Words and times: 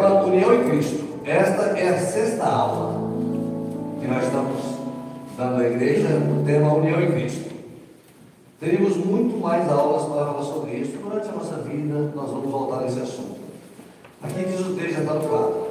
tema 0.00 0.24
União 0.24 0.54
em 0.54 0.70
Cristo. 0.70 1.04
Esta 1.26 1.62
é 1.78 1.88
a 1.90 2.00
sexta 2.00 2.44
aula 2.44 3.10
que 4.00 4.06
nós 4.08 4.24
estamos 4.24 4.58
dando 5.36 5.60
à 5.60 5.66
igreja, 5.66 6.08
o 6.08 6.42
tema 6.44 6.74
União 6.74 7.02
em 7.02 7.12
Cristo. 7.12 7.50
Teremos 8.58 8.96
muito 8.96 9.38
mais 9.38 9.68
aulas 9.70 10.04
para 10.04 10.26
falar 10.26 10.42
sobre 10.42 10.72
isso. 10.78 10.96
Durante 11.02 11.28
a 11.28 11.32
nossa 11.32 11.56
vida, 11.56 12.12
nós 12.14 12.30
vamos 12.30 12.50
voltar 12.50 12.82
a 12.82 12.86
esse 12.86 13.00
assunto. 13.00 13.40
Aqui 14.22 14.44
diz 14.44 14.60
o 14.60 14.74
texto, 14.74 14.94
já 14.94 15.00
está 15.00 15.14
quadro. 15.14 15.66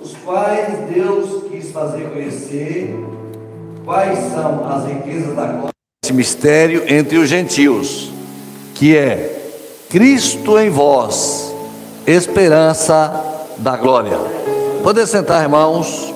Os 0.00 0.14
quais 0.16 0.78
Deus 0.92 1.44
quis 1.50 1.70
fazer 1.70 2.10
conhecer 2.10 2.94
quais 3.84 4.18
são 4.18 4.68
as 4.68 4.86
riquezas 4.86 5.34
da 5.34 5.46
glória. 5.46 5.70
Esse 6.04 6.12
mistério 6.12 6.82
entre 6.88 7.18
os 7.18 7.28
gentios, 7.28 8.10
que 8.74 8.96
é 8.96 9.50
Cristo 9.88 10.58
em 10.58 10.70
vós, 10.70 11.51
esperança 12.12 13.12
da 13.58 13.76
glória. 13.76 14.18
Poder 14.82 15.06
sentar, 15.06 15.42
irmãos. 15.42 16.12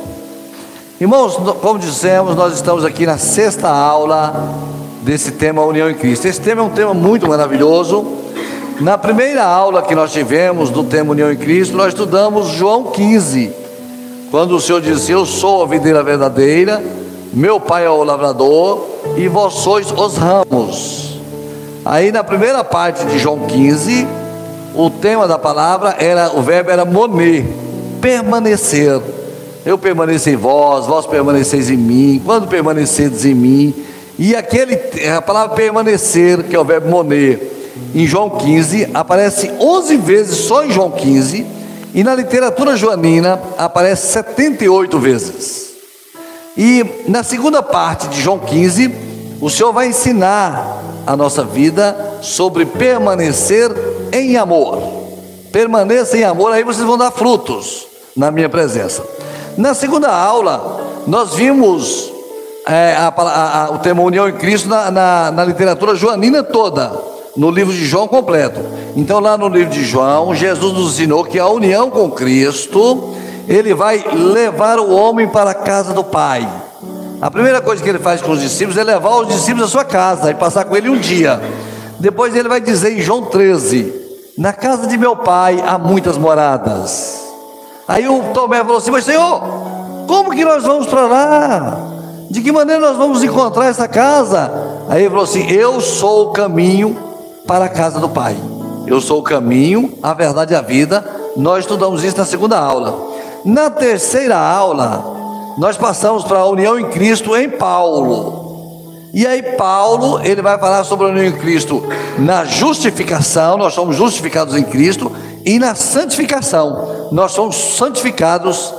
Irmãos, 1.01 1.37
como 1.61 1.79
dissemos, 1.79 2.35
nós 2.35 2.55
estamos 2.55 2.85
aqui 2.85 3.07
na 3.07 3.19
sexta 3.19 3.69
aula 3.69 4.55
desse 5.03 5.33
tema 5.33 5.63
União 5.63 5.91
em 5.91 5.95
Cristo. 5.95 6.27
Esse 6.27 6.41
tema 6.41 6.63
é 6.63 6.65
um 6.65 6.71
tema 6.71 6.93
muito 6.93 7.29
maravilhoso. 7.29 8.05
Na 8.81 8.99
primeira 8.99 9.45
aula 9.45 9.83
que 9.83 9.95
nós 9.95 10.13
tivemos 10.13 10.69
do 10.69 10.85
tema 10.85 11.13
União 11.13 11.33
em 11.33 11.37
Cristo, 11.37 11.77
nós 11.77 11.89
estudamos 11.89 12.49
João 12.49 12.85
15, 12.85 13.53
quando 14.31 14.57
o 14.57 14.61
Senhor 14.61 14.83
disse: 14.83 15.13
Eu 15.13 15.25
sou 15.25 15.63
a 15.63 15.67
videira 15.67 16.03
verdadeira, 16.03 16.83
meu 17.33 17.59
pai 17.59 17.87
é 17.87 17.91
o 17.91 18.05
lavrador 18.05 18.87
e 19.17 19.29
vós 19.29 19.55
sois 19.55 19.91
os 19.91 20.17
ramos. 20.17 21.21
Aí 21.85 22.11
na 22.11 22.25
primeira 22.25 22.65
parte 22.65 23.05
de 23.07 23.19
João 23.19 23.47
15, 23.47 24.07
o 24.77 24.91
tema 24.91 25.27
da 25.27 25.39
palavra 25.39 25.97
era, 25.99 26.37
o 26.37 26.43
verbo 26.43 26.71
era 26.71 26.85
moner, 26.85 27.45
permanecer. 28.01 29.01
Eu 29.65 29.79
permaneço 29.79 30.31
em 30.31 30.37
vós, 30.37 30.87
vós 30.87 31.07
permaneceis 31.07 31.71
em 31.71 31.77
mim, 31.77 32.23
quando 32.25 32.47
permanecedes 32.47 33.25
em 33.25 33.35
mim. 33.35 33.75
E 34.19 34.37
aquele, 34.37 34.79
a 35.09 35.21
palavra 35.21 35.57
permanecer, 35.57 36.45
que 36.45 36.55
é 36.55 36.59
o 36.59 36.65
verbo 36.65 36.89
moner, 36.89 37.41
em 37.95 38.07
João 38.07 38.31
15, 38.31 38.91
aparece 38.95 39.51
11 39.59 39.97
vezes 39.97 40.37
só 40.37 40.65
em 40.65 40.71
João 40.71 40.91
15, 40.91 41.47
e 41.95 42.05
na 42.05 42.15
literatura 42.15 42.77
joanina 42.77 43.41
aparece 43.57 44.13
78 44.13 44.99
vezes. 44.99 45.71
E 46.57 46.85
na 47.09 47.23
segunda 47.23 47.63
parte 47.63 48.09
de 48.09 48.21
João 48.21 48.39
15, 48.39 48.95
o 49.41 49.51
Senhor 49.51 49.73
vai 49.73 49.89
ensinar 49.89 50.83
a 51.07 51.17
nossa 51.17 51.45
vida 51.45 52.19
sobre 52.21 52.67
permanecer 52.67 53.71
em 54.13 54.37
amor. 54.37 54.83
Permaneça 55.53 56.19
em 56.19 56.25
amor, 56.25 56.53
aí 56.53 56.65
vocês 56.65 56.87
vão 56.87 56.99
dar 56.99 57.11
frutos 57.11 57.87
na 58.17 58.31
minha 58.31 58.49
presença. 58.49 59.03
Na 59.57 59.73
segunda 59.73 60.11
aula, 60.11 61.03
nós 61.07 61.35
vimos 61.35 62.13
é, 62.67 62.95
a, 62.97 63.09
a, 63.17 63.65
a, 63.65 63.71
o 63.71 63.79
tema 63.79 64.03
União 64.03 64.29
em 64.29 64.33
Cristo 64.33 64.69
na, 64.69 64.91
na, 64.91 65.31
na 65.31 65.45
literatura 65.45 65.95
joanina 65.95 66.43
toda, 66.43 66.93
no 67.37 67.51
livro 67.51 67.73
de 67.73 67.85
João 67.87 68.09
completo. 68.09 68.61
Então, 68.97 69.21
lá 69.21 69.39
no 69.39 69.49
livro 69.49 69.73
de 69.73 69.85
João, 69.85 70.35
Jesus 70.35 70.73
nos 70.73 70.95
ensinou 70.95 71.25
que 71.25 71.39
a 71.39 71.47
união 71.47 71.91
com 71.91 72.11
Cristo, 72.11 73.15
ele 73.47 73.73
vai 73.73 74.05
levar 74.13 74.79
o 74.79 74.95
homem 74.95 75.29
para 75.29 75.51
a 75.51 75.55
casa 75.55 75.93
do 75.93 76.03
Pai. 76.03 76.47
A 77.21 77.31
primeira 77.31 77.63
coisa 77.63 77.83
que 77.83 77.89
ele 77.89 77.99
faz 77.99 78.21
com 78.21 78.33
os 78.33 78.41
discípulos 78.41 78.77
é 78.77 78.85
levar 78.85 79.17
os 79.17 79.29
discípulos 79.29 79.69
à 79.69 79.71
sua 79.71 79.85
casa 79.85 80.31
e 80.31 80.35
passar 80.35 80.65
com 80.67 80.77
ele 80.77 80.91
um 80.91 80.99
dia. 80.99 81.41
Depois 81.99 82.37
ele 82.37 82.49
vai 82.49 82.61
dizer 82.61 82.93
em 82.93 83.01
João 83.01 83.23
13: 83.23 83.93
Na 84.37 84.53
casa 84.53 84.87
de 84.87 84.99
meu 84.99 85.17
pai 85.17 85.63
há 85.67 85.79
muitas 85.79 86.19
moradas. 86.19 87.25
Aí 87.89 88.07
o 88.07 88.23
Tomé 88.35 88.59
falou 88.59 88.77
assim: 88.77 88.91
Mas 88.91 89.05
Senhor, 89.05 89.41
como 90.07 90.31
que 90.31 90.45
nós 90.45 90.63
vamos 90.63 90.87
para 90.87 91.07
lá? 91.07 91.79
De 92.31 92.43
que 92.43 92.53
maneira 92.53 92.81
nós 92.81 92.97
vamos 92.99 93.25
encontrar 93.25 93.67
essa 93.67 93.89
casa? 93.89 94.51
Aí 94.89 95.03
ele 95.03 95.11
falou 95.11 95.25
assim: 95.25 95.51
Eu 95.51 95.81
sou 95.81 96.29
o 96.29 96.33
caminho 96.33 96.99
para 97.47 97.65
a 97.65 97.71
casa 97.71 97.99
do 97.99 98.11
Pai. 98.11 98.37
Eu 98.87 99.01
sou 99.01 99.21
o 99.21 99.23
caminho, 99.23 99.99
a 100.03 100.13
verdade 100.13 100.53
e 100.53 100.57
a 100.57 100.61
vida. 100.61 101.05
Nós 101.35 101.61
estudamos 101.61 102.05
isso 102.05 102.19
na 102.19 102.27
segunda 102.27 102.59
aula. 102.59 103.17
Na 103.45 103.71
terceira 103.71 104.37
aula, 104.37 105.16
nós 105.57 105.77
passamos 105.77 106.25
para 106.25 106.39
a 106.39 106.47
união 106.47 106.79
em 106.79 106.91
Cristo 106.91 107.35
em 107.37 107.49
Paulo. 107.49 108.45
E 109.13 109.27
aí 109.27 109.43
Paulo, 109.43 110.21
ele 110.23 110.43
vai 110.43 110.59
falar 110.59 110.85
sobre 110.85 111.07
a 111.07 111.09
união 111.09 111.25
em 111.25 111.33
Cristo 111.33 111.83
na 112.19 112.45
justificação, 112.45 113.57
nós 113.57 113.73
somos 113.73 113.97
justificados 113.97 114.55
em 114.55 114.63
Cristo, 114.63 115.11
e 115.45 115.59
na 115.59 115.75
santificação, 115.75 117.09
nós 117.13 117.33
somos 117.33 117.57
santificados 117.57 118.75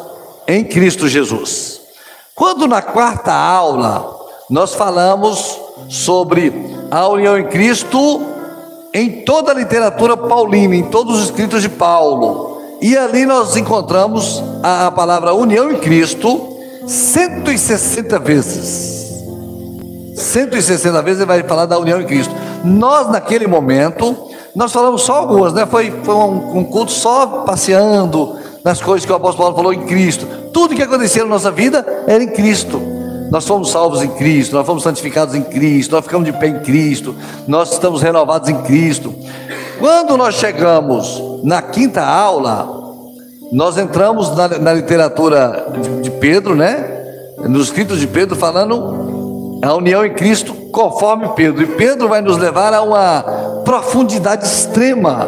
em 0.47 0.63
Cristo 0.63 1.07
Jesus. 1.07 1.81
Quando 2.35 2.67
na 2.67 2.81
quarta 2.81 3.33
aula 3.33 4.15
nós 4.49 4.75
falamos 4.75 5.59
sobre 5.89 6.53
a 6.91 7.07
união 7.07 7.38
em 7.38 7.47
Cristo 7.47 8.21
em 8.94 9.23
toda 9.23 9.51
a 9.51 9.55
literatura 9.55 10.15
paulina, 10.15 10.75
em 10.75 10.83
todos 10.83 11.17
os 11.17 11.25
escritos 11.25 11.61
de 11.61 11.69
Paulo, 11.69 12.61
e 12.79 12.95
ali 12.95 13.25
nós 13.25 13.55
encontramos 13.55 14.44
a, 14.61 14.88
a 14.88 14.91
palavra 14.91 15.33
união 15.33 15.71
em 15.71 15.77
Cristo 15.77 16.56
160 16.88 18.20
vezes. 18.20 18.98
160 20.16 21.02
vezes 21.02 21.20
ele 21.20 21.28
vai 21.28 21.44
falar 21.44 21.66
da 21.66 21.78
união 21.78 22.02
em 22.02 22.06
Cristo. 22.06 22.34
Nós, 22.64 23.09
naquele 23.09 23.46
momento, 23.46 24.16
nós 24.56 24.72
falamos 24.72 25.03
só 25.03 25.16
algumas, 25.16 25.53
né? 25.53 25.66
Foi, 25.66 25.92
foi 26.03 26.16
um, 26.16 26.59
um 26.59 26.64
culto 26.64 26.92
só 26.92 27.44
passeando 27.46 28.36
nas 28.64 28.81
coisas 28.81 29.06
que 29.06 29.12
o 29.12 29.16
apóstolo 29.16 29.53
Paulo 29.53 29.56
falou 29.56 29.74
em 29.74 29.86
Cristo. 29.86 30.25
Tudo 30.52 30.75
que 30.75 30.81
acontecia 30.81 31.24
na 31.24 31.30
nossa 31.30 31.52
vida 31.52 31.86
era 32.08 32.24
em 32.24 32.28
Cristo. 32.28 32.81
Nós 33.30 33.46
fomos 33.46 33.69
salvos 33.69 34.02
em 34.02 34.09
Cristo, 34.09 34.56
nós 34.56 34.66
fomos 34.66 34.84
santificados 34.84 35.36
em 35.36 35.44
Cristo, 35.44 35.92
nós 35.92 36.06
ficamos 36.06 36.25
de 36.25 36.31
pé 36.31 36.48
em 36.48 36.59
Cristo, 36.62 37.14
nós 37.46 37.74
estamos 37.74 38.02
renovados 38.02 38.48
em 38.48 38.62
Cristo. 38.64 39.14
Quando 39.78 40.16
nós 40.16 40.36
chegamos 40.36 41.22
na 41.44 41.62
quinta 41.62 42.04
aula, 42.04 42.87
nós 43.52 43.78
entramos 43.78 44.35
na, 44.35 44.47
na 44.59 44.74
literatura 44.74 45.68
de, 45.81 46.02
de 46.02 46.12
Pedro, 46.12 46.56
né? 46.56 46.96
Nos 47.47 47.68
escritos 47.68 48.00
de 48.00 48.08
Pedro, 48.08 48.35
falando 48.35 49.59
a 49.62 49.74
união 49.74 50.06
em 50.06 50.13
Cristo 50.13 50.53
conforme 50.72 51.30
Pedro. 51.30 51.63
E 51.63 51.68
Pedro 51.68 52.07
vai 52.07 52.22
nos 52.22 52.38
levar 52.38 52.74
a 52.74 52.81
uma 52.81 53.22
profundidade 53.63 54.46
extrema 54.46 55.28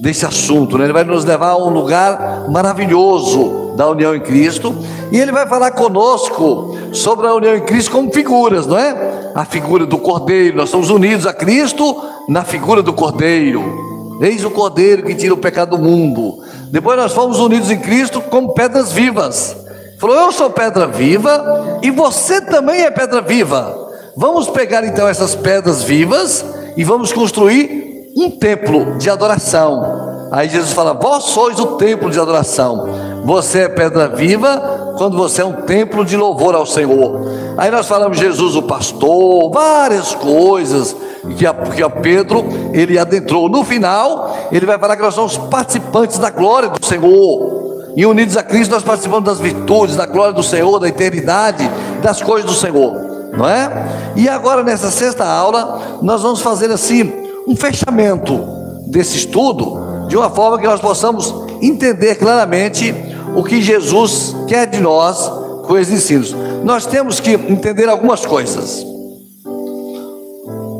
desse 0.00 0.26
assunto, 0.26 0.76
né? 0.76 0.84
ele 0.84 0.92
vai 0.92 1.04
nos 1.04 1.24
levar 1.24 1.50
a 1.50 1.56
um 1.56 1.70
lugar 1.70 2.46
maravilhoso 2.50 3.74
da 3.76 3.88
união 3.88 4.14
em 4.16 4.20
Cristo, 4.20 4.74
e 5.12 5.18
ele 5.18 5.30
vai 5.30 5.46
falar 5.46 5.70
conosco 5.70 6.76
sobre 6.92 7.28
a 7.28 7.34
união 7.34 7.54
em 7.54 7.60
Cristo 7.60 7.92
como 7.92 8.12
figuras, 8.12 8.66
não 8.66 8.76
é? 8.76 9.30
A 9.34 9.44
figura 9.44 9.86
do 9.86 9.98
Cordeiro, 9.98 10.56
nós 10.56 10.70
somos 10.70 10.90
unidos 10.90 11.26
a 11.26 11.32
Cristo 11.32 11.96
na 12.28 12.42
figura 12.42 12.82
do 12.82 12.92
Cordeiro. 12.92 14.18
Eis 14.20 14.44
o 14.44 14.50
Cordeiro 14.50 15.04
que 15.04 15.14
tira 15.14 15.34
o 15.34 15.38
pecado 15.38 15.76
do 15.76 15.82
mundo. 15.82 16.38
Depois 16.72 16.96
nós 16.96 17.12
fomos 17.12 17.38
unidos 17.38 17.70
em 17.70 17.78
Cristo 17.78 18.22
como 18.22 18.54
pedras 18.54 18.92
vivas. 18.92 19.54
Falou: 20.00 20.16
Eu 20.16 20.32
sou 20.32 20.48
pedra 20.48 20.86
viva 20.86 21.78
e 21.82 21.90
você 21.90 22.40
também 22.40 22.80
é 22.80 22.90
pedra 22.90 23.20
viva. 23.20 23.76
Vamos 24.16 24.48
pegar 24.48 24.82
então 24.82 25.06
essas 25.06 25.34
pedras 25.34 25.82
vivas 25.82 26.42
e 26.74 26.82
vamos 26.82 27.12
construir 27.12 28.10
um 28.16 28.30
templo 28.30 28.96
de 28.96 29.10
adoração. 29.10 30.28
Aí 30.32 30.48
Jesus 30.48 30.72
fala: 30.72 30.94
Vós 30.94 31.24
sois 31.24 31.60
o 31.60 31.76
templo 31.76 32.10
de 32.10 32.18
adoração. 32.18 32.88
Você 33.24 33.60
é 33.60 33.68
pedra 33.68 34.08
viva 34.08 34.94
quando 34.96 35.16
você 35.16 35.42
é 35.42 35.44
um 35.44 35.62
templo 35.62 36.04
de 36.04 36.16
louvor 36.16 36.54
ao 36.54 36.66
Senhor. 36.66 37.20
Aí 37.56 37.70
nós 37.70 37.86
falamos 37.86 38.18
Jesus, 38.18 38.56
o 38.56 38.62
pastor, 38.62 39.50
várias 39.50 40.14
coisas 40.14 40.96
que 41.36 41.46
a, 41.46 41.54
que 41.54 41.82
a 41.82 41.88
Pedro 41.88 42.44
ele 42.72 42.98
adentrou. 42.98 43.48
No 43.48 43.64
final, 43.64 44.36
ele 44.50 44.66
vai 44.66 44.78
falar 44.78 44.96
que 44.96 45.02
nós 45.02 45.14
somos 45.14 45.36
participantes 45.36 46.18
da 46.18 46.30
glória 46.30 46.68
do 46.68 46.84
Senhor. 46.84 47.92
E 47.94 48.04
unidos 48.06 48.36
a 48.36 48.42
Cristo, 48.42 48.72
nós 48.72 48.82
participamos 48.82 49.24
das 49.24 49.38
virtudes, 49.38 49.96
da 49.96 50.06
glória 50.06 50.32
do 50.32 50.42
Senhor, 50.42 50.78
da 50.78 50.88
eternidade, 50.88 51.70
das 52.02 52.22
coisas 52.22 52.50
do 52.50 52.56
Senhor, 52.56 52.92
não 53.36 53.46
é? 53.46 53.70
E 54.16 54.28
agora, 54.28 54.62
nessa 54.62 54.90
sexta 54.90 55.24
aula, 55.24 55.98
nós 56.00 56.22
vamos 56.22 56.40
fazer 56.40 56.70
assim 56.70 57.12
um 57.46 57.54
fechamento 57.54 58.40
desse 58.86 59.18
estudo, 59.18 60.06
de 60.08 60.16
uma 60.16 60.30
forma 60.30 60.58
que 60.58 60.66
nós 60.66 60.80
possamos 60.80 61.34
entender 61.60 62.14
claramente 62.14 62.94
o 63.34 63.42
que 63.42 63.62
Jesus 63.62 64.34
quer 64.48 64.66
de 64.66 64.80
nós 64.80 65.30
com 65.66 65.78
esses 65.78 65.94
ensinos. 65.94 66.34
Nós 66.64 66.86
temos 66.86 67.20
que 67.20 67.32
entender 67.32 67.88
algumas 67.88 68.26
coisas. 68.26 68.84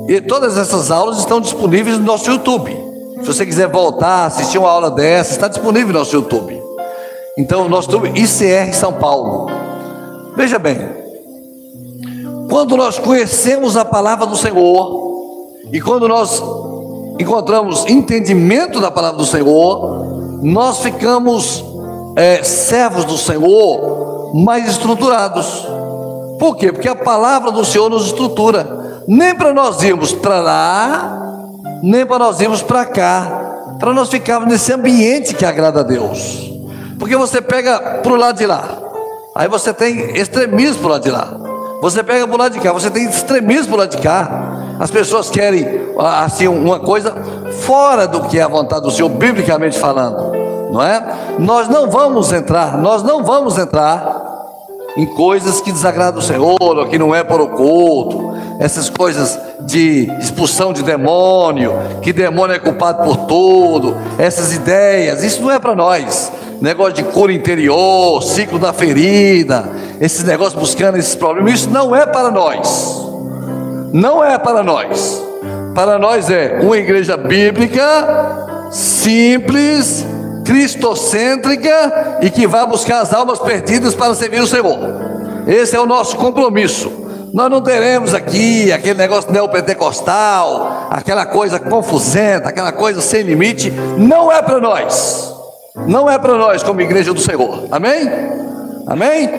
E 0.09 0.21
todas 0.21 0.59
essas 0.59 0.91
aulas 0.91 1.19
estão 1.19 1.41
disponíveis 1.41 1.99
no 1.99 2.05
nosso 2.05 2.31
YouTube. 2.31 2.77
Se 3.21 3.27
você 3.27 3.47
quiser 3.47 3.69
voltar, 3.69 4.27
assistir 4.27 4.59
uma 4.59 4.71
aula 4.71 4.91
dessa, 4.91 5.33
está 5.33 5.49
disponível 5.49 5.93
no 5.93 6.01
nosso 6.01 6.15
YouTube. 6.15 6.61
Então, 7.39 7.69
nós 7.69 7.85
estamos 7.85 8.11
ICR 8.11 8.75
São 8.75 8.93
Paulo. 8.93 9.47
Veja 10.37 10.59
bem, 10.59 10.77
quando 12.51 12.77
nós 12.77 12.99
conhecemos 12.99 13.77
a 13.77 13.85
palavra 13.85 14.27
do 14.27 14.37
Senhor, 14.37 15.03
e 15.73 15.81
quando 15.81 16.07
nós 16.07 16.43
encontramos 17.19 17.87
entendimento 17.87 18.81
da 18.81 18.91
palavra 18.91 19.17
do 19.17 19.25
Senhor, 19.25 20.41
nós 20.43 20.81
ficamos 20.81 21.65
é, 22.17 22.43
servos 22.43 23.05
do 23.05 23.17
Senhor 23.17 24.33
mais 24.35 24.69
estruturados. 24.69 25.67
Por 26.39 26.57
quê? 26.57 26.73
Porque 26.73 26.89
a 26.89 26.95
palavra 26.95 27.51
do 27.51 27.65
Senhor 27.65 27.89
nos 27.89 28.07
estrutura. 28.07 29.03
Nem 29.07 29.35
para 29.35 29.53
nós 29.53 29.83
irmos 29.83 30.13
para 30.13 30.41
lá, 30.41 31.23
nem 31.83 32.07
para 32.07 32.19
nós 32.19 32.41
irmos 32.41 32.63
para 32.63 32.85
cá, 32.85 33.77
para 33.79 33.93
nós 33.93 34.09
ficarmos 34.09 34.49
nesse 34.49 34.73
ambiente 34.73 35.35
que 35.35 35.45
agrada 35.45 35.81
a 35.81 35.83
Deus. 35.83 36.51
Porque 36.99 37.17
você 37.17 37.43
pega 37.43 38.01
para 38.03 38.13
o 38.13 38.17
lado 38.17 38.39
de 38.39 38.47
lá, 38.47 38.63
aí 39.35 39.49
você 39.49 39.73
tem 39.73 40.17
extremismo 40.17 40.79
para 40.79 40.87
o 40.87 40.91
lado 40.93 41.03
de 41.03 41.11
lá. 41.11 41.37
Você 41.81 42.03
pega 42.05 42.27
para 42.29 42.37
o 42.37 42.39
lado 42.39 42.53
de 42.53 42.61
cá, 42.61 42.73
você 42.73 42.89
tem 42.89 43.09
extremismo 43.09 43.67
para 43.67 43.75
o 43.75 43.79
lado 43.79 43.97
de 43.97 43.99
cá. 44.01 44.77
As 44.79 44.91
pessoas 44.91 45.29
querem 45.31 45.67
assim 45.99 46.47
uma 46.47 46.79
coisa 46.79 47.13
fora 47.63 48.07
do 48.07 48.23
que 48.23 48.39
é 48.39 48.43
a 48.43 48.49
vontade 48.49 48.83
do 48.83 48.91
Senhor, 48.91 49.09
biblicamente 49.09 49.79
falando, 49.79 50.32
não 50.73 50.83
é? 50.83 51.03
Nós 51.39 51.69
não 51.69 51.91
vamos 51.91 52.33
entrar, 52.33 52.79
nós 52.79 53.03
não 53.03 53.23
vamos 53.23 53.59
entrar 53.59 54.31
em 54.97 55.07
coisas 55.07 55.61
que 55.61 55.71
desagradam 55.71 56.19
o 56.19 56.23
Senhor, 56.23 56.89
que 56.89 56.99
não 56.99 57.15
é 57.15 57.23
por 57.23 57.41
oculto, 57.41 58.35
essas 58.59 58.89
coisas 58.89 59.39
de 59.61 60.11
expulsão 60.19 60.73
de 60.73 60.83
demônio, 60.83 61.75
que 62.01 62.13
demônio 62.13 62.57
é 62.57 62.59
culpado 62.59 63.05
por 63.05 63.27
tudo, 63.27 63.97
essas 64.19 64.55
ideias, 64.55 65.23
isso 65.23 65.43
não 65.43 65.51
é 65.51 65.59
para 65.59 65.75
nós. 65.75 66.33
Negócio 66.61 66.95
de 66.95 67.05
cura 67.05 67.33
interior, 67.33 68.23
ciclo 68.23 68.59
da 68.59 68.73
ferida, 68.73 69.69
esses 70.01 70.25
negócios 70.25 70.59
buscando 70.59 70.97
esses 70.97 71.15
problemas, 71.15 71.55
isso 71.55 71.71
não 71.71 71.95
é 71.95 72.07
para 72.07 72.31
nós. 72.31 73.03
Não 73.93 74.25
é 74.25 74.39
para 74.39 74.63
nós. 74.63 75.23
Para 75.75 75.99
nós 75.99 76.31
é 76.31 76.61
uma 76.63 76.77
igreja 76.77 77.17
bíblica, 77.17 78.69
simples, 78.71 80.07
cristocêntrica 80.53 82.19
e 82.21 82.29
que 82.29 82.47
vai 82.47 82.67
buscar 82.67 83.01
as 83.01 83.15
almas 83.15 83.39
perdidas 83.39 83.95
para 83.95 84.15
servir 84.15 84.43
o 84.43 84.47
Senhor. 84.47 84.79
Esse 85.47 85.75
é 85.75 85.81
o 85.81 85.87
nosso 85.87 86.15
compromisso. 86.19 86.93
Nós 87.33 87.51
não 87.51 87.63
teremos 87.63 88.13
aqui 88.13 88.71
aquele 88.71 88.99
negócio 88.99 89.33
neopentecostal, 89.33 90.89
aquela 90.91 91.25
coisa 91.25 91.59
confusenta, 91.59 92.51
aquela 92.51 92.71
coisa 92.71 93.01
sem 93.01 93.23
limite. 93.23 93.71
Não 93.71 94.31
é 94.31 94.43
para 94.43 94.61
nós. 94.61 95.35
Não 95.87 96.11
é 96.11 96.19
para 96.19 96.37
nós 96.37 96.63
como 96.63 96.83
igreja 96.83 97.15
do 97.15 97.21
Senhor. 97.21 97.65
Amém? 97.71 98.11
Amém? 98.87 99.31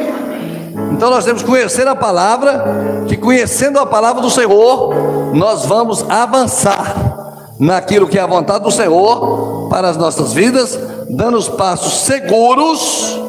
Então 0.93 1.11
nós 1.11 1.23
temos 1.23 1.43
que 1.43 1.47
conhecer 1.47 1.87
a 1.87 1.95
palavra, 1.95 3.05
que 3.07 3.15
conhecendo 3.15 3.77
a 3.77 3.85
palavra 3.85 4.19
do 4.19 4.31
Senhor, 4.31 4.95
nós 5.35 5.67
vamos 5.67 6.03
avançar 6.09 7.53
naquilo 7.59 8.07
que 8.07 8.17
é 8.17 8.21
a 8.21 8.27
vontade 8.27 8.63
do 8.63 8.71
Senhor 8.71 9.69
para 9.69 9.89
as 9.89 9.95
nossas 9.95 10.33
vidas, 10.33 10.77
dando 11.09 11.37
os 11.37 11.49
passos 11.49 12.05
seguros, 12.05 13.19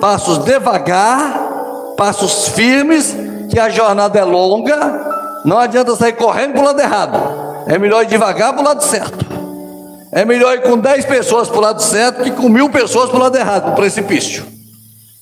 passos 0.00 0.38
devagar, 0.38 1.94
passos 1.96 2.48
firmes, 2.48 3.14
que 3.50 3.58
a 3.58 3.68
jornada 3.68 4.18
é 4.18 4.24
longa, 4.24 5.42
não 5.44 5.58
adianta 5.58 5.94
sair 5.96 6.14
correndo 6.14 6.52
para 6.52 6.62
o 6.62 6.64
lado 6.64 6.80
errado, 6.80 7.18
é 7.66 7.78
melhor 7.78 8.02
ir 8.02 8.06
devagar 8.06 8.52
para 8.52 8.62
o 8.62 8.64
lado 8.64 8.82
certo. 8.82 9.24
É 10.10 10.24
melhor 10.24 10.54
ir 10.54 10.62
com 10.62 10.78
10 10.78 11.06
pessoas 11.06 11.48
para 11.48 11.58
o 11.58 11.60
lado 11.60 11.82
certo 11.82 12.22
que 12.22 12.30
com 12.30 12.48
mil 12.48 12.70
pessoas 12.70 13.10
para 13.10 13.18
o 13.18 13.22
lado 13.22 13.36
errado, 13.36 13.62
para 13.62 13.72
o 13.72 13.76
precipício. 13.76 14.46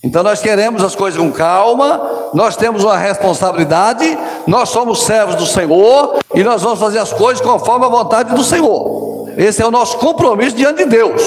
Então 0.03 0.23
nós 0.23 0.41
queremos 0.41 0.83
as 0.83 0.95
coisas 0.95 1.19
com 1.19 1.31
calma, 1.33 2.29
nós 2.35 2.57
temos 2.57 2.83
uma 2.85 2.99
responsabilidade, 2.99 4.19
nós 4.47 4.69
somos 4.69 5.05
servos 5.05 5.37
do 5.37 5.47
Senhor 5.47 6.19
e 6.35 6.43
nós 6.43 6.61
vamos 6.61 6.79
fazer 6.79 6.99
as 6.99 7.13
coisas 7.13 7.41
conforme 7.41 7.87
a 7.87 7.89
vontade 7.89 8.35
do 8.35 8.43
Senhor. 8.43 9.29
Esse 9.37 9.63
é 9.63 9.67
o 9.67 9.71
nosso 9.71 9.97
compromisso 9.99 10.57
diante 10.57 10.85
de 10.85 10.91
Deus, 10.91 11.23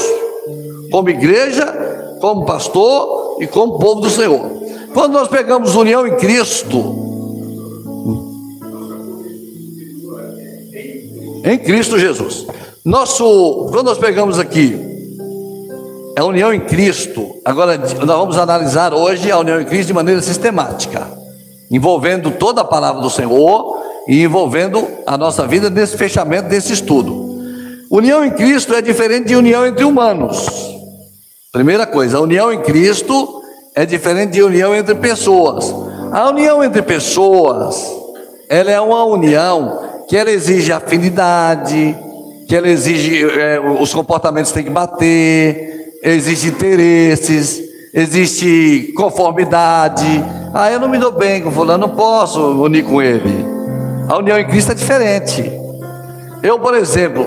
como 0.92 1.10
igreja, 1.10 2.18
como 2.20 2.46
pastor 2.46 3.38
e 3.42 3.48
como 3.48 3.80
povo 3.80 4.02
do 4.02 4.10
Senhor. 4.10 4.42
Quando 4.94 5.14
nós 5.14 5.28
pegamos 5.28 5.76
união 5.76 6.08
em 6.08 6.16
Cristo, 6.16 7.04
em 11.44 11.58
Cristo 11.58 12.00
Jesus, 12.00 12.48
nosso, 12.84 13.68
quando 13.72 13.88
nós 13.88 13.98
pegamos 13.98 14.40
aqui 14.40 14.94
é 16.18 16.22
a 16.22 16.26
união 16.26 16.54
em 16.54 16.62
Cristo. 16.62 17.36
Agora, 17.44 17.78
nós 17.78 18.18
vamos 18.18 18.38
analisar 18.38 18.94
hoje 18.94 19.30
a 19.30 19.38
união 19.38 19.60
em 19.60 19.66
Cristo 19.66 19.88
de 19.88 19.94
maneira 19.94 20.22
sistemática, 20.22 21.06
envolvendo 21.70 22.32
toda 22.32 22.62
a 22.62 22.64
palavra 22.64 23.02
do 23.02 23.10
Senhor 23.10 23.84
e 24.08 24.24
envolvendo 24.24 24.88
a 25.06 25.18
nossa 25.18 25.46
vida 25.46 25.70
nesse 25.70 25.98
fechamento 25.98 26.48
desse 26.48 26.72
estudo. 26.72 27.36
União 27.92 28.24
em 28.24 28.32
Cristo 28.32 28.74
é 28.74 28.82
diferente 28.82 29.28
de 29.28 29.36
união 29.36 29.68
entre 29.68 29.84
humanos. 29.84 30.75
Primeira 31.56 31.86
coisa, 31.86 32.18
a 32.18 32.20
união 32.20 32.52
em 32.52 32.60
Cristo 32.60 33.42
é 33.74 33.86
diferente 33.86 34.32
de 34.32 34.44
união 34.44 34.76
entre 34.76 34.94
pessoas. 34.94 35.74
A 36.12 36.28
união 36.28 36.62
entre 36.62 36.82
pessoas, 36.82 37.82
ela 38.50 38.72
é 38.72 38.82
uma 38.82 39.06
união 39.06 39.80
que 40.06 40.18
ela 40.18 40.30
exige 40.30 40.74
afinidade, 40.74 41.96
que 42.46 42.54
ela 42.54 42.68
exige 42.68 43.24
é, 43.24 43.58
os 43.80 43.94
comportamentos 43.94 44.52
têm 44.52 44.66
que 44.66 44.70
bater, 44.70 45.94
existem 46.04 46.50
interesses, 46.50 47.64
existe 47.94 48.92
conformidade. 48.98 50.26
Ah, 50.54 50.70
eu 50.70 50.80
não 50.82 50.90
me 50.90 50.98
dou 50.98 51.14
bem 51.14 51.42
com 51.42 51.52
fulano, 51.52 51.88
não 51.88 51.96
posso 51.96 52.42
unir 52.64 52.84
com 52.84 53.02
ele. 53.02 53.46
A 54.10 54.18
união 54.18 54.38
em 54.38 54.46
Cristo 54.46 54.74
é 54.74 54.76
diferente. 54.76 55.50
Eu, 56.44 56.60
por 56.60 56.76
exemplo, 56.76 57.26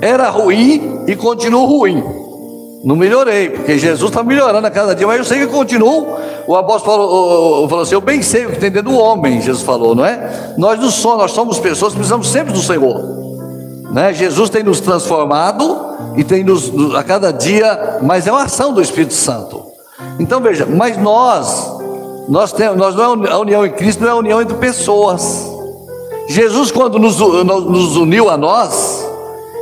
era 0.00 0.30
ruim 0.30 1.04
e 1.06 1.14
continuo 1.14 1.64
ruim. 1.64 2.25
Não 2.86 2.94
melhorei, 2.94 3.50
porque 3.50 3.76
Jesus 3.76 4.10
está 4.10 4.22
melhorando 4.22 4.64
a 4.64 4.70
cada 4.70 4.94
dia, 4.94 5.08
mas 5.08 5.18
eu 5.18 5.24
sei 5.24 5.40
que 5.40 5.48
continuo. 5.48 6.06
O 6.46 6.54
apóstolo 6.54 6.96
falou, 6.96 7.68
falou 7.68 7.82
assim: 7.82 7.96
Eu 7.96 8.00
bem 8.00 8.22
sei 8.22 8.46
o 8.46 8.50
que 8.50 8.60
tem 8.60 8.70
dentro 8.70 8.92
do 8.92 8.96
homem, 8.96 9.40
Jesus 9.40 9.64
falou, 9.64 9.92
não 9.92 10.06
é? 10.06 10.54
Nós 10.56 10.78
não 10.78 10.88
somos, 10.88 11.18
nós 11.18 11.32
somos 11.32 11.58
pessoas 11.58 11.92
que 11.92 11.98
precisamos 11.98 12.28
sempre 12.28 12.52
do 12.52 12.62
Senhor. 12.62 13.02
Né? 13.90 14.12
Jesus 14.12 14.50
tem 14.50 14.62
nos 14.62 14.78
transformado 14.78 15.96
e 16.16 16.22
tem 16.22 16.44
nos, 16.44 16.94
a 16.94 17.02
cada 17.02 17.32
dia, 17.32 17.98
mas 18.02 18.24
é 18.28 18.30
uma 18.30 18.44
ação 18.44 18.72
do 18.72 18.80
Espírito 18.80 19.14
Santo. 19.14 19.64
Então 20.20 20.40
veja, 20.40 20.64
mas 20.64 20.96
nós, 20.96 21.68
nós 22.28 22.52
temos, 22.52 22.76
nós 22.76 22.94
não 22.94 23.26
é 23.26 23.32
a 23.32 23.38
união 23.38 23.66
em 23.66 23.72
Cristo 23.72 24.02
não 24.04 24.10
é 24.10 24.12
a 24.12 24.16
união 24.16 24.40
entre 24.40 24.56
pessoas. 24.58 25.44
Jesus 26.28 26.70
quando 26.70 27.00
nos, 27.00 27.18
nos 27.18 27.96
uniu 27.96 28.30
a 28.30 28.36
nós, 28.36 28.95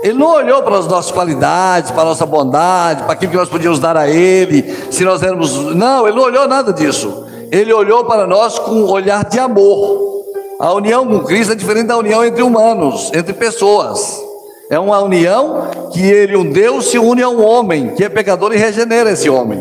ele 0.05 0.19
não 0.19 0.35
olhou 0.35 0.62
para 0.62 0.77
as 0.77 0.87
nossas 0.87 1.11
qualidades, 1.11 1.91
para 1.91 2.03
a 2.03 2.05
nossa 2.05 2.27
bondade, 2.27 3.05
para 3.05 3.15
aquilo 3.15 3.31
que 3.31 3.39
nós 3.39 3.49
podíamos 3.49 3.79
dar 3.79 3.96
a 3.96 4.06
Ele, 4.06 4.63
se 4.91 5.03
nós 5.03 5.23
éramos. 5.23 5.75
Não, 5.75 6.06
Ele 6.06 6.15
não 6.15 6.25
olhou 6.25 6.46
nada 6.46 6.75
disso. 6.75 7.25
Ele 7.51 7.73
olhou 7.73 8.05
para 8.05 8.27
nós 8.27 8.58
com 8.58 8.73
um 8.73 8.91
olhar 8.91 9.25
de 9.25 9.39
amor. 9.39 10.27
A 10.61 10.75
união 10.75 11.06
com 11.06 11.20
Cristo 11.20 11.55
é 11.55 11.56
diferente 11.56 11.87
da 11.87 11.96
união 11.96 12.23
entre 12.23 12.43
humanos, 12.43 13.11
entre 13.15 13.32
pessoas. 13.32 14.23
É 14.69 14.79
uma 14.79 15.01
união 15.01 15.70
que 15.91 16.03
ele, 16.03 16.37
um 16.37 16.51
Deus, 16.51 16.91
se 16.91 16.99
une 16.99 17.23
a 17.23 17.29
um 17.31 17.43
homem 17.43 17.94
que 17.94 18.05
é 18.05 18.11
pecador 18.11 18.53
e 18.53 18.58
regenera 18.58 19.11
esse 19.11 19.31
homem. 19.31 19.58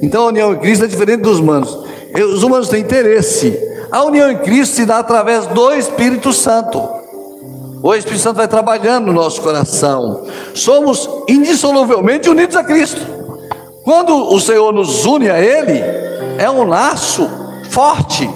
Então 0.00 0.22
a 0.22 0.26
união 0.28 0.54
em 0.54 0.56
Cristo 0.56 0.86
é 0.86 0.88
diferente 0.88 1.20
dos 1.20 1.40
humanos. 1.40 1.78
Os 2.32 2.42
humanos 2.42 2.70
têm 2.70 2.80
interesse. 2.80 3.54
A 3.92 4.02
união 4.02 4.30
em 4.30 4.38
Cristo 4.38 4.76
se 4.76 4.86
dá 4.86 4.98
através 4.98 5.46
do 5.46 5.74
Espírito 5.74 6.32
Santo. 6.32 7.03
O 7.84 7.94
Espírito 7.94 8.22
Santo 8.22 8.36
vai 8.36 8.48
trabalhando 8.48 9.08
no 9.08 9.12
nosso 9.12 9.42
coração. 9.42 10.22
Somos 10.54 11.06
indissoluvelmente 11.28 12.30
unidos 12.30 12.56
a 12.56 12.64
Cristo. 12.64 12.98
Quando 13.84 14.32
o 14.32 14.40
Senhor 14.40 14.72
nos 14.72 15.04
une 15.04 15.28
a 15.28 15.38
Ele, 15.38 15.78
é 16.38 16.50
um 16.50 16.64
laço 16.64 17.28
forte. 17.68 18.26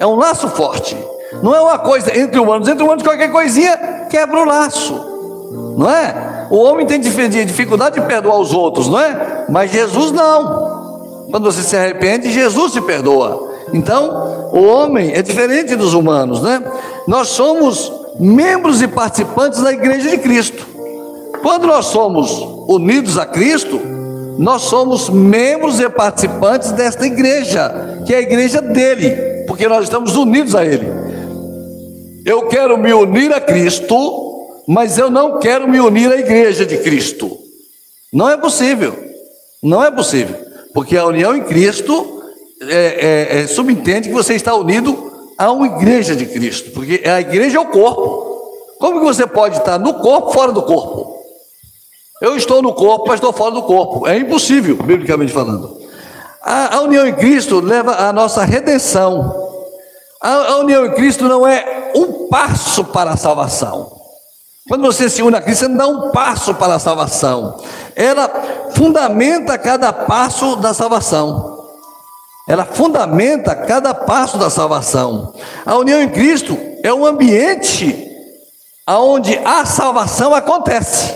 É 0.00 0.06
um 0.06 0.16
laço 0.16 0.48
forte. 0.48 0.96
Não 1.42 1.54
é 1.54 1.60
uma 1.60 1.80
coisa 1.80 2.18
entre 2.18 2.40
humanos, 2.40 2.66
entre 2.66 2.82
humanos 2.82 3.02
qualquer 3.02 3.30
coisinha 3.30 4.06
quebra 4.08 4.40
o 4.40 4.44
laço, 4.46 4.94
não 5.76 5.90
é? 5.90 6.46
O 6.50 6.56
homem 6.56 6.86
tem 6.86 6.98
dificuldade 6.98 8.00
de 8.00 8.06
perdoar 8.06 8.38
os 8.38 8.54
outros, 8.54 8.88
não 8.88 8.98
é? 8.98 9.44
Mas 9.50 9.70
Jesus 9.70 10.12
não. 10.12 11.26
Quando 11.30 11.44
você 11.44 11.62
se 11.62 11.76
arrepende, 11.76 12.32
Jesus 12.32 12.72
te 12.72 12.80
perdoa. 12.80 13.52
Então, 13.74 14.48
o 14.50 14.64
homem 14.64 15.12
é 15.12 15.20
diferente 15.20 15.76
dos 15.76 15.92
humanos, 15.92 16.40
né? 16.40 16.62
Nós 17.06 17.28
somos 17.28 18.00
membros 18.18 18.82
e 18.82 18.88
participantes 18.88 19.60
da 19.60 19.72
igreja 19.72 20.10
de 20.10 20.18
Cristo. 20.18 20.66
Quando 21.42 21.66
nós 21.66 21.86
somos 21.86 22.30
unidos 22.68 23.18
a 23.18 23.26
Cristo, 23.26 23.80
nós 24.38 24.62
somos 24.62 25.10
membros 25.10 25.80
e 25.80 25.88
participantes 25.88 26.72
desta 26.72 27.06
igreja, 27.06 28.02
que 28.06 28.14
é 28.14 28.18
a 28.18 28.22
igreja 28.22 28.60
dele, 28.60 29.44
porque 29.46 29.68
nós 29.68 29.84
estamos 29.84 30.16
unidos 30.16 30.54
a 30.54 30.64
ele. 30.64 30.86
Eu 32.24 32.46
quero 32.46 32.78
me 32.78 32.92
unir 32.92 33.32
a 33.32 33.40
Cristo, 33.40 34.62
mas 34.66 34.96
eu 34.96 35.10
não 35.10 35.38
quero 35.38 35.68
me 35.68 35.80
unir 35.80 36.10
à 36.12 36.16
igreja 36.16 36.64
de 36.64 36.78
Cristo. 36.78 37.36
Não 38.12 38.28
é 38.28 38.36
possível. 38.36 38.96
Não 39.62 39.82
é 39.82 39.90
possível. 39.90 40.36
Porque 40.72 40.96
a 40.96 41.06
união 41.06 41.36
em 41.36 41.42
Cristo 41.42 42.22
é, 42.68 42.74
é, 42.74 43.40
é, 43.40 43.46
subentende 43.46 44.08
que 44.08 44.14
você 44.14 44.34
está 44.34 44.54
unido 44.54 45.11
a 45.42 45.50
uma 45.50 45.66
igreja 45.66 46.14
de 46.14 46.24
Cristo. 46.26 46.70
Porque 46.70 47.02
a 47.04 47.20
igreja 47.20 47.56
é 47.56 47.60
o 47.60 47.66
corpo. 47.66 48.30
Como 48.78 49.00
que 49.00 49.04
você 49.04 49.26
pode 49.26 49.58
estar 49.58 49.78
no 49.78 49.94
corpo 49.94 50.32
fora 50.32 50.52
do 50.52 50.62
corpo? 50.62 51.16
Eu 52.20 52.36
estou 52.36 52.62
no 52.62 52.72
corpo, 52.72 53.06
mas 53.08 53.16
estou 53.16 53.32
fora 53.32 53.50
do 53.50 53.64
corpo. 53.64 54.06
É 54.06 54.16
impossível, 54.16 54.76
biblicamente 54.76 55.32
falando. 55.32 55.80
A, 56.40 56.76
a 56.76 56.80
união 56.82 57.06
em 57.06 57.14
Cristo 57.14 57.58
leva 57.60 57.92
à 57.92 58.12
nossa 58.12 58.44
redenção. 58.44 59.34
A, 60.20 60.52
a 60.52 60.56
união 60.58 60.86
em 60.86 60.92
Cristo 60.92 61.24
não 61.24 61.44
é 61.44 61.90
um 61.96 62.28
passo 62.28 62.84
para 62.84 63.10
a 63.10 63.16
salvação. 63.16 63.90
Quando 64.68 64.82
você 64.82 65.10
se 65.10 65.22
une 65.22 65.36
a 65.36 65.40
Cristo, 65.40 65.66
você 65.66 65.74
dá 65.74 65.88
um 65.88 66.12
passo 66.12 66.54
para 66.54 66.76
a 66.76 66.78
salvação. 66.78 67.56
Ela 67.96 68.30
fundamenta 68.76 69.58
cada 69.58 69.92
passo 69.92 70.54
da 70.54 70.72
salvação. 70.72 71.51
Ela 72.48 72.64
fundamenta 72.64 73.54
cada 73.54 73.94
passo 73.94 74.36
da 74.36 74.50
salvação. 74.50 75.32
A 75.64 75.76
união 75.76 76.02
em 76.02 76.08
Cristo 76.08 76.58
é 76.82 76.92
um 76.92 77.06
ambiente 77.06 78.10
onde 78.88 79.38
a 79.44 79.64
salvação 79.64 80.34
acontece. 80.34 81.14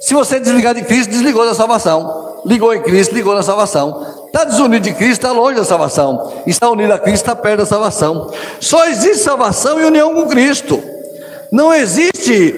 Se 0.00 0.14
você 0.14 0.40
desligar 0.40 0.74
de 0.74 0.82
Cristo, 0.82 1.10
desligou 1.10 1.44
da 1.44 1.54
salvação. 1.54 2.40
Ligou 2.46 2.72
em 2.72 2.82
Cristo, 2.82 3.14
ligou 3.14 3.34
na 3.34 3.42
salvação. 3.42 4.06
Está 4.26 4.44
desunido 4.44 4.84
de 4.84 4.94
Cristo, 4.94 5.24
está 5.24 5.32
longe 5.32 5.58
da 5.58 5.64
salvação. 5.64 6.32
Está 6.46 6.70
unido 6.70 6.92
a 6.92 6.98
Cristo, 6.98 7.24
está 7.24 7.36
perto 7.36 7.58
da 7.58 7.66
salvação. 7.66 8.30
Só 8.60 8.86
existe 8.86 9.24
salvação 9.24 9.80
e 9.80 9.84
união 9.84 10.14
com 10.14 10.28
Cristo. 10.28 10.82
Não 11.50 11.74
existe 11.74 12.54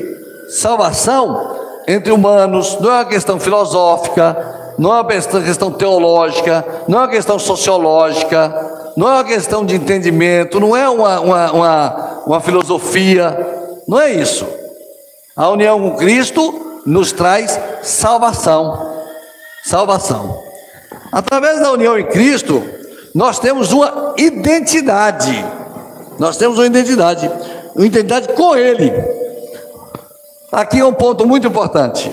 salvação 0.51 1.59
entre 1.89 2.13
humanos, 2.13 2.79
não 2.81 2.91
é 2.91 2.95
uma 2.95 3.05
questão 3.05 3.41
filosófica, 3.41 4.60
não 4.81 4.95
é 4.95 5.01
uma 5.03 5.05
questão 5.05 5.71
teológica, 5.71 6.65
não 6.89 7.01
é 7.01 7.03
uma 7.03 7.09
questão 7.09 7.39
sociológica, 7.39 8.93
não 8.97 9.07
é 9.07 9.13
uma 9.13 9.25
questão 9.25 9.63
de 9.63 9.77
entendimento, 9.77 10.59
não 10.59 10.75
é 10.75 10.89
uma, 10.89 11.21
uma, 11.21 11.53
uma, 11.53 12.23
uma 12.27 12.41
filosofia, 12.41 13.37
não 13.87 14.01
é 14.01 14.11
isso. 14.11 14.47
A 15.37 15.51
união 15.51 15.79
com 15.79 15.97
Cristo 15.97 16.81
nos 16.87 17.13
traz 17.13 17.61
salvação. 17.83 19.05
Salvação. 19.63 20.43
Através 21.13 21.61
da 21.61 21.71
união 21.73 21.99
em 21.99 22.07
Cristo, 22.07 22.63
nós 23.15 23.39
temos 23.39 23.73
uma 23.73 24.15
identidade. 24.17 25.45
Nós 26.19 26.39
temos 26.39 26.57
uma 26.59 26.67
identidade 26.67 27.31
uma 27.75 27.87
identidade 27.87 28.29
com 28.29 28.57
Ele. 28.57 28.91
Aqui 30.51 30.81
é 30.81 30.85
um 30.85 30.93
ponto 30.95 31.27
muito 31.27 31.47
importante. 31.47 32.11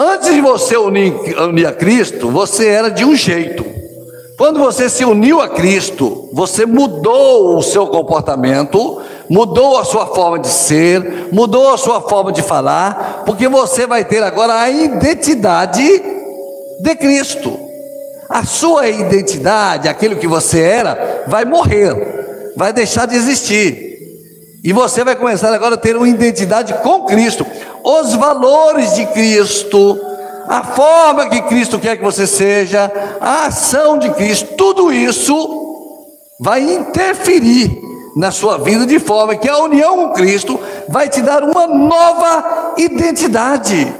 Antes 0.00 0.32
de 0.32 0.40
você 0.40 0.76
unir, 0.76 1.12
unir 1.40 1.66
a 1.66 1.72
Cristo, 1.72 2.30
você 2.30 2.68
era 2.68 2.88
de 2.88 3.04
um 3.04 3.16
jeito. 3.16 3.66
Quando 4.38 4.60
você 4.60 4.88
se 4.88 5.04
uniu 5.04 5.40
a 5.40 5.48
Cristo, 5.48 6.30
você 6.32 6.64
mudou 6.64 7.56
o 7.56 7.62
seu 7.62 7.88
comportamento, 7.88 9.02
mudou 9.28 9.76
a 9.76 9.84
sua 9.84 10.06
forma 10.06 10.38
de 10.38 10.46
ser, 10.46 11.28
mudou 11.32 11.74
a 11.74 11.76
sua 11.76 12.00
forma 12.00 12.30
de 12.30 12.42
falar, 12.42 13.24
porque 13.26 13.48
você 13.48 13.88
vai 13.88 14.04
ter 14.04 14.22
agora 14.22 14.60
a 14.60 14.70
identidade 14.70 15.82
de 16.80 16.94
Cristo. 16.94 17.58
A 18.28 18.44
sua 18.44 18.88
identidade, 18.88 19.88
aquilo 19.88 20.14
que 20.14 20.28
você 20.28 20.60
era, 20.60 21.24
vai 21.26 21.44
morrer, 21.44 22.52
vai 22.56 22.72
deixar 22.72 23.06
de 23.06 23.16
existir. 23.16 23.97
E 24.68 24.72
você 24.74 25.02
vai 25.02 25.16
começar 25.16 25.50
agora 25.54 25.76
a 25.76 25.78
ter 25.78 25.96
uma 25.96 26.06
identidade 26.06 26.74
com 26.82 27.04
Cristo, 27.04 27.46
os 27.82 28.12
valores 28.12 28.96
de 28.96 29.06
Cristo, 29.06 29.98
a 30.46 30.62
forma 30.62 31.30
que 31.30 31.40
Cristo 31.40 31.78
quer 31.78 31.96
que 31.96 32.04
você 32.04 32.26
seja, 32.26 32.92
a 33.18 33.46
ação 33.46 33.96
de 33.96 34.10
Cristo, 34.10 34.56
tudo 34.58 34.92
isso 34.92 36.04
vai 36.38 36.60
interferir 36.60 37.80
na 38.14 38.30
sua 38.30 38.58
vida 38.58 38.84
de 38.84 38.98
forma 38.98 39.36
que 39.36 39.48
a 39.48 39.56
união 39.56 40.08
com 40.08 40.12
Cristo 40.12 40.60
vai 40.86 41.08
te 41.08 41.22
dar 41.22 41.42
uma 41.44 41.66
nova 41.66 42.74
identidade. 42.76 43.90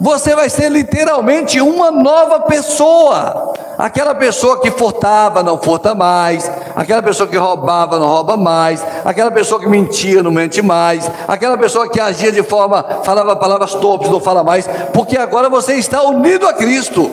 Você 0.00 0.36
vai 0.36 0.48
ser 0.48 0.70
literalmente 0.70 1.60
uma 1.60 1.90
nova 1.90 2.42
pessoa. 2.42 3.54
Aquela 3.78 4.14
pessoa 4.14 4.60
que 4.60 4.70
furtava 4.70 5.42
não 5.42 5.58
furta 5.58 5.94
mais, 5.94 6.50
aquela 6.74 7.02
pessoa 7.02 7.28
que 7.28 7.36
roubava 7.36 7.98
não 7.98 8.08
rouba 8.08 8.36
mais, 8.36 8.82
aquela 9.04 9.30
pessoa 9.30 9.60
que 9.60 9.68
mentia 9.68 10.22
não 10.22 10.30
mente 10.30 10.62
mais, 10.62 11.10
aquela 11.28 11.58
pessoa 11.58 11.88
que 11.88 12.00
agia 12.00 12.32
de 12.32 12.42
forma, 12.42 12.82
falava 13.04 13.36
palavras 13.36 13.74
torpes 13.74 14.08
não 14.10 14.20
fala 14.20 14.42
mais, 14.42 14.66
porque 14.94 15.18
agora 15.18 15.50
você 15.50 15.74
está 15.74 16.02
unido 16.02 16.48
a 16.48 16.54
Cristo. 16.54 17.10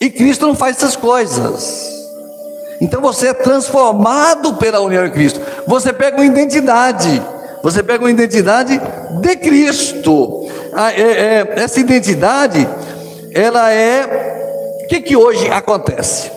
E 0.00 0.08
Cristo 0.10 0.46
não 0.46 0.54
faz 0.54 0.76
essas 0.76 0.94
coisas. 0.94 1.96
Então 2.80 3.00
você 3.00 3.28
é 3.28 3.34
transformado 3.34 4.54
pela 4.54 4.80
união 4.80 5.06
em 5.06 5.10
Cristo. 5.10 5.40
Você 5.66 5.92
pega 5.92 6.16
uma 6.16 6.26
identidade. 6.26 7.22
Você 7.62 7.82
pega 7.82 8.04
uma 8.04 8.10
identidade 8.10 8.80
de 9.20 9.36
Cristo. 9.36 10.46
Ah, 10.74 10.92
é, 10.92 11.00
é, 11.00 11.52
essa 11.56 11.80
identidade, 11.80 12.68
ela 13.34 13.72
é 13.72 14.35
o 14.86 14.88
que, 14.88 15.00
que 15.00 15.16
hoje 15.16 15.50
acontece? 15.50 16.30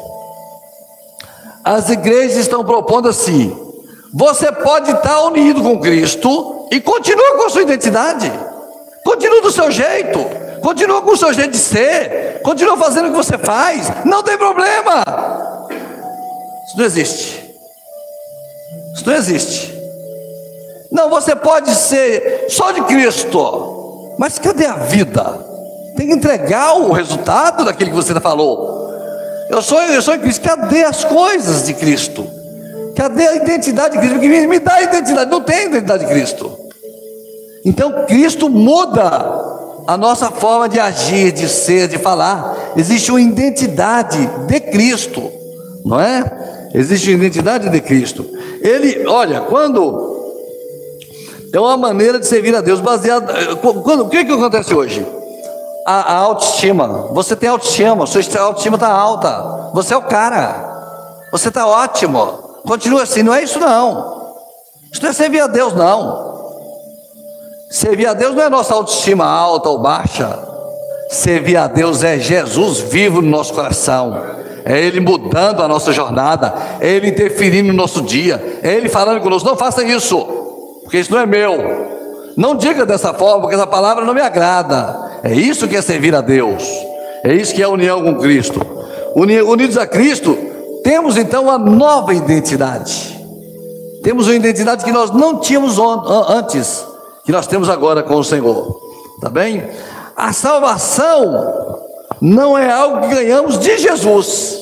As 1.64 1.88
igrejas 1.88 2.38
estão 2.38 2.66
propondo 2.66 3.08
assim: 3.08 3.56
você 4.12 4.52
pode 4.52 4.90
estar 4.90 5.22
unido 5.22 5.62
com 5.62 5.80
Cristo 5.80 6.68
e 6.72 6.82
continua 6.82 7.38
com 7.38 7.46
a 7.46 7.50
sua 7.52 7.62
identidade, 7.62 8.32
continua 9.06 9.44
do 9.44 9.52
seu 9.52 9.70
jeito, 9.70 10.20
continua 10.64 11.04
com 11.04 11.12
o 11.12 11.18
seu 11.18 11.32
jeito 11.32 11.52
de 11.52 11.60
ser, 11.60 12.42
continua 12.44 12.76
fazendo 12.76 13.10
o 13.10 13.12
que 13.12 13.18
você 13.18 13.38
faz, 13.38 13.92
não 14.04 14.24
tem 14.24 14.36
problema. 14.36 15.04
Isso 16.68 16.78
não 16.78 16.86
existe. 16.86 17.56
Isso 18.96 19.06
não 19.06 19.14
existe. 19.14 19.80
Não, 20.92 21.08
você 21.08 21.36
pode 21.36 21.70
ser 21.76 22.48
só 22.50 22.72
de 22.72 22.82
Cristo, 22.82 24.16
mas 24.18 24.40
cadê 24.40 24.66
a 24.66 24.74
vida? 24.74 25.50
Tem 26.00 26.08
que 26.08 26.14
entregar 26.14 26.78
o 26.78 26.94
resultado 26.94 27.66
daquilo 27.66 27.90
que 27.90 27.96
você 27.98 28.18
falou. 28.22 28.90
Eu 29.50 29.62
sou, 29.62 29.82
eu 29.82 30.02
sou 30.02 30.16
em 30.16 30.20
Cristo. 30.20 30.42
Cadê 30.42 30.86
as 30.86 31.04
coisas 31.04 31.66
de 31.66 31.74
Cristo? 31.74 32.26
Cadê 32.96 33.28
a 33.28 33.36
identidade 33.36 33.96
de 33.96 33.98
Cristo? 33.98 34.18
Porque 34.18 34.48
me 34.48 34.60
dá 34.60 34.76
a 34.76 34.84
identidade. 34.84 35.30
Não 35.30 35.42
tem 35.42 35.66
identidade 35.66 36.06
de 36.06 36.10
Cristo. 36.10 36.58
Então 37.66 38.06
Cristo 38.06 38.50
muda 38.50 39.12
a 39.86 39.98
nossa 39.98 40.32
forma 40.32 40.70
de 40.70 40.80
agir, 40.80 41.34
de 41.34 41.50
ser, 41.50 41.90
de 41.90 41.98
falar. 41.98 42.56
Existe 42.78 43.12
uma 43.12 43.20
identidade 43.20 44.26
de 44.48 44.60
Cristo, 44.72 45.30
não 45.84 46.00
é? 46.00 46.70
Existe 46.74 47.10
uma 47.10 47.26
identidade 47.26 47.70
de 47.70 47.82
Cristo. 47.82 48.26
Ele, 48.62 49.06
olha, 49.06 49.42
quando 49.42 50.16
é 51.52 51.60
uma 51.60 51.76
maneira 51.76 52.18
de 52.18 52.26
servir 52.26 52.56
a 52.56 52.62
Deus 52.62 52.80
baseada. 52.80 53.58
Quando, 53.58 54.06
o 54.06 54.10
que, 54.10 54.24
que 54.24 54.32
acontece 54.32 54.74
hoje? 54.74 55.19
A, 55.90 56.14
a 56.14 56.16
autoestima. 56.18 57.08
Você 57.14 57.36
tem 57.36 57.50
autoestima, 57.50 58.06
sua 58.06 58.22
autoestima 58.42 58.76
está 58.76 58.92
alta. 58.92 59.72
Você 59.74 59.96
é 59.96 59.98
o 59.98 60.04
cara. 60.04 61.28
Você 61.32 61.48
está 61.48 61.66
ótimo. 61.66 62.26
Continua 62.68 63.02
assim, 63.02 63.24
não 63.24 63.34
é 63.34 63.44
isso 63.44 63.60
não. 63.60 64.36
Isso 64.92 65.02
não 65.02 65.10
é 65.10 65.14
servir 65.14 65.40
a 65.40 65.48
Deus, 65.48 65.74
não. 65.74 66.30
Servir 67.72 68.06
a 68.06 68.14
Deus 68.14 68.36
não 68.36 68.44
é 68.44 68.50
nossa 68.50 68.76
autoestima 68.76 69.26
alta 69.26 69.70
ou 69.70 69.80
baixa. 69.80 70.38
Servir 71.10 71.58
a 71.58 71.66
Deus 71.66 72.04
é 72.04 72.20
Jesus 72.20 72.80
vivo 72.80 73.20
no 73.20 73.30
nosso 73.30 73.52
coração. 73.54 74.16
É 74.66 74.80
Ele 74.80 75.00
mudando 75.00 75.64
a 75.64 75.68
nossa 75.68 75.92
jornada. 75.92 76.54
É 76.80 76.88
Ele 76.88 77.08
interferindo 77.10 77.70
no 77.70 77.74
nosso 77.74 78.04
dia. 78.04 78.60
É 78.62 78.74
Ele 78.74 78.90
falando 78.90 79.22
conosco: 79.22 79.50
não 79.50 79.58
faça 79.58 79.84
isso, 79.84 80.24
porque 80.84 81.00
isso 81.00 81.12
não 81.12 81.20
é 81.20 81.26
meu. 81.26 81.90
Não 82.38 82.56
diga 82.56 82.86
dessa 82.86 83.12
forma, 83.12 83.42
porque 83.42 83.56
essa 83.56 83.66
palavra 83.66 84.06
não 84.06 84.14
me 84.14 84.22
agrada. 84.22 85.09
É 85.24 85.34
isso 85.34 85.68
que 85.68 85.76
é 85.76 85.82
servir 85.82 86.16
a 86.16 86.22
Deus. 86.22 86.64
É 87.24 87.34
isso 87.34 87.54
que 87.54 87.62
é 87.62 87.66
a 87.66 87.70
união 87.70 88.02
com 88.02 88.16
Cristo. 88.16 88.60
Unidos 89.16 89.78
a 89.78 89.86
Cristo, 89.86 90.38
temos 90.84 91.18
então 91.18 91.44
uma 91.44 91.58
nova 91.58 92.14
identidade. 92.14 93.18
Temos 94.04 94.28
uma 94.28 94.36
identidade 94.36 94.84
que 94.84 94.92
nós 94.92 95.12
não 95.12 95.40
tínhamos 95.40 95.78
antes, 96.30 96.86
que 97.26 97.32
nós 97.32 97.48
temos 97.48 97.70
agora 97.70 98.02
com 98.04 98.16
o 98.16 98.24
Senhor. 98.24 98.80
Tá 99.20 99.30
bem? 99.30 99.68
A 100.16 100.32
salvação 100.32 101.80
não 102.22 102.58
é 102.58 102.72
algo 102.72 103.02
que 103.02 103.16
ganhamos 103.16 103.60
de 103.60 103.78
Jesus. 103.78 104.58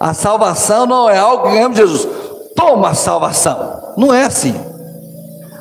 A 0.00 0.14
salvação 0.14 0.86
não 0.86 1.08
é 1.08 1.18
algo 1.18 1.44
que 1.44 1.50
ganhamos 1.50 1.76
de 1.76 1.86
Jesus. 1.86 2.08
Toma 2.56 2.90
a 2.90 2.94
salvação. 2.94 3.92
Não 3.96 4.12
é 4.12 4.24
assim. 4.24 4.54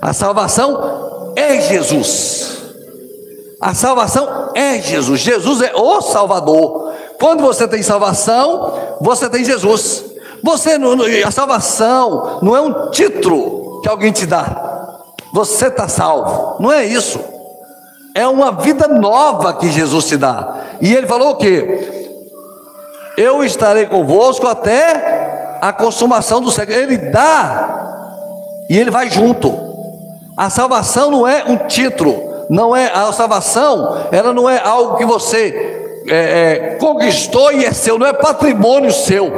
A 0.02 0.14
salvação 0.14 1.34
é 1.36 1.62
Jesus. 1.62 2.61
A 3.62 3.76
salvação 3.76 4.52
é 4.56 4.82
Jesus. 4.82 5.20
Jesus 5.20 5.62
é 5.62 5.72
o 5.76 6.02
Salvador. 6.02 6.94
Quando 7.20 7.44
você 7.44 7.68
tem 7.68 7.84
salvação, 7.84 8.74
você 9.00 9.30
tem 9.30 9.46
Jesus. 9.46 10.04
Você 10.44 10.72
a 11.24 11.30
salvação 11.30 12.40
não 12.42 12.56
é 12.56 12.62
um 12.62 12.90
título 12.90 13.82
que 13.84 13.90
alguém 13.90 14.12
te 14.12 14.26
dá. 14.26 15.04
Você 15.32 15.68
está 15.68 15.88
salvo. 15.88 16.60
Não 16.60 16.72
é 16.72 16.84
isso. 16.84 17.20
É 18.16 18.28
uma 18.28 18.52
vida 18.52 18.88
nova 18.88 19.54
que 19.54 19.70
Jesus 19.70 20.08
te 20.08 20.18
dá. 20.18 20.56
E 20.82 20.92
ele 20.94 21.06
falou 21.06 21.30
o 21.30 21.36
quê? 21.36 22.18
Eu 23.16 23.44
estarei 23.44 23.86
convosco 23.86 24.48
até 24.48 25.60
a 25.62 25.72
consumação 25.72 26.42
do 26.42 26.50
século. 26.50 26.76
Ele 26.76 26.98
dá 26.98 27.78
e 28.68 28.76
ele 28.76 28.90
vai 28.90 29.12
junto. 29.12 29.54
A 30.36 30.50
salvação 30.50 31.12
não 31.12 31.28
é 31.28 31.44
um 31.46 31.68
título 31.68 32.31
não 32.52 32.76
é 32.76 32.92
a 32.94 33.10
salvação, 33.14 34.08
ela 34.12 34.34
não 34.34 34.50
é 34.50 34.60
algo 34.60 34.98
que 34.98 35.06
você 35.06 36.04
é, 36.06 36.16
é, 36.16 36.76
conquistou 36.76 37.50
e 37.54 37.64
é 37.64 37.72
seu, 37.72 37.98
não 37.98 38.06
é 38.06 38.12
patrimônio 38.12 38.92
seu. 38.92 39.32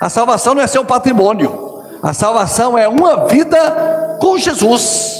A 0.00 0.08
salvação 0.08 0.52
não 0.52 0.60
é 0.60 0.66
seu 0.66 0.84
patrimônio. 0.84 1.84
A 2.02 2.12
salvação 2.12 2.76
é 2.76 2.88
uma 2.88 3.26
vida 3.26 4.18
com 4.20 4.36
Jesus. 4.36 5.16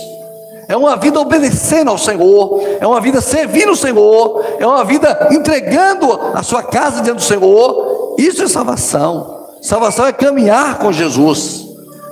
É 0.67 0.77
uma 0.77 0.97
vida 0.97 1.21
obedecendo 1.21 1.89
ao 1.89 1.97
Senhor, 1.97 2.63
é 2.81 2.87
uma 2.87 3.01
vida 3.01 3.21
servindo 3.21 3.71
o 3.71 3.77
Senhor, 3.77 4.45
é 4.59 4.67
uma 4.67 4.85
vida 4.85 5.29
entregando 5.31 6.21
a 6.35 6.43
sua 6.43 6.65
casa 6.65 7.01
diante 7.01 7.19
do 7.19 7.23
Senhor. 7.23 8.17
Isso 8.19 8.43
é 8.43 8.49
salvação. 8.49 9.47
Salvação 9.63 10.05
é 10.05 10.13
caminhar 10.13 10.79
com 10.79 10.91
Jesus. 10.91 11.68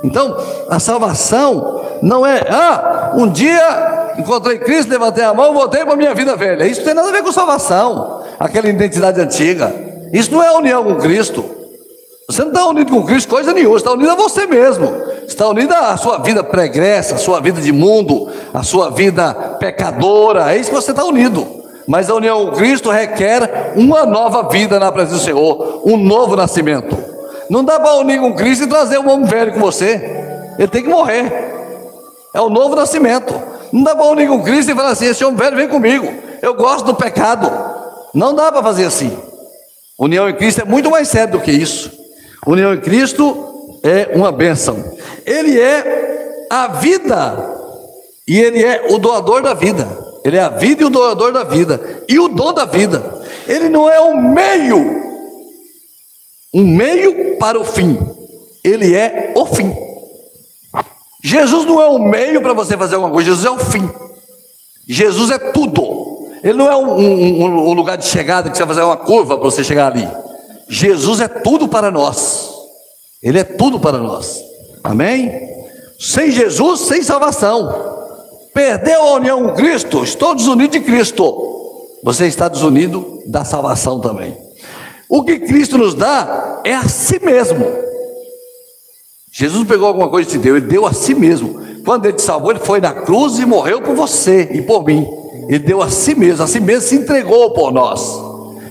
Então, 0.06 0.36
a 0.70 0.78
salvação 0.78 1.82
não 2.00 2.24
é, 2.24 2.40
ah, 2.48 3.12
um 3.14 3.28
dia 3.28 4.14
encontrei 4.18 4.58
Cristo, 4.58 4.90
levantei 4.90 5.24
a 5.24 5.34
mão, 5.34 5.52
voltei 5.52 5.84
para 5.84 5.94
a 5.94 5.96
minha 5.96 6.14
vida 6.14 6.36
velha. 6.36 6.64
Isso 6.64 6.80
não 6.80 6.86
tem 6.86 6.94
nada 6.94 7.08
a 7.08 7.12
ver 7.12 7.22
com 7.22 7.32
salvação, 7.32 8.22
aquela 8.38 8.68
identidade 8.68 9.20
antiga. 9.20 9.72
Isso 10.12 10.32
não 10.32 10.42
é 10.42 10.50
união 10.52 10.84
com 10.84 10.94
Cristo. 10.96 11.44
Você 12.28 12.42
não 12.42 12.48
está 12.48 12.66
unido 12.66 12.90
com 12.90 13.04
Cristo 13.04 13.28
coisa 13.28 13.52
nenhuma, 13.52 13.76
está 13.76 13.92
unido 13.92 14.10
a 14.10 14.14
você 14.14 14.46
mesmo. 14.46 14.92
Está 15.26 15.48
unido 15.48 15.72
à 15.72 15.96
sua 15.96 16.18
vida 16.18 16.42
pregressa, 16.42 17.16
à 17.16 17.18
sua 17.18 17.40
vida 17.40 17.60
de 17.60 17.72
mundo, 17.72 18.28
à 18.54 18.62
sua 18.62 18.90
vida 18.90 19.34
pecadora. 19.58 20.52
É 20.52 20.58
isso 20.58 20.70
que 20.70 20.76
você 20.76 20.92
está 20.92 21.04
unido. 21.04 21.46
Mas 21.86 22.10
a 22.10 22.14
união 22.14 22.46
com 22.46 22.52
Cristo 22.52 22.90
requer 22.90 23.74
uma 23.76 24.04
nova 24.04 24.48
vida 24.48 24.78
na 24.80 24.90
presença 24.90 25.18
do 25.18 25.24
Senhor, 25.24 25.82
um 25.84 25.96
novo 25.96 26.34
nascimento. 26.34 26.96
Não 27.48 27.64
dá 27.64 27.78
para 27.78 27.94
unir 27.96 28.20
com 28.20 28.34
Cristo 28.34 28.64
e 28.64 28.68
trazer 28.68 28.98
um 28.98 29.08
homem 29.08 29.26
velho 29.26 29.52
com 29.52 29.60
você. 29.60 30.00
Ele 30.58 30.68
tem 30.68 30.82
que 30.82 30.88
morrer. 30.88 31.32
É 32.34 32.40
o 32.40 32.48
novo 32.48 32.74
nascimento. 32.74 33.34
Não 33.72 33.82
dá 33.82 33.94
para 33.94 34.06
unir 34.06 34.28
com 34.28 34.42
Cristo 34.42 34.72
e 34.72 34.74
falar 34.74 34.90
assim: 34.90 35.06
esse 35.06 35.24
homem 35.24 35.36
velho 35.36 35.56
vem 35.56 35.68
comigo. 35.68 36.06
Eu 36.42 36.54
gosto 36.54 36.86
do 36.86 36.94
pecado. 36.94 37.50
Não 38.14 38.34
dá 38.34 38.50
para 38.50 38.62
fazer 38.62 38.86
assim. 38.86 39.16
União 39.98 40.28
em 40.28 40.34
Cristo 40.34 40.60
é 40.60 40.64
muito 40.64 40.90
mais 40.90 41.08
sério 41.08 41.32
do 41.32 41.40
que 41.40 41.50
isso. 41.50 41.90
União 42.46 42.74
em 42.74 42.80
Cristo 42.80 43.78
é 43.82 44.10
uma 44.14 44.30
bênção. 44.30 44.82
Ele 45.24 45.60
é 45.60 46.46
a 46.50 46.68
vida 46.68 47.56
e 48.26 48.38
ele 48.38 48.62
é 48.62 48.86
o 48.90 48.98
doador 48.98 49.42
da 49.42 49.54
vida. 49.54 49.86
Ele 50.24 50.36
é 50.36 50.40
a 50.40 50.48
vida 50.48 50.82
e 50.82 50.84
o 50.84 50.90
doador 50.90 51.32
da 51.32 51.44
vida 51.44 52.04
e 52.08 52.18
o 52.18 52.28
dom 52.28 52.52
da 52.52 52.64
vida. 52.64 53.02
Ele 53.46 53.68
não 53.68 53.88
é 53.88 54.00
um 54.00 54.20
meio 54.20 55.05
um 56.56 56.66
meio 56.66 57.36
para 57.36 57.60
o 57.60 57.64
fim, 57.64 57.98
ele 58.64 58.96
é 58.96 59.34
o 59.36 59.44
fim. 59.44 59.76
Jesus 61.22 61.66
não 61.66 61.82
é 61.82 61.86
o 61.86 61.98
meio 61.98 62.40
para 62.40 62.54
você 62.54 62.78
fazer 62.78 62.94
alguma 62.94 63.12
coisa, 63.12 63.28
Jesus 63.28 63.44
é 63.44 63.50
o 63.50 63.58
fim. 63.58 63.86
Jesus 64.88 65.30
é 65.30 65.38
tudo. 65.38 66.30
Ele 66.42 66.54
não 66.54 66.70
é 66.70 66.76
um, 66.76 66.98
um, 66.98 67.68
um 67.68 67.72
lugar 67.74 67.98
de 67.98 68.06
chegada 68.06 68.48
que 68.48 68.56
você 68.56 68.64
vai 68.64 68.74
fazer 68.74 68.86
uma 68.86 68.96
curva 68.96 69.36
para 69.36 69.44
você 69.44 69.62
chegar 69.62 69.92
ali. 69.92 70.08
Jesus 70.66 71.20
é 71.20 71.28
tudo 71.28 71.68
para 71.68 71.90
nós. 71.90 72.50
Ele 73.22 73.38
é 73.38 73.44
tudo 73.44 73.78
para 73.78 73.98
nós. 73.98 74.40
Amém? 74.82 75.30
Sem 75.98 76.30
Jesus, 76.30 76.80
sem 76.80 77.02
salvação. 77.02 77.68
Perdeu 78.54 79.02
a 79.02 79.12
união 79.14 79.42
com 79.42 79.54
Cristo, 79.54 80.02
estou 80.02 80.34
desunido 80.34 80.72
de 80.72 80.80
Cristo. 80.80 81.98
Você 82.02 82.26
está 82.26 82.48
desunido 82.48 83.20
da 83.26 83.44
salvação 83.44 84.00
também. 84.00 84.45
O 85.08 85.22
que 85.22 85.38
Cristo 85.38 85.78
nos 85.78 85.94
dá 85.94 86.60
é 86.64 86.74
a 86.74 86.88
si 86.88 87.24
mesmo. 87.24 87.64
Jesus 89.30 89.66
pegou 89.68 89.86
alguma 89.86 90.08
coisa 90.08 90.28
e 90.28 90.32
te 90.32 90.38
deu, 90.38 90.56
ele 90.56 90.66
deu 90.66 90.86
a 90.86 90.92
si 90.92 91.14
mesmo. 91.14 91.60
Quando 91.84 92.06
ele 92.06 92.14
te 92.14 92.22
salvou, 92.22 92.50
ele 92.50 92.60
foi 92.60 92.80
na 92.80 92.92
cruz 92.92 93.38
e 93.38 93.46
morreu 93.46 93.80
por 93.80 93.94
você 93.94 94.48
e 94.52 94.62
por 94.62 94.84
mim. 94.84 95.06
Ele 95.48 95.60
deu 95.60 95.82
a 95.82 95.88
si 95.88 96.14
mesmo, 96.14 96.42
a 96.42 96.46
si 96.46 96.58
mesmo 96.58 96.88
se 96.88 96.96
entregou 96.96 97.52
por 97.52 97.70
nós. 97.70 98.18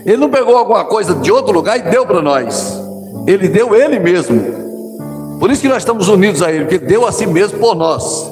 Ele 0.05 0.17
não 0.17 0.29
pegou 0.29 0.57
alguma 0.57 0.83
coisa 0.85 1.13
de 1.15 1.31
outro 1.31 1.53
lugar 1.53 1.77
e 1.77 1.83
deu 1.83 2.05
para 2.05 2.21
nós. 2.21 2.79
Ele 3.25 3.47
deu 3.47 3.75
ele 3.75 3.99
mesmo. 3.99 5.37
Por 5.39 5.51
isso 5.51 5.61
que 5.61 5.67
nós 5.67 5.77
estamos 5.77 6.09
unidos 6.09 6.41
a 6.41 6.51
ele, 6.51 6.65
porque 6.65 6.79
deu 6.79 7.07
a 7.07 7.11
si 7.11 7.25
mesmo 7.25 7.59
por 7.59 7.75
nós. 7.75 8.31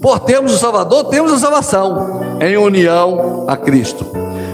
Por 0.00 0.20
termos 0.20 0.54
o 0.54 0.58
Salvador, 0.58 1.04
temos 1.04 1.32
a 1.32 1.38
salvação 1.38 2.20
em 2.40 2.56
união 2.56 3.46
a 3.48 3.56
Cristo. 3.56 4.06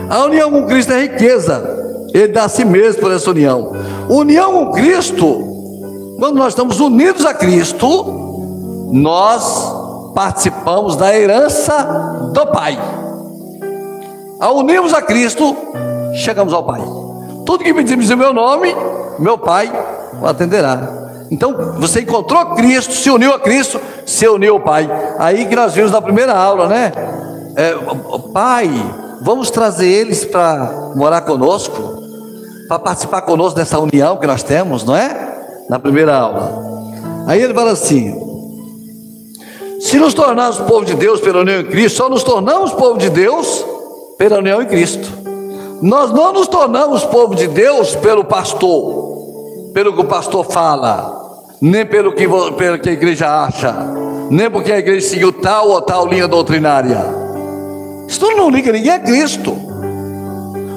A 0.08 0.24
união 0.24 0.50
com 0.50 0.66
Cristo 0.66 0.92
é 0.92 1.02
riqueza. 1.02 1.83
Ele 2.14 2.28
dá 2.28 2.44
a 2.44 2.48
si 2.48 2.64
mesmo 2.64 3.00
por 3.00 3.10
essa 3.10 3.28
união. 3.28 3.72
União 4.08 4.52
com 4.52 4.70
Cristo, 4.70 6.14
quando 6.16 6.36
nós 6.36 6.52
estamos 6.52 6.78
unidos 6.78 7.26
a 7.26 7.34
Cristo, 7.34 8.88
nós 8.92 10.12
participamos 10.14 10.94
da 10.94 11.12
herança 11.12 12.30
do 12.32 12.46
Pai. 12.46 12.78
Ao 14.38 14.58
unirmos 14.58 14.94
a 14.94 15.02
Cristo, 15.02 15.56
chegamos 16.14 16.54
ao 16.54 16.62
Pai. 16.62 16.80
Tudo 17.44 17.64
que 17.64 17.74
pedimos 17.74 18.08
em 18.08 18.14
meu 18.14 18.32
nome, 18.32 18.72
meu 19.18 19.36
Pai 19.36 19.72
o 20.22 20.26
atenderá. 20.26 20.88
Então, 21.32 21.74
você 21.80 22.02
encontrou 22.02 22.54
Cristo, 22.54 22.94
se 22.94 23.10
uniu 23.10 23.34
a 23.34 23.40
Cristo, 23.40 23.80
se 24.06 24.28
uniu 24.28 24.54
ao 24.54 24.60
Pai. 24.60 24.88
Aí 25.18 25.46
que 25.46 25.56
nós 25.56 25.74
vimos 25.74 25.90
na 25.90 26.00
primeira 26.00 26.32
aula, 26.32 26.68
né? 26.68 26.92
É, 27.56 27.74
pai, 28.32 28.70
vamos 29.20 29.50
trazer 29.50 29.88
eles 29.88 30.24
para 30.24 30.92
morar 30.94 31.22
conosco 31.22 32.03
para 32.68 32.78
participar 32.78 33.22
conosco 33.22 33.56
dessa 33.56 33.78
união 33.78 34.16
que 34.16 34.26
nós 34.26 34.42
temos, 34.42 34.84
não 34.84 34.96
é? 34.96 35.64
Na 35.68 35.78
primeira 35.78 36.16
aula. 36.16 36.62
Aí 37.26 37.42
ele 37.42 37.54
fala 37.54 37.72
assim: 37.72 38.14
se 39.80 39.98
nos 39.98 40.14
tornarmos 40.14 40.58
povo 40.60 40.84
de 40.84 40.94
Deus 40.94 41.20
pela 41.20 41.40
união 41.40 41.60
em 41.60 41.66
Cristo, 41.66 41.96
só 41.96 42.08
nos 42.08 42.22
tornamos 42.22 42.72
povo 42.72 42.98
de 42.98 43.10
Deus 43.10 43.64
pela 44.16 44.38
união 44.38 44.62
em 44.62 44.66
Cristo. 44.66 45.08
Nós 45.82 46.10
não 46.10 46.32
nos 46.32 46.48
tornamos 46.48 47.04
povo 47.04 47.34
de 47.34 47.46
Deus 47.46 47.94
pelo 47.96 48.24
pastor, 48.24 49.72
pelo 49.74 49.92
que 49.92 50.00
o 50.00 50.04
pastor 50.04 50.44
fala, 50.44 51.44
nem 51.60 51.84
pelo 51.84 52.14
que, 52.14 52.26
pelo 52.56 52.78
que 52.78 52.88
a 52.88 52.92
igreja 52.92 53.44
acha, 53.44 53.74
nem 54.30 54.50
porque 54.50 54.72
a 54.72 54.78
igreja 54.78 55.08
seguiu 55.08 55.32
tal 55.32 55.68
ou 55.68 55.82
tal 55.82 56.06
linha 56.06 56.26
doutrinária. 56.26 57.04
Isso 58.08 58.24
não 58.36 58.50
liga 58.50 58.72
ninguém 58.72 58.92
a 58.92 58.98
Cristo. 58.98 59.54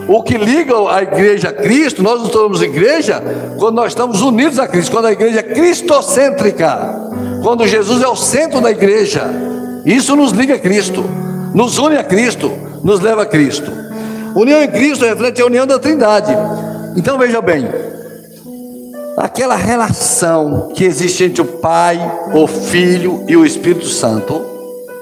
O 0.08 0.24
que 0.24 0.38
liga 0.38 0.74
a 0.90 1.04
igreja 1.04 1.50
a 1.50 1.54
Cristo, 1.54 2.02
nós 2.02 2.22
nos 2.22 2.30
tornamos 2.30 2.62
igreja 2.62 3.22
quando 3.60 3.76
nós 3.76 3.88
estamos 3.90 4.22
unidos 4.22 4.58
a 4.58 4.68
Cristo, 4.68 4.92
quando 4.92 5.06
a 5.06 5.12
igreja 5.12 5.40
é 5.40 5.44
cristocêntrica, 5.44 6.96
quando 7.44 7.68
Jesus 7.68 8.02
é 8.02 8.08
o 8.08 8.16
centro 8.16 8.62
da 8.62 8.72
igreja. 8.72 9.24
Isso 9.86 10.16
nos 10.16 10.32
liga 10.32 10.56
a 10.56 10.60
Cristo, 10.60 11.04
nos 11.54 11.78
une 11.78 11.98
a 11.98 12.04
Cristo, 12.04 12.52
nos 12.84 13.02
leva 13.02 13.24
a 13.24 13.26
Cristo. 13.26 13.72
União 14.34 14.62
em 14.62 14.70
Cristo 14.70 15.04
reflete 15.04 15.42
a 15.42 15.46
união 15.46 15.68
da 15.68 15.78
Trindade. 15.78 16.32
Então 16.96 17.18
veja 17.18 17.42
bem, 17.42 17.68
aquela 19.18 19.56
relação 19.56 20.72
que 20.74 20.86
existe 20.86 21.26
entre 21.26 21.42
o 21.42 21.46
Pai, 21.46 22.00
o 22.34 22.48
Filho 22.48 23.26
e 23.28 23.36
o 23.36 23.46
Espírito 23.46 23.88
Santo, 23.88 24.46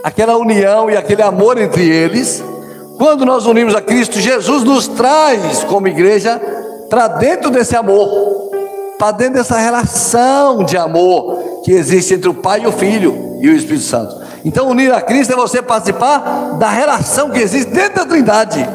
aquela 0.03 0.37
união 0.37 0.89
e 0.89 0.95
aquele 0.95 1.21
amor 1.21 1.57
entre 1.57 1.87
eles, 1.87 2.43
quando 2.97 3.25
nós 3.25 3.45
unimos 3.45 3.75
a 3.75 3.81
Cristo, 3.81 4.19
Jesus 4.19 4.63
nos 4.63 4.87
traz 4.87 5.63
como 5.63 5.87
igreja 5.87 6.39
para 6.89 7.07
dentro 7.07 7.49
desse 7.49 7.75
amor, 7.75 8.51
para 8.97 9.11
dentro 9.11 9.35
dessa 9.35 9.57
relação 9.57 10.63
de 10.63 10.77
amor 10.77 11.61
que 11.63 11.71
existe 11.71 12.13
entre 12.13 12.29
o 12.29 12.33
Pai 12.33 12.63
e 12.63 12.67
o 12.67 12.71
Filho 12.71 13.37
e 13.41 13.49
o 13.49 13.55
Espírito 13.55 13.85
Santo. 13.85 14.23
Então, 14.45 14.69
unir 14.69 14.93
a 14.93 15.01
Cristo 15.01 15.33
é 15.33 15.35
você 15.35 15.61
participar 15.61 16.55
da 16.59 16.69
relação 16.69 17.31
que 17.31 17.39
existe 17.39 17.71
dentro 17.71 17.95
da 17.95 18.05
Trindade. 18.05 18.67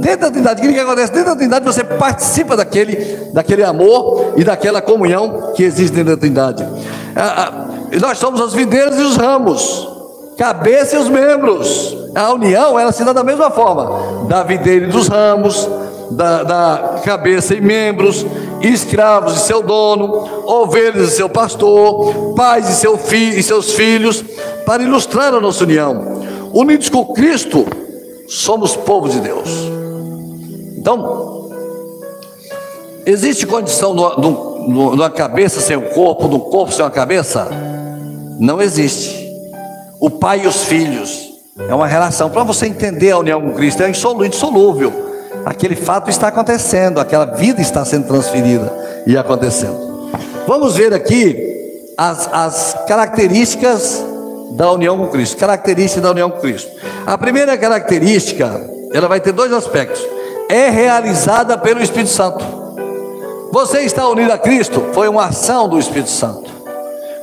Dentro 0.00 0.20
da 0.20 0.30
Trindade, 0.30 0.68
o 0.68 0.72
que 0.72 0.80
acontece? 0.80 1.12
Dentro 1.12 1.30
da 1.30 1.36
Trindade 1.36 1.64
você 1.64 1.84
participa 1.84 2.56
daquele, 2.56 3.30
daquele 3.32 3.62
amor 3.62 4.34
e 4.36 4.44
daquela 4.44 4.82
comunhão 4.82 5.52
que 5.54 5.62
existe 5.62 5.94
dentro 5.94 6.16
da 6.16 6.20
Trindade. 6.20 6.66
Ah, 7.14 7.48
ah, 7.48 7.66
nós 8.00 8.18
somos 8.18 8.40
as 8.40 8.52
videiras 8.52 8.98
e 8.98 9.02
os 9.02 9.16
ramos 9.16 9.94
cabeça 10.36 10.96
e 10.96 10.98
os 10.98 11.08
membros. 11.08 12.03
A 12.14 12.32
união, 12.32 12.78
ela 12.78 12.92
se 12.92 13.04
dá 13.04 13.12
da 13.12 13.24
mesma 13.24 13.50
forma: 13.50 14.26
da 14.26 14.42
videira 14.42 14.86
e 14.86 14.90
dos 14.90 15.08
ramos, 15.08 15.68
da, 16.10 16.42
da, 16.42 17.00
cabeça 17.04 17.54
e 17.54 17.60
membros, 17.60 18.24
escravos 18.60 19.34
e 19.34 19.40
seu 19.40 19.62
dono, 19.62 20.28
ovelhas 20.46 21.12
e 21.12 21.16
seu 21.16 21.28
pastor, 21.28 22.34
pais 22.34 22.68
e, 22.68 22.74
seu 22.74 22.96
fi, 22.96 23.38
e 23.38 23.42
seus 23.42 23.72
filhos, 23.72 24.22
para 24.64 24.82
ilustrar 24.82 25.34
a 25.34 25.40
nossa 25.40 25.64
união. 25.64 26.22
Unidos 26.52 26.88
com 26.88 27.06
Cristo, 27.12 27.66
somos 28.28 28.76
povo 28.76 29.08
de 29.08 29.20
Deus. 29.20 29.48
Então, 30.76 31.50
existe 33.04 33.46
condição 33.46 33.94
de 33.94 34.78
uma 34.78 35.10
cabeça 35.10 35.60
sem 35.60 35.76
um 35.76 35.88
corpo, 35.90 36.28
de 36.28 36.36
um 36.36 36.40
corpo 36.40 36.72
sem 36.72 36.84
uma 36.84 36.90
cabeça? 36.90 37.48
Não 38.38 38.60
existe 38.60 39.24
o 39.98 40.10
pai 40.10 40.44
e 40.44 40.46
os 40.46 40.64
filhos. 40.64 41.33
É 41.58 41.74
uma 41.74 41.86
relação. 41.86 42.30
Para 42.30 42.42
você 42.42 42.66
entender 42.66 43.12
a 43.12 43.18
união 43.18 43.40
com 43.40 43.52
Cristo, 43.52 43.82
é 43.82 43.88
insolúvel. 43.88 44.92
Aquele 45.44 45.76
fato 45.76 46.10
está 46.10 46.28
acontecendo, 46.28 46.98
aquela 46.98 47.26
vida 47.26 47.60
está 47.60 47.84
sendo 47.84 48.06
transferida 48.06 48.72
e 49.06 49.16
acontecendo. 49.16 50.10
Vamos 50.48 50.76
ver 50.76 50.92
aqui 50.92 51.36
as, 51.96 52.28
as 52.32 52.76
características 52.88 54.04
da 54.52 54.72
união 54.72 54.98
com 54.98 55.08
Cristo. 55.08 55.36
Característica 55.36 56.00
da 56.00 56.10
união 56.10 56.30
com 56.30 56.40
Cristo. 56.40 56.70
A 57.06 57.16
primeira 57.16 57.56
característica, 57.56 58.60
ela 58.92 59.06
vai 59.06 59.20
ter 59.20 59.32
dois 59.32 59.52
aspectos. 59.52 60.04
É 60.48 60.70
realizada 60.70 61.56
pelo 61.56 61.82
Espírito 61.82 62.10
Santo. 62.10 62.44
Você 63.52 63.80
está 63.80 64.08
unido 64.08 64.32
a 64.32 64.38
Cristo, 64.38 64.88
foi 64.92 65.06
uma 65.06 65.26
ação 65.26 65.68
do 65.68 65.78
Espírito 65.78 66.10
Santo. 66.10 66.53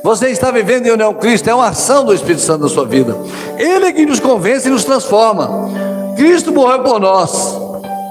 Você 0.02 0.28
está 0.28 0.50
vivendo 0.50 0.86
em 0.86 0.90
união 0.90 1.14
com 1.14 1.20
Cristo, 1.20 1.48
é 1.48 1.54
uma 1.54 1.68
ação 1.68 2.04
do 2.04 2.12
Espírito 2.12 2.42
Santo 2.42 2.62
na 2.62 2.68
sua 2.68 2.84
vida. 2.84 3.16
Ele 3.56 3.86
é 3.86 3.92
que 3.92 4.04
nos 4.04 4.18
convence 4.18 4.66
e 4.66 4.70
nos 4.70 4.84
transforma. 4.84 5.70
Cristo 6.16 6.52
morreu 6.52 6.82
por 6.82 7.00
nós. 7.00 7.56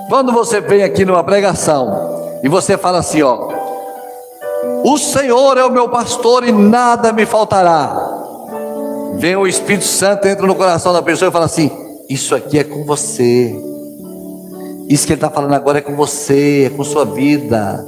Quando 0.08 0.32
você 0.32 0.62
vem 0.62 0.84
aqui 0.84 1.04
numa 1.04 1.24
pregação 1.24 2.40
e 2.44 2.48
você 2.50 2.78
fala 2.78 3.00
assim, 3.00 3.22
ó, 3.22 3.50
o 4.84 4.98
Senhor 4.98 5.58
é 5.58 5.66
o 5.66 5.72
meu 5.72 5.90
pastor 5.90 6.48
e 6.48 6.52
nada 6.52 7.12
me 7.12 7.26
faltará. 7.26 8.20
Vem 9.16 9.36
o 9.36 9.46
Espírito 9.46 9.86
Santo, 9.86 10.28
entra 10.28 10.48
no 10.48 10.56
coração 10.56 10.94
da 10.94 11.02
pessoa 11.02 11.30
e 11.30 11.32
fala 11.32 11.46
assim: 11.46 11.70
Isso 12.10 12.34
aqui 12.34 12.58
é 12.58 12.64
com 12.64 12.84
você. 12.84 13.56
Isso 14.90 15.06
que 15.06 15.14
ele 15.14 15.18
está 15.18 15.30
falando 15.30 15.54
agora 15.54 15.78
é 15.78 15.82
com 15.82 15.96
você, 15.96 16.64
é 16.66 16.76
com 16.76 16.84
sua 16.84 17.06
vida. 17.06 17.86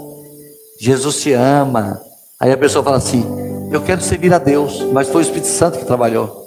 Jesus 0.79 1.21
te 1.21 1.33
ama. 1.33 1.99
Aí 2.39 2.51
a 2.51 2.57
pessoa 2.57 2.83
fala 2.83 2.97
assim: 2.97 3.25
Eu 3.73 3.81
quero 3.81 4.01
servir 4.01 4.31
a 4.31 4.37
Deus, 4.37 4.85
mas 4.93 5.07
foi 5.07 5.21
o 5.21 5.25
Espírito 5.25 5.47
Santo 5.47 5.79
que 5.79 5.85
trabalhou. 5.85 6.43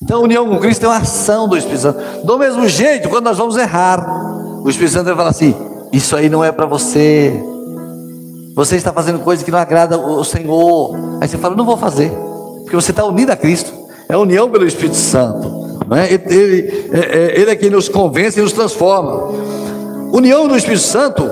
Então 0.00 0.20
a 0.20 0.22
união 0.22 0.48
com 0.48 0.60
Cristo 0.60 0.84
é 0.84 0.88
uma 0.88 0.98
ação 0.98 1.48
do 1.48 1.56
Espírito 1.56 1.80
Santo. 1.80 2.24
Do 2.24 2.38
mesmo 2.38 2.68
jeito, 2.68 3.08
quando 3.08 3.24
nós 3.24 3.36
vamos 3.36 3.56
errar, 3.56 4.06
o 4.62 4.70
Espírito 4.70 4.92
Santo 4.92 5.06
vai 5.06 5.16
falar 5.16 5.30
assim: 5.30 5.56
Isso 5.92 6.14
aí 6.14 6.28
não 6.28 6.44
é 6.44 6.52
para 6.52 6.64
você. 6.64 7.32
Você 8.54 8.76
está 8.76 8.92
fazendo 8.92 9.18
coisa 9.18 9.44
que 9.44 9.50
não 9.50 9.58
agrada 9.58 9.98
o 9.98 10.22
Senhor. 10.22 10.94
Aí 11.20 11.26
você 11.26 11.36
fala, 11.36 11.56
não 11.56 11.66
vou 11.66 11.76
fazer. 11.76 12.10
Porque 12.62 12.76
você 12.76 12.92
está 12.92 13.04
unido 13.04 13.30
a 13.30 13.36
Cristo. 13.36 13.72
É 14.08 14.16
união 14.16 14.48
pelo 14.48 14.66
Espírito 14.66 14.96
Santo. 14.96 15.80
Não 15.86 15.96
é? 15.96 16.12
Ele, 16.12 16.22
ele, 16.26 16.90
é, 16.92 16.98
é, 16.98 17.40
ele 17.40 17.50
é 17.50 17.56
quem 17.56 17.70
nos 17.70 17.88
convence 17.88 18.38
e 18.38 18.42
nos 18.42 18.52
transforma. 18.52 19.30
União 20.12 20.46
do 20.46 20.56
Espírito 20.56 20.84
Santo 20.84 21.28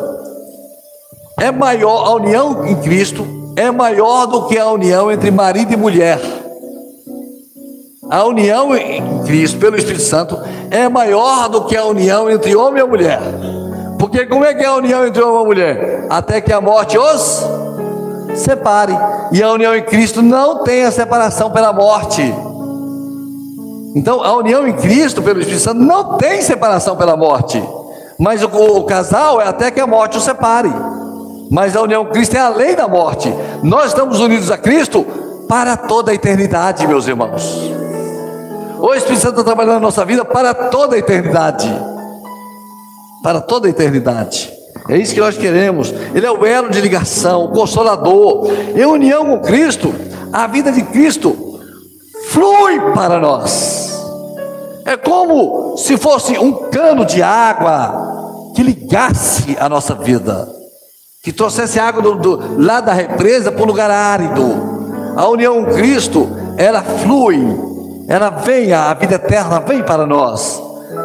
é 1.38 1.52
maior, 1.52 2.04
a 2.04 2.14
união 2.14 2.66
em 2.66 2.74
Cristo 2.76 3.43
é 3.56 3.70
maior 3.70 4.26
do 4.26 4.46
que 4.46 4.58
a 4.58 4.68
união 4.68 5.10
entre 5.10 5.30
marido 5.30 5.72
e 5.72 5.76
mulher. 5.76 6.20
A 8.10 8.24
união 8.24 8.76
em 8.76 9.22
Cristo 9.24 9.58
pelo 9.58 9.76
Espírito 9.76 10.02
Santo 10.02 10.38
é 10.70 10.88
maior 10.88 11.48
do 11.48 11.64
que 11.64 11.76
a 11.76 11.84
união 11.84 12.30
entre 12.30 12.54
homem 12.54 12.82
e 12.82 12.86
mulher. 12.86 13.20
Porque 13.98 14.26
como 14.26 14.44
é 14.44 14.54
que 14.54 14.62
é 14.62 14.66
a 14.66 14.74
união 14.74 15.06
entre 15.06 15.22
homem 15.22 15.42
e 15.42 15.46
mulher? 15.46 16.06
Até 16.10 16.40
que 16.40 16.52
a 16.52 16.60
morte 16.60 16.98
os 16.98 17.42
separe. 18.34 18.92
E 19.32 19.42
a 19.42 19.50
união 19.52 19.74
em 19.74 19.82
Cristo 19.82 20.20
não 20.20 20.62
tem 20.62 20.84
a 20.84 20.90
separação 20.90 21.50
pela 21.50 21.72
morte. 21.72 22.22
Então, 23.96 24.22
a 24.22 24.36
união 24.36 24.66
em 24.66 24.72
Cristo 24.72 25.22
pelo 25.22 25.38
Espírito 25.38 25.62
Santo 25.62 25.80
não 25.80 26.18
tem 26.18 26.42
separação 26.42 26.96
pela 26.96 27.16
morte. 27.16 27.62
Mas 28.18 28.42
o, 28.42 28.48
o 28.48 28.84
casal 28.84 29.40
é 29.40 29.46
até 29.46 29.70
que 29.70 29.80
a 29.80 29.86
morte 29.86 30.18
os 30.18 30.24
separe. 30.24 30.72
Mas 31.54 31.74
a 31.74 31.80
união 31.80 32.04
com 32.04 32.12
Cristo 32.12 32.36
é 32.36 32.40
além 32.40 32.74
da 32.74 32.86
morte. 32.86 33.32
Nós 33.62 33.86
estamos 33.86 34.20
unidos 34.20 34.50
a 34.50 34.58
Cristo 34.58 35.06
para 35.48 35.76
toda 35.76 36.10
a 36.10 36.14
eternidade, 36.14 36.86
meus 36.86 37.06
irmãos. 37.06 37.70
O 38.80 38.92
Espírito 38.92 39.22
Santo 39.22 39.40
está 39.40 39.44
trabalhando 39.44 39.74
na 39.74 39.80
nossa 39.80 40.04
vida 40.04 40.24
para 40.24 40.52
toda 40.52 40.96
a 40.96 40.98
eternidade 40.98 41.72
para 43.24 43.40
toda 43.40 43.66
a 43.66 43.70
eternidade. 43.70 44.52
É 44.86 44.98
isso 44.98 45.14
que 45.14 45.20
nós 45.20 45.38
queremos. 45.38 45.90
Ele 46.14 46.26
é 46.26 46.30
o 46.30 46.44
elo 46.44 46.68
de 46.68 46.78
ligação, 46.78 47.46
o 47.46 47.48
consolador. 47.48 48.50
Em 48.76 48.84
união 48.84 49.24
com 49.24 49.40
Cristo, 49.40 49.94
a 50.30 50.46
vida 50.46 50.70
de 50.70 50.82
Cristo 50.82 51.58
flui 52.28 52.78
para 52.92 53.18
nós. 53.18 53.98
É 54.84 54.94
como 54.98 55.78
se 55.78 55.96
fosse 55.96 56.38
um 56.38 56.52
cano 56.68 57.06
de 57.06 57.22
água 57.22 58.52
que 58.54 58.62
ligasse 58.62 59.56
a 59.58 59.70
nossa 59.70 59.94
vida, 59.94 60.46
que 61.24 61.32
trouxesse 61.32 61.80
água 61.80 62.02
do, 62.02 62.14
do, 62.16 62.62
lá 62.62 62.82
da 62.82 62.92
represa 62.92 63.50
para 63.50 63.62
o 63.62 63.66
lugar 63.66 63.90
árido. 63.90 65.14
A 65.16 65.26
união 65.26 65.64
com 65.64 65.72
Cristo, 65.72 66.28
ela 66.58 66.82
flui, 66.82 67.40
ela 68.06 68.28
vem, 68.28 68.74
a 68.74 68.92
vida 68.92 69.14
eterna 69.14 69.58
vem 69.60 69.82
para 69.82 70.04
nós. 70.04 70.62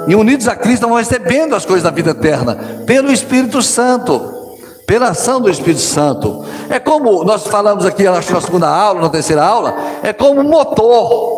E 0.07 0.15
unidos 0.15 0.47
a 0.49 0.57
Cristo, 0.57 0.81
vamos 0.81 0.99
recebendo 0.99 1.55
as 1.55 1.65
coisas 1.65 1.83
da 1.83 1.89
vida 1.89 2.11
eterna 2.11 2.83
pelo 2.85 3.11
Espírito 3.11 3.61
Santo 3.61 4.37
pela 4.85 5.09
ação 5.09 5.39
do 5.39 5.51
Espírito 5.51 5.81
Santo. 5.81 6.43
É 6.67 6.79
como 6.79 7.23
nós 7.23 7.45
falamos 7.45 7.85
aqui, 7.85 8.07
acho 8.07 8.33
na 8.33 8.41
segunda 8.41 8.67
aula, 8.67 9.01
na 9.01 9.09
terceira 9.09 9.45
aula, 9.45 9.75
é 10.01 10.11
como 10.11 10.41
um 10.41 10.43
motor. 10.43 11.37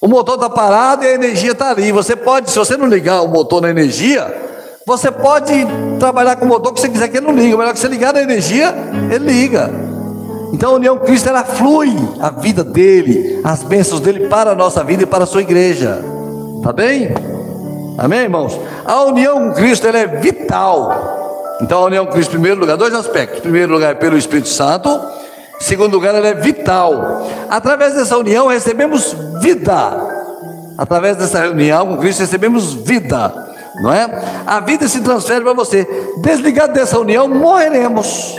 O 0.00 0.08
motor 0.08 0.34
está 0.34 0.50
parado 0.50 1.04
e 1.04 1.06
a 1.06 1.14
energia 1.14 1.52
está 1.52 1.70
ali. 1.70 1.92
Você 1.92 2.16
pode, 2.16 2.50
se 2.50 2.58
você 2.58 2.76
não 2.76 2.88
ligar 2.88 3.22
o 3.22 3.28
motor 3.28 3.62
na 3.62 3.70
energia, 3.70 4.55
você 4.86 5.10
pode 5.10 5.52
trabalhar 5.98 6.36
com 6.36 6.44
o 6.44 6.48
motor 6.48 6.72
que 6.72 6.80
você 6.80 6.88
quiser 6.88 7.08
que 7.08 7.16
ele 7.16 7.26
não 7.26 7.34
ligue. 7.34 7.54
O 7.54 7.58
melhor 7.58 7.74
que 7.74 7.80
você 7.80 7.88
ligar 7.88 8.14
na 8.14 8.22
energia, 8.22 8.72
ele 9.10 9.26
liga. 9.32 9.68
Então 10.52 10.70
a 10.70 10.74
união 10.74 10.96
com 10.96 11.04
Cristo 11.04 11.28
ela 11.28 11.42
flui 11.42 11.92
a 12.20 12.30
vida 12.30 12.62
dele, 12.62 13.40
as 13.42 13.64
bênçãos 13.64 13.98
dele 13.98 14.28
para 14.28 14.52
a 14.52 14.54
nossa 14.54 14.84
vida 14.84 15.02
e 15.02 15.06
para 15.06 15.24
a 15.24 15.26
sua 15.26 15.42
igreja. 15.42 16.00
Tá 16.62 16.72
bem? 16.72 17.08
Amém, 17.98 18.20
irmãos? 18.20 18.56
A 18.84 19.02
união 19.02 19.48
com 19.48 19.54
Cristo 19.54 19.88
ela 19.88 19.98
é 19.98 20.06
vital. 20.06 21.56
Então, 21.60 21.82
a 21.82 21.86
união 21.86 22.06
com 22.06 22.12
Cristo, 22.12 22.30
em 22.30 22.34
primeiro 22.34 22.60
lugar, 22.60 22.76
dois 22.76 22.94
aspectos. 22.94 23.38
Em 23.38 23.42
primeiro 23.42 23.72
lugar, 23.72 23.90
é 23.90 23.94
pelo 23.94 24.16
Espírito 24.16 24.48
Santo. 24.48 24.88
Em 24.88 25.64
segundo 25.64 25.94
lugar, 25.94 26.14
ela 26.14 26.28
é 26.28 26.34
vital. 26.34 27.26
Através 27.50 27.94
dessa 27.94 28.16
união, 28.16 28.46
recebemos 28.46 29.16
vida. 29.40 29.72
Através 30.78 31.16
dessa 31.16 31.48
união 31.48 31.88
com 31.88 31.96
Cristo, 31.96 32.20
recebemos 32.20 32.74
vida. 32.74 33.45
Não 33.80 33.92
é? 33.92 34.08
A 34.46 34.60
vida 34.60 34.88
se 34.88 35.00
transfere 35.00 35.44
para 35.44 35.52
você. 35.52 35.86
Desligado 36.18 36.72
dessa 36.72 36.98
união, 36.98 37.28
morreremos. 37.28 38.36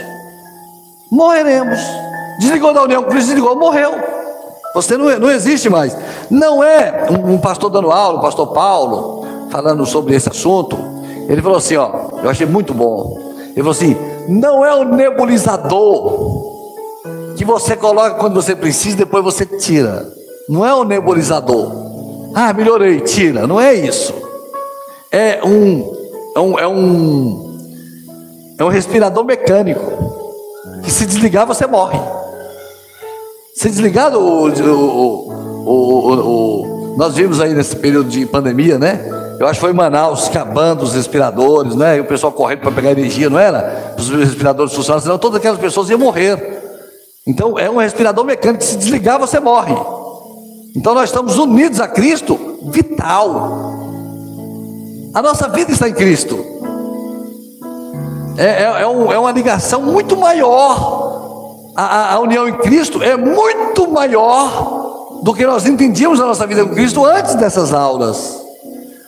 Morreremos. 1.12 1.80
Desligou 2.40 2.74
da 2.74 2.84
união 2.84 3.04
Cristo, 3.04 3.28
desligou, 3.28 3.56
morreu. 3.56 3.94
Você 4.74 4.98
não, 4.98 5.20
não 5.20 5.32
existe 5.32 5.70
mais. 5.70 5.96
Não 6.30 6.64
é 6.64 7.08
um, 7.10 7.34
um 7.34 7.38
pastor 7.38 7.70
dando 7.70 7.92
aula, 7.92 8.20
o 8.20 8.22
pastor 8.22 8.48
Paulo, 8.54 9.26
falando 9.50 9.86
sobre 9.86 10.16
esse 10.16 10.30
assunto, 10.30 10.78
ele 11.28 11.42
falou 11.42 11.58
assim: 11.58 11.78
ó, 11.78 11.90
eu 12.24 12.30
achei 12.30 12.46
muito 12.46 12.74
bom. 12.74 13.18
Ele 13.40 13.56
falou 13.56 13.72
assim: 13.72 13.98
não 14.28 14.64
é 14.64 14.74
o 14.76 14.84
nebulizador 14.84 16.46
que 17.36 17.46
você 17.46 17.76
coloca 17.76 18.16
quando 18.16 18.36
você 18.36 18.56
precisa 18.56 18.98
depois 18.98 19.24
você 19.24 19.46
tira. 19.46 20.06
Não 20.50 20.66
é 20.66 20.74
o 20.74 20.84
nebulizador. 20.84 21.72
Ah, 22.34 22.54
melhorei, 22.54 23.00
tira. 23.02 23.48
Não 23.48 23.60
é 23.60 23.74
isso. 23.74 24.14
É 25.12 25.44
um, 25.44 25.94
é 26.36 26.40
um, 26.40 26.60
é 26.60 26.68
um, 26.68 27.58
é 28.60 28.64
um 28.64 28.68
respirador 28.68 29.24
mecânico. 29.24 30.08
Que 30.84 30.92
se 30.92 31.06
desligar 31.06 31.46
você 31.46 31.66
morre. 31.66 32.00
Se 33.56 33.70
desligar 33.70 34.16
o, 34.16 34.50
o, 34.50 35.64
o, 35.66 36.96
nós 36.98 37.16
vimos 37.16 37.42
aí 37.42 37.54
nesse 37.54 37.76
período 37.76 38.10
de 38.10 38.26
pandemia, 38.26 38.78
né? 38.78 39.18
Eu 39.40 39.46
acho 39.46 39.60
que 39.60 39.62
foi 39.62 39.72
em 39.72 39.76
Manaus, 39.76 40.28
acabando 40.28 40.84
os 40.84 40.94
respiradores, 40.94 41.76
né? 41.76 41.98
E 41.98 42.00
o 42.00 42.06
pessoal 42.06 42.32
correndo 42.32 42.62
para 42.62 42.72
pegar 42.72 42.92
energia, 42.92 43.30
não 43.30 43.40
era? 43.40 43.96
Os 43.98 44.10
respiradores 44.10 44.74
funcionavam, 44.74 45.04
senão 45.04 45.18
todas 45.18 45.38
aquelas 45.40 45.60
pessoas 45.60 45.90
iam 45.90 46.00
morrer. 46.00 46.58
Então 47.26 47.58
é 47.58 47.70
um 47.70 47.78
respirador 47.78 48.24
mecânico 48.24 48.64
que 48.64 48.70
se 48.70 48.78
desligar 48.78 49.20
você 49.20 49.40
morre. 49.40 49.76
Então 50.76 50.94
nós 50.94 51.10
estamos 51.10 51.38
unidos 51.38 51.80
a 51.80 51.88
Cristo, 51.88 52.60
vital. 52.64 53.87
A 55.18 55.22
nossa 55.24 55.50
vida 55.50 55.72
está 55.72 55.90
em 55.90 55.94
Cristo. 55.94 56.46
É, 58.38 58.46
é, 58.46 58.82
é, 58.84 58.88
um, 58.88 59.12
é 59.12 59.18
uma 59.18 59.32
ligação 59.32 59.82
muito 59.82 60.16
maior. 60.16 61.72
A, 61.76 61.86
a, 61.86 62.14
a 62.14 62.20
união 62.20 62.48
em 62.48 62.54
Cristo 62.54 63.02
é 63.02 63.18
muito 63.18 63.90
maior 63.90 65.22
do 65.24 65.34
que 65.34 65.44
nós 65.44 65.66
entendíamos 65.66 66.20
na 66.20 66.28
nossa 66.28 66.46
vida 66.46 66.64
com 66.64 66.76
Cristo 66.76 67.04
antes 67.04 67.34
dessas 67.34 67.74
aulas. 67.74 68.40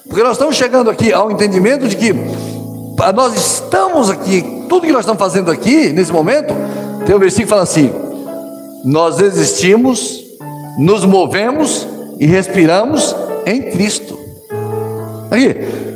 Porque 0.08 0.24
nós 0.24 0.32
estamos 0.32 0.56
chegando 0.56 0.89
aqui 0.89 1.13
ao 1.13 1.30
entendimento 1.30 1.88
de 1.88 1.95
que 1.95 2.12
nós 3.13 3.36
estamos 3.36 4.10
aqui, 4.10 4.65
tudo 4.67 4.88
que 4.88 4.91
nós 4.91 5.02
estamos 5.02 5.22
fazendo 5.22 5.52
aqui, 5.52 5.93
nesse 5.93 6.12
momento, 6.12 6.56
tem 7.06 7.15
um 7.15 7.19
versículo 7.19 7.45
que 7.45 7.52
fala 7.52 7.62
assim: 7.62 7.93
Nós 8.84 9.19
existimos, 9.19 10.24
nos 10.76 11.06
movemos 11.06 11.88
e 12.17 12.26
respiramos 12.26 13.15
em 13.45 13.62
Cristo. 13.69 14.17
Aqui, 15.30 15.88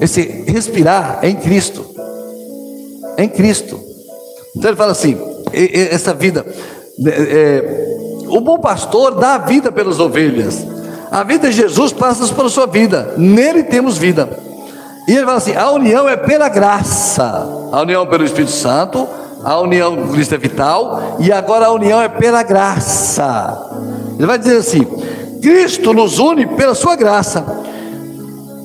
esse 0.00 0.22
respirar 0.46 1.18
é 1.22 1.28
em 1.28 1.36
Cristo, 1.36 1.84
em 3.18 3.28
Cristo. 3.28 3.78
Então 4.56 4.70
ele 4.70 4.76
fala 4.76 4.92
assim: 4.92 5.18
essa 5.90 6.14
vida, 6.14 6.44
é, 7.06 8.24
o 8.28 8.40
bom 8.40 8.58
pastor 8.58 9.14
dá 9.14 9.34
a 9.34 9.38
vida 9.38 9.70
pelas 9.70 10.00
ovelhas. 10.00 10.66
A 11.10 11.24
vida 11.24 11.48
de 11.48 11.56
Jesus 11.56 11.92
passa 11.92 12.32
pela 12.32 12.48
sua 12.48 12.66
vida, 12.66 13.14
nele 13.16 13.64
temos 13.64 13.98
vida. 13.98 14.28
E 15.08 15.12
ele 15.12 15.24
fala 15.24 15.38
assim: 15.38 15.54
a 15.54 15.70
união 15.70 16.08
é 16.08 16.16
pela 16.16 16.48
graça, 16.48 17.68
a 17.72 17.80
união 17.82 18.06
pelo 18.06 18.24
Espírito 18.24 18.52
Santo, 18.52 19.08
a 19.44 19.58
união 19.60 19.96
com 19.96 20.08
Cristo 20.12 20.34
é 20.34 20.38
vital, 20.38 21.16
e 21.18 21.32
agora 21.32 21.66
a 21.66 21.72
união 21.72 22.00
é 22.00 22.08
pela 22.08 22.42
graça. 22.42 23.70
Ele 24.16 24.26
vai 24.26 24.38
dizer 24.38 24.58
assim: 24.58 24.86
Cristo 25.42 25.92
nos 25.92 26.18
une 26.18 26.46
pela 26.46 26.74
sua 26.74 26.96
graça. 26.96 27.44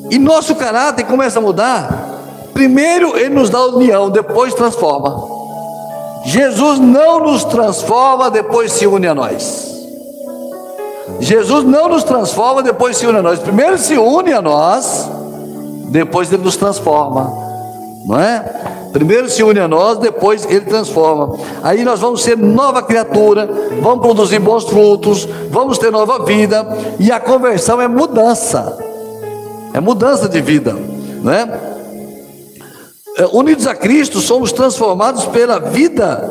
E 0.10 0.20
nosso 0.20 0.56
caráter 0.56 1.06
começa 1.06 1.40
a 1.40 1.42
mudar. 1.42 2.16
Primeiro 2.54 3.18
ele 3.18 3.36
nos 3.36 3.50
dá 3.50 3.66
união, 3.66 4.10
depois 4.10 4.54
transforma. 4.54 5.36
Jesus 6.26 6.80
não 6.80 7.20
nos 7.20 7.44
transforma, 7.44 8.32
depois 8.32 8.72
se 8.72 8.88
une 8.88 9.08
a 9.08 9.14
nós. 9.14 9.74
Jesus 11.20 11.64
não 11.64 11.88
nos 11.88 12.04
transforma, 12.04 12.64
depois 12.64 12.98
se 12.98 13.06
une 13.06 13.18
a 13.18 13.22
nós. 13.22 13.40
Primeiro 13.40 13.78
se 13.78 13.96
une 13.96 14.34
a 14.34 14.42
nós, 14.42 15.10
depois 15.90 16.32
ele 16.32 16.44
nos 16.44 16.58
transforma. 16.58 17.32
Não 18.06 18.20
é? 18.20 18.40
Primeiro 18.92 19.30
se 19.30 19.44
une 19.44 19.60
a 19.60 19.68
nós, 19.68 19.98
depois 19.98 20.46
ele 20.46 20.62
transforma. 20.62 21.38
Aí 21.62 21.84
nós 21.84 22.00
vamos 22.00 22.24
ser 22.24 22.38
nova 22.38 22.82
criatura, 22.82 23.48
vamos 23.82 24.00
produzir 24.00 24.40
bons 24.40 24.64
frutos, 24.64 25.28
vamos 25.50 25.78
ter 25.78 25.92
nova 25.92 26.24
vida, 26.24 26.66
e 27.00 27.12
a 27.12 27.20
conversão 27.20 27.82
é 27.82 27.88
mudança. 27.88 28.78
É 29.76 29.80
mudança 29.82 30.30
de 30.30 30.40
vida, 30.40 30.74
não 31.22 31.34
é? 31.34 31.60
é 33.18 33.26
unidos 33.34 33.68
a 33.68 33.76
Cristo, 33.76 34.22
somos 34.22 34.54
transformados 34.54 35.26
pela 35.26 35.60
vida, 35.60 36.24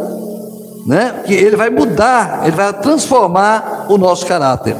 né? 0.87 1.23
Que 1.27 1.35
ele 1.35 1.55
vai 1.55 1.69
mudar, 1.69 2.45
ele 2.45 2.57
vai 2.57 2.73
transformar 2.73 3.85
o 3.91 3.99
nosso 3.99 4.25
caráter. 4.25 4.75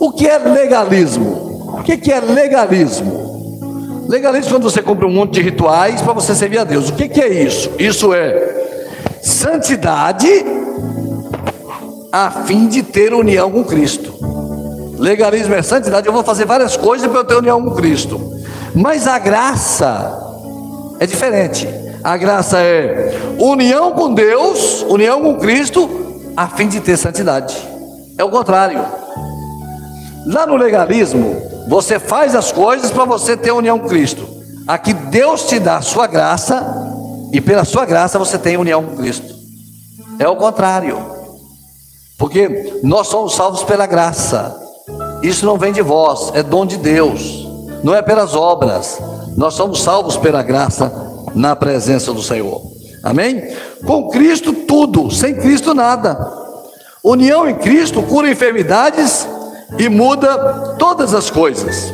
O 0.00 0.10
que 0.10 0.26
é 0.26 0.38
legalismo? 0.38 1.76
O 1.78 1.84
que 1.84 2.10
é 2.10 2.18
legalismo? 2.18 4.04
Legalismo 4.08 4.48
é 4.48 4.52
quando 4.54 4.68
você 4.68 4.82
compra 4.82 5.06
um 5.06 5.12
monte 5.12 5.34
de 5.34 5.42
rituais 5.42 6.02
para 6.02 6.14
você 6.14 6.34
servir 6.34 6.58
a 6.58 6.64
Deus. 6.64 6.88
O 6.88 6.94
que, 6.94 7.08
que 7.08 7.20
é 7.20 7.44
isso? 7.44 7.70
Isso 7.78 8.12
é 8.12 9.20
santidade 9.22 10.28
a 12.10 12.28
fim 12.44 12.66
de 12.66 12.82
ter 12.82 13.14
união 13.14 13.52
com 13.52 13.62
Cristo. 13.62 14.33
Legalismo 14.98 15.54
é 15.54 15.62
santidade. 15.62 16.06
Eu 16.06 16.12
vou 16.12 16.22
fazer 16.22 16.44
várias 16.44 16.76
coisas 16.76 17.08
para 17.08 17.20
eu 17.20 17.24
ter 17.24 17.34
união 17.34 17.62
com 17.62 17.74
Cristo. 17.74 18.20
Mas 18.74 19.06
a 19.06 19.18
graça 19.18 20.20
é 21.00 21.06
diferente. 21.06 21.68
A 22.02 22.16
graça 22.16 22.58
é 22.60 23.16
união 23.38 23.92
com 23.92 24.12
Deus, 24.12 24.82
união 24.88 25.22
com 25.22 25.36
Cristo, 25.36 25.88
a 26.36 26.48
fim 26.48 26.68
de 26.68 26.80
ter 26.80 26.96
santidade. 26.96 27.56
É 28.18 28.24
o 28.24 28.30
contrário. 28.30 28.84
Lá 30.26 30.46
no 30.46 30.56
legalismo, 30.56 31.36
você 31.68 31.98
faz 31.98 32.34
as 32.34 32.52
coisas 32.52 32.90
para 32.90 33.04
você 33.04 33.36
ter 33.36 33.52
união 33.52 33.78
com 33.78 33.88
Cristo. 33.88 34.26
Aqui 34.66 34.92
Deus 34.92 35.44
te 35.44 35.58
dá 35.58 35.78
a 35.78 35.82
sua 35.82 36.06
graça 36.06 36.62
e 37.32 37.40
pela 37.40 37.64
sua 37.64 37.84
graça 37.84 38.18
você 38.18 38.38
tem 38.38 38.56
união 38.56 38.82
com 38.82 38.96
Cristo. 38.96 39.34
É 40.18 40.28
o 40.28 40.36
contrário. 40.36 40.98
Porque 42.18 42.80
nós 42.82 43.08
somos 43.08 43.34
salvos 43.34 43.62
pela 43.64 43.86
graça. 43.86 44.63
Isso 45.24 45.46
não 45.46 45.56
vem 45.56 45.72
de 45.72 45.80
vós, 45.80 46.30
é 46.34 46.42
dom 46.42 46.66
de 46.66 46.76
Deus. 46.76 47.48
Não 47.82 47.94
é 47.94 48.02
pelas 48.02 48.34
obras. 48.34 48.98
Nós 49.38 49.54
somos 49.54 49.82
salvos 49.82 50.18
pela 50.18 50.42
graça 50.42 50.92
na 51.34 51.56
presença 51.56 52.12
do 52.12 52.22
Senhor. 52.22 52.60
Amém? 53.02 53.42
Com 53.86 54.10
Cristo 54.10 54.52
tudo, 54.52 55.10
sem 55.10 55.34
Cristo 55.34 55.72
nada. 55.72 56.14
União 57.02 57.48
em 57.48 57.54
Cristo 57.54 58.02
cura 58.02 58.30
enfermidades 58.30 59.26
e 59.78 59.88
muda 59.88 60.76
todas 60.78 61.14
as 61.14 61.30
coisas. 61.30 61.90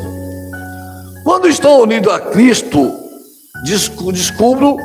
Quando 1.23 1.47
estou 1.47 1.83
unido 1.83 2.11
a 2.11 2.19
Cristo, 2.19 2.91
descubro 3.63 4.75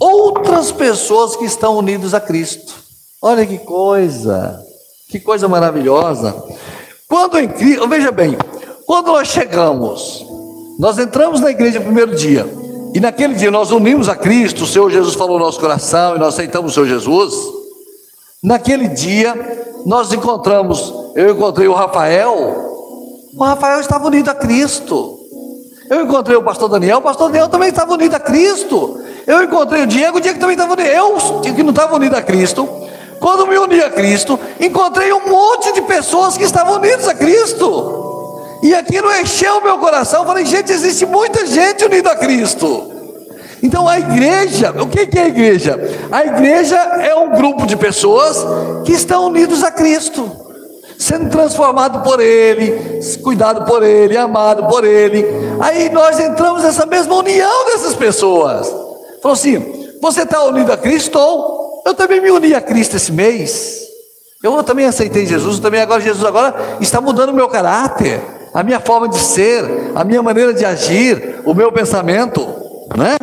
outras 0.00 0.72
pessoas 0.72 1.36
que 1.36 1.44
estão 1.44 1.76
unidas 1.76 2.14
a 2.14 2.20
Cristo. 2.20 2.72
Olha 3.20 3.44
que 3.44 3.58
coisa, 3.58 4.58
que 5.10 5.20
coisa 5.20 5.46
maravilhosa. 5.46 6.34
Quando 7.08 7.38
em 7.38 7.48
Cristo, 7.48 7.88
veja 7.88 8.10
bem, 8.10 8.36
quando 8.86 9.06
nós 9.08 9.28
chegamos, 9.28 10.24
nós 10.78 10.98
entramos 10.98 11.40
na 11.40 11.50
igreja 11.50 11.78
no 11.78 11.86
primeiro 11.86 12.14
dia, 12.14 12.46
e 12.94 13.00
naquele 13.00 13.34
dia 13.34 13.50
nós 13.50 13.70
unimos 13.70 14.08
a 14.08 14.16
Cristo, 14.16 14.64
o 14.64 14.66
Senhor 14.66 14.90
Jesus 14.90 15.14
falou 15.14 15.38
no 15.38 15.44
nosso 15.44 15.60
coração 15.60 16.16
e 16.16 16.18
nós 16.18 16.34
aceitamos 16.34 16.72
o 16.72 16.74
Senhor 16.74 16.86
Jesus. 16.86 17.34
Naquele 18.42 18.88
dia 18.88 19.34
nós 19.84 20.12
encontramos 20.12 21.06
eu 21.16 21.30
encontrei 21.30 21.66
o 21.66 21.72
Rafael, 21.72 22.30
o 23.34 23.42
Rafael 23.42 23.80
estava 23.80 24.06
unido 24.06 24.28
a 24.28 24.34
Cristo. 24.34 25.18
Eu 25.88 26.02
encontrei 26.02 26.36
o 26.36 26.42
pastor 26.42 26.68
Daniel, 26.68 26.98
o 26.98 27.02
pastor 27.02 27.28
Daniel 27.28 27.48
também 27.48 27.70
estava 27.70 27.94
unido 27.94 28.14
a 28.14 28.20
Cristo. 28.20 29.00
Eu 29.26 29.42
encontrei 29.42 29.82
o 29.82 29.86
Diego, 29.86 30.18
o 30.18 30.20
Diego 30.20 30.38
também 30.38 30.54
estava 30.54 30.74
unido. 30.74 30.86
Eu, 30.86 31.40
que 31.40 31.62
não 31.62 31.70
estava 31.70 31.96
unido 31.96 32.14
a 32.14 32.20
Cristo, 32.20 32.68
quando 33.20 33.46
me 33.46 33.58
uni 33.58 33.80
a 33.80 33.90
Cristo, 33.90 34.38
encontrei 34.60 35.12
um 35.12 35.28
monte 35.28 35.72
de 35.72 35.82
pessoas 35.82 36.36
que 36.36 36.44
estavam 36.44 36.76
unidas 36.76 37.08
a 37.08 37.14
Cristo. 37.14 38.58
E 38.62 38.74
aquilo 38.74 39.14
encheu 39.14 39.58
o 39.58 39.62
meu 39.62 39.78
coração. 39.78 40.20
Eu 40.20 40.26
falei, 40.26 40.44
gente, 40.44 40.72
existe 40.72 41.06
muita 41.06 41.46
gente 41.46 41.84
unida 41.84 42.12
a 42.12 42.16
Cristo. 42.16 42.92
Então 43.62 43.88
a 43.88 43.98
igreja, 43.98 44.74
o 44.80 44.86
que 44.86 45.18
é 45.18 45.22
a 45.22 45.28
igreja? 45.28 45.78
A 46.10 46.24
igreja 46.24 46.76
é 46.76 47.14
um 47.14 47.30
grupo 47.30 47.66
de 47.66 47.76
pessoas 47.76 48.44
que 48.84 48.92
estão 48.92 49.26
unidos 49.26 49.62
a 49.62 49.70
Cristo 49.70 50.44
sendo 50.98 51.28
transformado 51.30 52.02
por 52.02 52.20
Ele, 52.20 53.00
cuidado 53.22 53.64
por 53.64 53.82
Ele, 53.82 54.16
amado 54.16 54.66
por 54.66 54.84
Ele. 54.84 55.24
Aí 55.60 55.90
nós 55.90 56.18
entramos 56.18 56.62
nessa 56.62 56.86
mesma 56.86 57.14
união 57.16 57.66
dessas 57.66 57.94
pessoas. 57.94 58.66
Falou 59.22 59.34
assim: 59.34 59.88
você 60.00 60.22
está 60.22 60.42
unido 60.44 60.72
a 60.72 60.76
Cristo? 60.76 61.18
Eu 61.86 61.94
também 61.94 62.20
me 62.20 62.32
uni 62.32 62.52
a 62.52 62.60
Cristo 62.60 62.96
esse 62.96 63.12
mês. 63.12 63.80
Eu 64.42 64.60
também 64.64 64.86
aceitei 64.86 65.24
Jesus, 65.24 65.60
também 65.60 65.80
agora 65.80 66.00
Jesus 66.00 66.24
agora 66.24 66.76
está 66.80 67.00
mudando 67.00 67.28
o 67.28 67.32
meu 67.32 67.48
caráter, 67.48 68.20
a 68.52 68.64
minha 68.64 68.80
forma 68.80 69.08
de 69.08 69.18
ser, 69.18 69.64
a 69.94 70.02
minha 70.02 70.20
maneira 70.20 70.52
de 70.52 70.64
agir, 70.64 71.42
o 71.44 71.54
meu 71.54 71.70
pensamento, 71.70 72.44
né? 72.96 73.16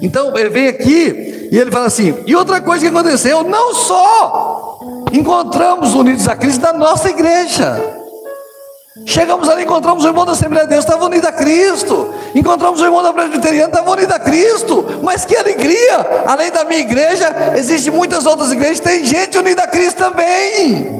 Então 0.00 0.34
ele 0.38 0.48
vem 0.48 0.68
aqui 0.68 1.48
e 1.52 1.58
ele 1.58 1.70
fala 1.70 1.84
assim: 1.84 2.14
e 2.26 2.34
outra 2.34 2.62
coisa 2.62 2.86
que 2.86 2.96
aconteceu, 2.96 3.44
não 3.44 3.74
só 3.74 4.80
encontramos 5.12 5.94
unidos 5.94 6.26
a 6.26 6.34
Cristo 6.34 6.62
na 6.62 6.72
nossa 6.72 7.10
igreja. 7.10 8.05
Chegamos 9.04 9.46
ali, 9.48 9.64
encontramos 9.64 10.04
o 10.04 10.06
irmão 10.06 10.24
da 10.24 10.32
Assembleia 10.32 10.64
de 10.64 10.70
Deus, 10.70 10.84
estava 10.84 11.04
unido 11.04 11.26
a 11.26 11.32
Cristo. 11.32 12.14
Encontramos 12.34 12.80
o 12.80 12.84
irmão 12.84 13.02
da 13.02 13.12
Presbiteriana, 13.12 13.68
estava 13.68 13.90
unido 13.90 14.10
a 14.10 14.18
Cristo. 14.18 14.84
Mas 15.02 15.24
que 15.24 15.36
alegria! 15.36 16.24
Além 16.26 16.50
da 16.50 16.64
minha 16.64 16.80
igreja, 16.80 17.52
existem 17.56 17.92
muitas 17.92 18.24
outras 18.24 18.50
igrejas, 18.50 18.80
tem 18.80 19.04
gente 19.04 19.36
unida 19.36 19.64
a 19.64 19.66
Cristo 19.66 19.98
também. 19.98 20.96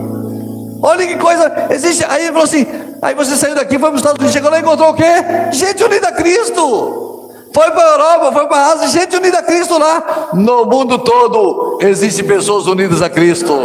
Olha 0.82 1.06
que 1.06 1.16
coisa, 1.16 1.68
existe. 1.70 2.04
Aí 2.06 2.24
ele 2.24 2.32
falou 2.32 2.44
assim: 2.44 2.66
aí 3.00 3.14
você 3.14 3.34
saiu 3.34 3.54
daqui, 3.54 3.78
foi 3.78 3.88
para 3.88 3.94
os 3.94 4.00
Estados 4.00 4.18
Unidos, 4.18 4.34
chegou 4.34 4.50
lá 4.50 4.58
e 4.58 4.60
encontrou 4.60 4.90
o 4.90 4.94
quê? 4.94 5.04
Gente 5.52 5.82
unida 5.82 6.08
a 6.08 6.12
Cristo. 6.12 7.30
Foi 7.54 7.70
para 7.70 7.82
a 7.82 7.92
Europa, 7.92 8.32
foi 8.32 8.46
para 8.46 8.56
a 8.58 8.72
Ásia, 8.72 8.88
gente 8.88 9.16
unida 9.16 9.38
a 9.38 9.42
Cristo 9.42 9.78
lá. 9.78 10.28
No 10.34 10.66
mundo 10.66 10.98
todo 10.98 11.78
existem 11.80 12.26
pessoas 12.26 12.66
unidas 12.66 13.00
a 13.00 13.08
Cristo. 13.08 13.58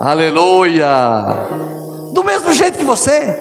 Aleluia. 0.00 1.83
Do 2.14 2.22
mesmo 2.22 2.52
jeito 2.52 2.78
que 2.78 2.84
você, 2.84 3.36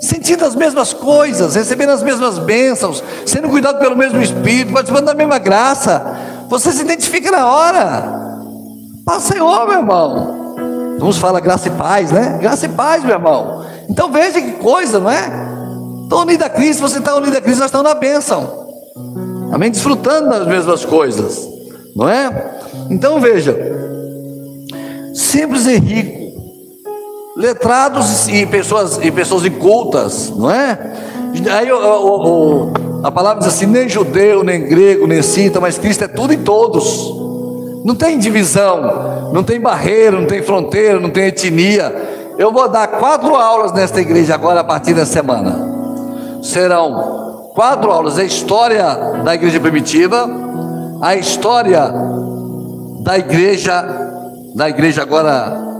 sentindo 0.00 0.44
as 0.44 0.56
mesmas 0.56 0.92
coisas, 0.92 1.54
recebendo 1.54 1.90
as 1.90 2.02
mesmas 2.02 2.40
bênçãos, 2.40 3.02
sendo 3.24 3.48
cuidado 3.48 3.78
pelo 3.78 3.96
mesmo 3.96 4.20
Espírito, 4.20 4.72
participando 4.72 5.06
da 5.06 5.14
mesma 5.14 5.38
graça. 5.38 6.44
Você 6.48 6.72
se 6.72 6.82
identifica 6.82 7.30
na 7.30 7.46
hora. 7.46 8.26
Paz, 9.04 9.22
Senhor, 9.22 9.68
meu 9.68 9.78
irmão. 9.78 10.96
Vamos 10.98 11.18
falar 11.18 11.38
graça 11.38 11.68
e 11.68 11.70
paz, 11.70 12.10
né? 12.10 12.38
Graça 12.40 12.66
e 12.66 12.68
paz, 12.68 13.04
meu 13.04 13.14
irmão. 13.14 13.64
Então 13.88 14.10
veja 14.10 14.42
que 14.42 14.52
coisa, 14.52 14.98
não 14.98 15.10
é? 15.10 15.30
Estou 16.02 16.22
unido 16.22 16.42
a 16.42 16.48
Cristo, 16.48 16.80
você 16.80 16.98
está 16.98 17.14
unido 17.14 17.36
a 17.36 17.40
Cristo, 17.40 17.60
nós 17.60 17.68
estamos 17.68 17.86
na 17.86 17.94
bênção. 17.94 18.66
Amém? 19.52 19.70
Desfrutando 19.70 20.30
das 20.30 20.48
mesmas 20.48 20.84
coisas, 20.84 21.48
não 21.94 22.08
é? 22.08 22.58
Então 22.90 23.20
veja, 23.20 23.56
simples 25.14 25.66
e 25.66 25.78
rico, 25.78 26.25
letrados 27.36 28.26
e 28.28 28.46
pessoas, 28.46 28.98
e 29.02 29.10
pessoas 29.10 29.44
incultas, 29.44 30.30
não 30.30 30.50
é? 30.50 30.78
Aí 31.52 31.70
o, 31.70 31.76
o, 31.76 32.28
o, 32.28 32.72
a 33.04 33.12
palavra 33.12 33.40
diz 33.40 33.48
assim: 33.54 33.66
nem 33.66 33.88
judeu, 33.88 34.42
nem 34.42 34.66
grego, 34.66 35.06
nem 35.06 35.22
cita, 35.22 35.60
mas 35.60 35.76
Cristo 35.76 36.04
é 36.04 36.08
tudo 36.08 36.32
em 36.32 36.42
todos. 36.42 37.14
Não 37.84 37.94
tem 37.94 38.18
divisão, 38.18 39.30
não 39.32 39.44
tem 39.44 39.60
barreira, 39.60 40.18
não 40.18 40.26
tem 40.26 40.42
fronteira, 40.42 40.98
não 40.98 41.10
tem 41.10 41.26
etnia. 41.26 41.94
Eu 42.38 42.50
vou 42.52 42.68
dar 42.68 42.88
quatro 42.88 43.34
aulas 43.36 43.72
nesta 43.72 44.00
igreja 44.00 44.34
agora 44.34 44.60
a 44.60 44.64
partir 44.64 44.94
da 44.94 45.06
semana 45.06 45.76
serão 46.42 47.50
quatro 47.54 47.90
aulas: 47.90 48.18
a 48.18 48.24
história 48.24 48.82
da 49.22 49.34
igreja 49.34 49.60
primitiva, 49.60 50.26
a 51.02 51.14
história 51.14 51.92
da 53.00 53.18
igreja, 53.18 53.84
da 54.54 54.70
igreja 54.70 55.02
agora 55.02 55.75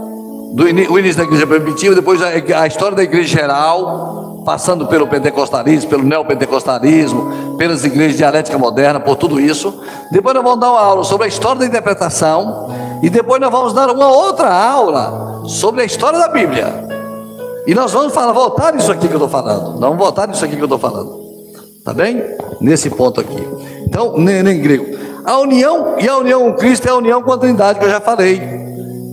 do 0.53 0.67
início 0.67 1.17
da 1.17 1.23
igreja 1.23 1.45
primitiva, 1.45 1.95
depois 1.95 2.21
a, 2.21 2.27
a 2.61 2.67
história 2.67 2.95
da 2.95 3.03
igreja 3.03 3.27
geral, 3.27 4.43
passando 4.45 4.87
pelo 4.87 5.07
pentecostalismo, 5.07 5.89
pelo 5.89 6.03
neopentecostalismo, 6.03 7.55
pelas 7.57 7.83
igrejas 7.83 8.17
dialética 8.17 8.57
moderna, 8.57 8.99
por 8.99 9.15
tudo 9.15 9.39
isso. 9.39 9.81
Depois 10.11 10.33
nós 10.33 10.43
vamos 10.43 10.59
dar 10.59 10.71
uma 10.71 10.79
aula 10.79 11.03
sobre 11.03 11.25
a 11.25 11.27
história 11.27 11.59
da 11.59 11.65
interpretação 11.65 12.69
e 13.03 13.09
depois 13.09 13.41
nós 13.41 13.51
vamos 13.51 13.73
dar 13.73 13.89
uma 13.89 14.07
outra 14.07 14.53
aula 14.53 15.43
sobre 15.47 15.81
a 15.81 15.85
história 15.85 16.17
da 16.17 16.29
Bíblia. 16.29 16.87
E 17.67 17.75
nós 17.75 17.91
vamos 17.91 18.13
falar, 18.13 18.31
voltar 18.31 18.73
nisso 18.73 18.91
aqui 18.91 19.07
que 19.07 19.13
eu 19.13 19.17
estou 19.17 19.29
falando. 19.29 19.71
Nós 19.71 19.81
vamos 19.81 19.97
voltar 19.97 20.27
nisso 20.27 20.45
aqui 20.45 20.55
que 20.55 20.61
eu 20.61 20.65
estou 20.65 20.79
falando. 20.79 21.19
Tá 21.83 21.93
bem? 21.93 22.23
Nesse 22.61 22.89
ponto 22.89 23.19
aqui. 23.19 23.45
Então, 23.85 24.17
nem, 24.17 24.41
nem 24.41 24.61
grego. 24.61 24.97
A 25.25 25.39
união, 25.39 25.95
e 25.99 26.07
a 26.07 26.17
união 26.17 26.43
com 26.43 26.53
Cristo 26.53 26.87
é 26.87 26.91
a 26.91 26.95
união 26.95 27.21
com 27.21 27.33
a 27.33 27.37
Trindade, 27.37 27.79
que 27.79 27.85
eu 27.85 27.89
já 27.89 27.99
falei. 27.99 28.41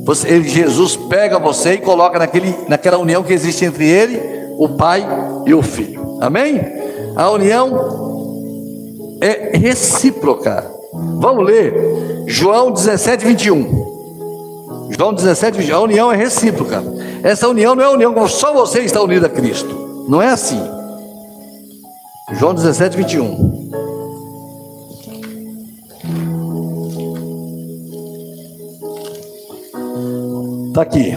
Você, 0.05 0.43
Jesus 0.43 0.97
pega 0.97 1.38
você 1.38 1.75
e 1.75 1.79
coloca 1.79 2.19
naquele, 2.19 2.55
naquela 2.69 2.99
união 2.99 3.23
que 3.23 3.33
existe 3.33 3.64
entre 3.64 3.88
ele, 3.88 4.21
o 4.59 4.69
Pai 4.69 5.07
e 5.47 5.55
o 5.55 5.62
Filho. 5.62 6.19
Amém? 6.21 6.61
A 7.17 7.31
união 7.31 9.19
é 9.21 9.57
recíproca. 9.57 10.71
Vamos 10.93 11.47
ler 11.47 12.25
João 12.27 12.71
17, 12.71 13.25
21. 13.25 14.88
João 14.90 15.14
17, 15.14 15.59
21. 15.59 15.77
A 15.77 15.81
união 15.81 16.12
é 16.12 16.17
recíproca. 16.17 16.83
Essa 17.23 17.49
união 17.49 17.75
não 17.75 17.83
é 17.83 17.88
união 17.88 18.12
como 18.12 18.29
só 18.29 18.53
você 18.53 18.81
está 18.81 19.01
unido 19.01 19.25
a 19.27 19.29
Cristo. 19.29 20.07
Não 20.09 20.21
é 20.21 20.29
assim. 20.29 20.61
João 22.33 22.55
17, 22.55 22.97
21. 22.97 23.54
Está 30.75 30.83
aqui. 30.83 31.15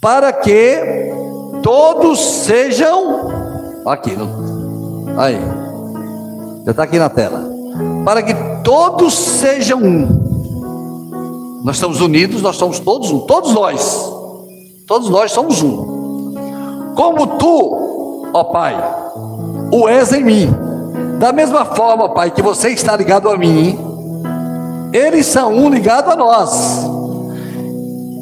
Para 0.00 0.32
que 0.32 1.12
todos 1.62 2.18
sejam. 2.18 3.30
Aqui, 3.86 4.16
aí. 5.16 5.38
Já 6.64 6.72
está 6.72 6.82
aqui 6.82 6.98
na 6.98 7.08
tela. 7.08 7.48
Para 8.04 8.20
que 8.20 8.34
todos 8.64 9.14
sejam 9.14 9.78
um. 9.78 11.60
Nós 11.62 11.76
estamos 11.76 12.00
unidos, 12.00 12.42
nós 12.42 12.56
somos 12.56 12.80
todos 12.80 13.12
um. 13.12 13.20
Todos 13.20 13.54
nós. 13.54 14.12
Todos 14.88 15.08
nós 15.08 15.30
somos 15.30 15.62
um. 15.62 16.34
Como 16.96 17.38
tu, 17.38 18.28
ó 18.34 18.42
Pai, 18.42 18.76
o 19.72 19.88
és 19.88 20.12
em 20.12 20.24
mim. 20.24 20.54
Da 21.20 21.32
mesma 21.32 21.64
forma, 21.64 22.08
Pai, 22.08 22.32
que 22.32 22.42
você 22.42 22.70
está 22.70 22.96
ligado 22.96 23.30
a 23.30 23.38
mim, 23.38 23.78
eles 24.92 25.26
são 25.26 25.54
um 25.54 25.70
ligado 25.70 26.10
a 26.10 26.16
nós. 26.16 26.90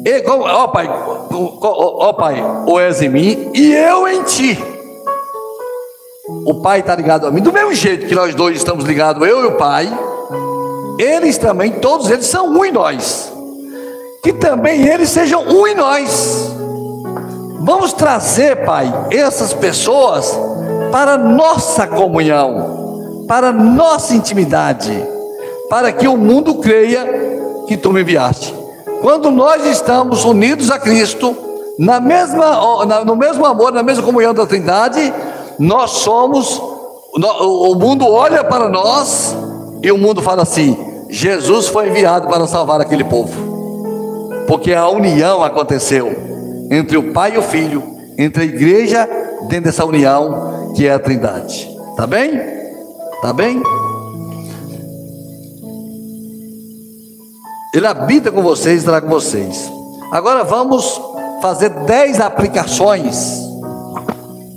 E, 0.05 0.23
ó 0.27 0.67
Pai, 0.67 0.89
ó 0.89 2.13
Pai, 2.13 2.41
o 2.67 2.79
és 2.79 3.01
em 3.01 3.09
mim 3.09 3.51
e 3.53 3.73
eu 3.73 4.07
em 4.07 4.23
ti. 4.23 4.57
O 6.45 6.61
Pai 6.61 6.79
está 6.79 6.95
ligado 6.95 7.27
a 7.27 7.31
mim, 7.31 7.41
do 7.41 7.51
mesmo 7.51 7.73
jeito 7.73 8.07
que 8.07 8.15
nós 8.15 8.35
dois 8.35 8.57
estamos 8.57 8.85
ligados, 8.85 9.27
eu 9.27 9.43
e 9.43 9.47
o 9.47 9.57
Pai, 9.57 9.91
eles 10.97 11.37
também, 11.37 11.71
todos 11.71 12.09
eles 12.09 12.27
são 12.27 12.47
um 12.49 12.63
em 12.63 12.71
nós. 12.71 13.31
Que 14.23 14.33
também 14.33 14.85
eles 14.87 15.09
sejam 15.09 15.43
um 15.43 15.65
em 15.65 15.75
nós. 15.75 16.51
Vamos 17.61 17.93
trazer, 17.93 18.65
Pai, 18.65 18.91
essas 19.11 19.53
pessoas 19.53 20.37
para 20.91 21.17
nossa 21.17 21.87
comunhão, 21.87 23.25
para 23.27 23.51
nossa 23.51 24.13
intimidade, 24.13 24.91
para 25.69 25.91
que 25.91 26.07
o 26.07 26.17
mundo 26.17 26.55
creia 26.55 27.05
que 27.67 27.77
tu 27.77 27.91
me 27.91 28.01
enviaste. 28.01 28.58
Quando 29.01 29.31
nós 29.31 29.65
estamos 29.65 30.25
unidos 30.25 30.69
a 30.69 30.77
Cristo, 30.77 31.35
na 31.77 31.99
mesma, 31.99 33.05
no 33.05 33.15
mesmo 33.15 33.45
amor, 33.45 33.71
na 33.71 33.81
mesma 33.81 34.03
comunhão 34.03 34.33
da 34.33 34.45
Trindade, 34.45 35.13
nós 35.57 35.91
somos, 35.91 36.61
o 37.41 37.75
mundo 37.75 38.05
olha 38.05 38.43
para 38.43 38.67
nós 38.67 39.35
e 39.81 39.91
o 39.91 39.97
mundo 39.97 40.21
fala 40.21 40.43
assim: 40.43 40.77
Jesus 41.09 41.67
foi 41.69 41.87
enviado 41.87 42.27
para 42.27 42.45
salvar 42.47 42.81
aquele 42.81 43.05
povo, 43.05 43.33
porque 44.47 44.73
a 44.73 44.89
união 44.89 45.43
aconteceu 45.43 46.67
entre 46.69 46.97
o 46.97 47.13
Pai 47.13 47.35
e 47.35 47.37
o 47.37 47.41
Filho, 47.41 47.81
entre 48.17 48.43
a 48.43 48.45
igreja, 48.45 49.09
dentro 49.47 49.65
dessa 49.65 49.85
união 49.85 50.73
que 50.75 50.85
é 50.85 50.93
a 50.93 50.99
Trindade. 50.99 51.69
Tá 51.95 52.05
bem? 52.05 52.39
Tá 53.21 53.31
bem? 53.31 53.61
Ele 57.71 57.85
habita 57.85 58.31
com 58.31 58.41
vocês, 58.41 58.79
estará 58.79 58.99
com 58.99 59.09
vocês. 59.09 59.71
Agora 60.11 60.43
vamos 60.43 60.99
fazer 61.39 61.69
dez 61.69 62.19
aplicações 62.19 63.47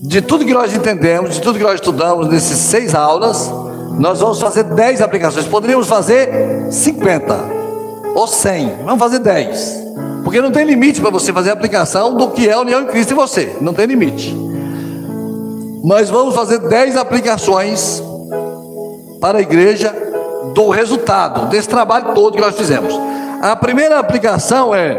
de 0.02 0.22
tudo 0.22 0.46
que 0.46 0.54
nós 0.54 0.74
entendemos, 0.74 1.34
de 1.34 1.42
tudo 1.42 1.58
que 1.58 1.64
nós 1.64 1.74
estudamos 1.74 2.26
nesses 2.28 2.56
seis 2.56 2.94
aulas. 2.94 3.52
Nós 3.98 4.20
vamos 4.20 4.40
fazer 4.40 4.62
dez 4.62 5.02
aplicações. 5.02 5.46
Poderíamos 5.46 5.86
fazer 5.86 6.66
50 6.70 7.38
ou 8.14 8.26
100. 8.26 8.78
Vamos 8.84 8.98
fazer 8.98 9.18
10. 9.18 9.82
Porque 10.24 10.40
não 10.40 10.50
tem 10.50 10.64
limite 10.64 11.00
para 11.00 11.10
você 11.10 11.34
fazer 11.34 11.50
a 11.50 11.52
aplicação 11.52 12.14
do 12.14 12.30
que 12.30 12.48
é 12.48 12.52
a 12.52 12.60
união 12.60 12.80
em 12.80 12.86
Cristo 12.86 13.12
em 13.12 13.16
você. 13.16 13.56
Não 13.60 13.74
tem 13.74 13.84
limite. 13.84 14.34
Mas 15.84 16.08
vamos 16.08 16.34
fazer 16.34 16.58
10 16.60 16.96
aplicações 16.96 18.02
para 19.20 19.38
a 19.38 19.42
igreja 19.42 19.94
do 20.54 20.70
resultado 20.70 21.48
desse 21.48 21.68
trabalho 21.68 22.14
todo 22.14 22.34
que 22.34 22.40
nós 22.40 22.56
fizemos. 22.56 22.94
A 23.40 23.56
primeira 23.56 23.98
aplicação 23.98 24.74
é 24.74 24.96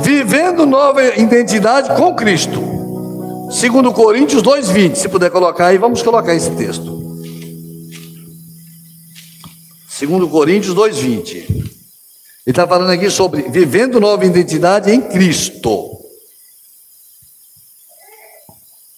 vivendo 0.00 0.66
nova 0.66 1.02
identidade 1.16 1.94
com 1.96 2.14
Cristo. 2.14 2.60
Segundo 3.50 3.92
Coríntios 3.92 4.42
2:20, 4.42 4.96
se 4.96 5.08
puder 5.08 5.30
colocar 5.30 5.68
aí, 5.68 5.78
vamos 5.78 6.02
colocar 6.02 6.34
esse 6.34 6.50
texto. 6.50 7.02
Segundo 9.88 10.28
Coríntios 10.28 10.74
2:20. 10.74 11.72
Ele 12.46 12.52
está 12.52 12.66
falando 12.66 12.90
aqui 12.90 13.08
sobre 13.10 13.42
vivendo 13.42 14.00
nova 14.00 14.24
identidade 14.26 14.90
em 14.90 15.00
Cristo. 15.00 15.92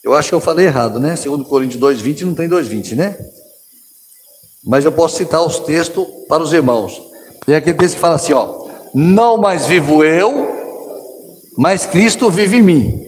Eu 0.02 0.14
acho 0.14 0.30
que 0.30 0.34
eu 0.34 0.40
falei 0.40 0.66
errado, 0.66 0.98
né? 0.98 1.16
Segundo 1.16 1.44
Coríntios 1.44 1.80
2:20 1.80 2.24
não 2.24 2.34
tem 2.34 2.48
2:20, 2.48 2.94
né? 2.94 3.16
Mas 4.66 4.84
eu 4.84 4.90
posso 4.90 5.16
citar 5.16 5.40
os 5.46 5.60
textos 5.60 6.04
para 6.28 6.42
os 6.42 6.52
irmãos. 6.52 7.00
Tem 7.46 7.54
aquele 7.54 7.78
texto 7.78 7.94
que 7.94 8.00
fala 8.00 8.16
assim: 8.16 8.32
ó, 8.32 8.66
não 8.92 9.38
mais 9.38 9.66
vivo 9.66 10.02
eu, 10.02 10.48
mas 11.56 11.86
Cristo 11.86 12.28
vive 12.30 12.56
em 12.56 12.62
mim. 12.62 13.06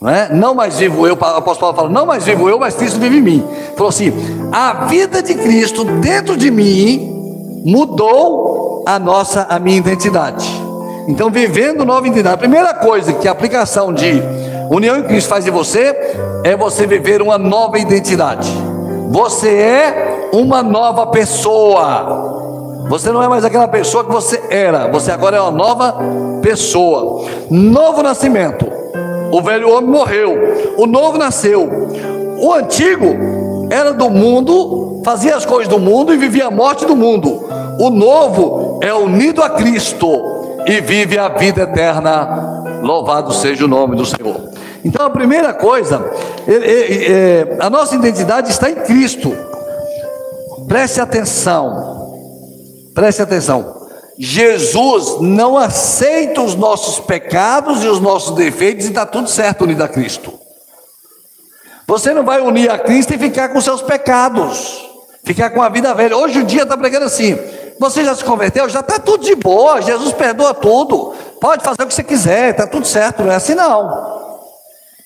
Não, 0.00 0.10
é? 0.10 0.34
não 0.34 0.54
mais 0.54 0.78
vivo 0.78 1.06
eu, 1.06 1.14
o 1.14 1.24
apóstolo 1.24 1.72
Paulo 1.72 1.76
fala, 1.76 1.88
não 1.88 2.04
mais 2.04 2.24
vivo 2.24 2.48
eu, 2.48 2.58
mas 2.58 2.74
Cristo 2.74 2.98
vive 2.98 3.18
em 3.18 3.22
mim. 3.22 3.48
Falou 3.76 3.88
assim: 3.88 4.12
a 4.52 4.86
vida 4.86 5.22
de 5.22 5.34
Cristo 5.34 5.84
dentro 5.84 6.36
de 6.36 6.50
mim 6.50 7.62
mudou 7.64 8.84
a 8.86 8.98
nossa, 8.98 9.46
a 9.48 9.58
minha 9.58 9.78
identidade. 9.78 10.46
Então, 11.08 11.30
vivendo 11.30 11.84
nova 11.84 12.06
identidade, 12.06 12.34
a 12.34 12.38
primeira 12.38 12.74
coisa 12.74 13.12
que 13.14 13.26
a 13.26 13.32
aplicação 13.32 13.92
de 13.92 14.22
união 14.70 14.98
em 14.98 15.02
Cristo 15.04 15.28
faz 15.28 15.46
em 15.46 15.50
você 15.50 15.96
é 16.44 16.54
você 16.56 16.86
viver 16.86 17.22
uma 17.22 17.38
nova 17.38 17.78
identidade. 17.78 18.52
Você 19.12 19.50
é 19.50 20.30
uma 20.32 20.62
nova 20.62 21.08
pessoa. 21.08 22.86
Você 22.88 23.12
não 23.12 23.22
é 23.22 23.28
mais 23.28 23.44
aquela 23.44 23.68
pessoa 23.68 24.04
que 24.04 24.10
você 24.10 24.42
era. 24.48 24.90
Você 24.90 25.12
agora 25.12 25.36
é 25.36 25.40
uma 25.40 25.50
nova 25.50 25.96
pessoa. 26.40 27.26
Novo 27.50 28.02
nascimento. 28.02 28.66
O 29.30 29.42
velho 29.42 29.70
homem 29.70 29.90
morreu. 29.90 30.34
O 30.78 30.86
novo 30.86 31.18
nasceu. 31.18 31.68
O 32.38 32.54
antigo 32.54 33.68
era 33.70 33.92
do 33.92 34.08
mundo, 34.08 35.02
fazia 35.04 35.36
as 35.36 35.44
coisas 35.44 35.68
do 35.68 35.78
mundo 35.78 36.14
e 36.14 36.16
vivia 36.16 36.46
a 36.46 36.50
morte 36.50 36.86
do 36.86 36.96
mundo. 36.96 37.46
O 37.78 37.90
novo 37.90 38.80
é 38.82 38.94
unido 38.94 39.42
a 39.42 39.50
Cristo 39.50 40.08
e 40.66 40.80
vive 40.80 41.18
a 41.18 41.28
vida 41.28 41.64
eterna. 41.64 42.80
Louvado 42.82 43.30
seja 43.34 43.66
o 43.66 43.68
nome 43.68 43.94
do 43.94 44.06
Senhor. 44.06 44.51
Então 44.84 45.06
a 45.06 45.10
primeira 45.10 45.54
coisa, 45.54 46.10
é, 46.46 46.52
é, 46.52 47.12
é, 47.12 47.56
a 47.60 47.70
nossa 47.70 47.94
identidade 47.94 48.50
está 48.50 48.70
em 48.70 48.74
Cristo. 48.74 49.32
Preste 50.66 51.00
atenção, 51.00 52.14
preste 52.94 53.22
atenção. 53.22 53.82
Jesus 54.18 55.20
não 55.20 55.56
aceita 55.56 56.42
os 56.42 56.54
nossos 56.54 57.00
pecados 57.00 57.82
e 57.82 57.88
os 57.88 58.00
nossos 58.00 58.34
defeitos 58.34 58.86
e 58.86 58.88
está 58.88 59.06
tudo 59.06 59.28
certo 59.28 59.62
unido 59.62 59.82
a 59.82 59.88
Cristo. 59.88 60.32
Você 61.86 62.12
não 62.14 62.24
vai 62.24 62.40
unir 62.40 62.70
a 62.70 62.78
Cristo 62.78 63.14
e 63.14 63.18
ficar 63.18 63.50
com 63.50 63.60
seus 63.60 63.82
pecados, 63.82 64.88
ficar 65.24 65.50
com 65.50 65.62
a 65.62 65.68
vida 65.68 65.92
velha. 65.94 66.16
Hoje 66.16 66.40
o 66.40 66.44
dia 66.44 66.62
está 66.62 66.76
pregando 66.76 67.06
assim. 67.06 67.38
Você 67.78 68.04
já 68.04 68.14
se 68.14 68.24
converteu? 68.24 68.68
Já 68.68 68.80
está 68.80 68.98
tudo 68.98 69.24
de 69.24 69.34
boa. 69.34 69.82
Jesus 69.82 70.12
perdoa 70.12 70.54
tudo. 70.54 71.14
Pode 71.40 71.64
fazer 71.64 71.82
o 71.82 71.86
que 71.86 71.94
você 71.94 72.04
quiser, 72.04 72.50
está 72.50 72.66
tudo 72.66 72.86
certo. 72.86 73.22
Não 73.24 73.32
é 73.32 73.36
assim 73.36 73.54
não. 73.54 74.21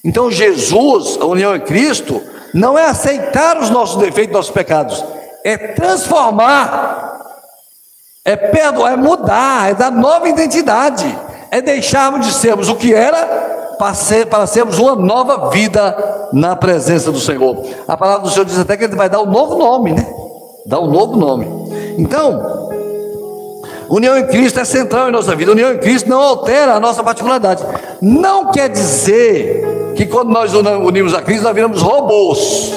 Então, 0.06 0.30
Jesus, 0.30 1.18
a 1.20 1.26
união 1.26 1.56
em 1.56 1.60
Cristo, 1.60 2.22
não 2.54 2.78
é 2.78 2.86
aceitar 2.86 3.58
os 3.58 3.70
nossos 3.70 3.96
defeitos, 3.96 4.32
nossos 4.32 4.52
pecados, 4.52 5.04
é 5.44 5.58
transformar, 5.58 7.20
é 8.24 8.36
perdoar, 8.36 8.92
é 8.92 8.96
mudar, 8.96 9.70
é 9.70 9.74
dar 9.74 9.90
nova 9.90 10.28
identidade, 10.28 11.04
é 11.50 11.60
deixarmos 11.60 12.24
de 12.24 12.32
sermos 12.34 12.68
o 12.68 12.76
que 12.76 12.94
era 12.94 13.74
para, 13.80 13.94
ser, 13.94 14.26
para 14.26 14.46
sermos 14.46 14.78
uma 14.78 14.94
nova 14.94 15.50
vida 15.50 16.28
na 16.32 16.54
presença 16.54 17.10
do 17.10 17.18
Senhor. 17.18 17.64
A 17.88 17.96
palavra 17.96 18.22
do 18.22 18.30
Senhor 18.30 18.44
diz 18.44 18.60
até 18.60 18.76
que 18.76 18.84
Ele 18.84 18.94
vai 18.94 19.08
dar 19.08 19.20
um 19.20 19.30
novo 19.30 19.56
nome, 19.56 19.92
né? 19.92 20.06
Dá 20.66 20.78
um 20.78 20.88
novo 20.88 21.16
nome. 21.16 21.48
Então, 21.98 22.70
união 23.88 24.16
em 24.16 24.26
Cristo 24.28 24.60
é 24.60 24.64
central 24.64 25.08
em 25.08 25.12
nossa 25.12 25.34
vida. 25.34 25.50
União 25.50 25.72
em 25.72 25.78
Cristo 25.78 26.08
não 26.08 26.20
altera 26.20 26.74
a 26.74 26.80
nossa 26.80 27.02
particularidade. 27.02 27.64
Não 28.00 28.52
quer 28.52 28.68
dizer 28.68 29.65
que 29.96 30.06
quando 30.06 30.30
nós 30.30 30.52
unimos 30.54 31.14
a 31.14 31.22
Cristo, 31.22 31.44
nós 31.44 31.54
viramos 31.54 31.80
robôs. 31.80 32.72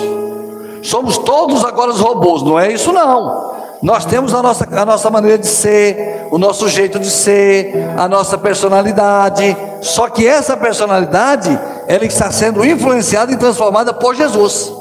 Somos 0.81 1.17
todos 1.17 1.63
agora 1.65 1.91
os 1.91 1.99
robôs, 1.99 2.41
não 2.41 2.57
é 2.57 2.71
isso 2.71 2.93
não. 2.93 3.59
Nós 3.81 4.05
temos 4.05 4.33
a 4.33 4.41
nossa, 4.41 4.67
a 4.71 4.85
nossa 4.85 5.09
maneira 5.09 5.37
de 5.37 5.47
ser, 5.47 6.27
o 6.31 6.37
nosso 6.37 6.67
jeito 6.67 6.99
de 6.99 7.09
ser, 7.09 7.73
a 7.97 8.07
nossa 8.07 8.37
personalidade. 8.37 9.55
Só 9.81 10.09
que 10.09 10.25
essa 10.25 10.57
personalidade, 10.57 11.57
ela 11.87 12.05
está 12.05 12.31
sendo 12.31 12.65
influenciada 12.65 13.31
e 13.31 13.37
transformada 13.37 13.93
por 13.93 14.15
Jesus. 14.15 14.71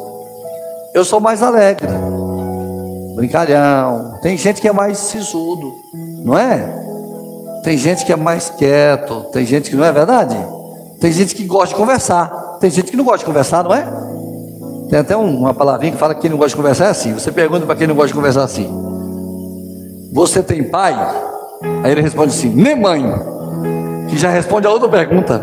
Eu 0.95 1.05
sou 1.05 1.21
mais 1.21 1.43
alegre, 1.43 1.87
brincalhão. 3.15 4.19
Tem 4.23 4.37
gente 4.37 4.61
que 4.61 4.69
é 4.69 4.73
mais 4.73 4.99
sisudo, 4.99 5.73
não 6.25 6.37
é? 6.37 6.75
Tem 7.63 7.77
gente 7.77 8.05
que 8.05 8.13
é 8.13 8.17
mais 8.17 8.51
quieto. 8.51 9.27
Tem 9.33 9.45
gente 9.45 9.71
que 9.71 9.77
não 9.77 9.85
é 9.85 9.93
verdade? 9.93 10.37
Tem 11.01 11.13
gente 11.13 11.35
que 11.35 11.45
gosta 11.45 11.69
de 11.69 11.75
conversar. 11.75 12.29
Tem 12.61 12.71
gente 12.71 12.91
que 12.91 12.97
não 12.97 13.05
gosta 13.05 13.19
de 13.19 13.25
conversar, 13.25 13.63
não 13.63 13.73
é? 13.73 13.87
Tem 14.91 14.99
até 14.99 15.17
uma 15.17 15.55
palavrinha 15.55 15.93
que 15.93 15.99
fala 15.99 16.15
que 16.15 16.23
quem 16.23 16.31
não 16.31 16.39
gosta 16.39 16.51
de 16.51 16.57
conversar 16.57 16.87
é 16.87 16.91
assim. 16.91 17.13
Você 17.13 17.31
pergunta 17.31 17.67
para 17.67 17.77
quem 17.77 17.87
não 17.87 17.95
gosta 17.95 18.09
de 18.09 18.15
conversar 18.15 18.43
assim: 18.43 18.69
Você 20.13 20.43
tem 20.43 20.65
pai? 20.65 20.95
Aí 21.85 21.93
ele 21.93 22.01
responde 22.01 22.31
assim: 22.31 22.49
Nem 22.49 22.75
mãe. 22.75 23.05
Que 24.09 24.17
já 24.17 24.31
responde 24.31 24.67
a 24.67 24.71
outra 24.71 24.89
pergunta. 24.89 25.43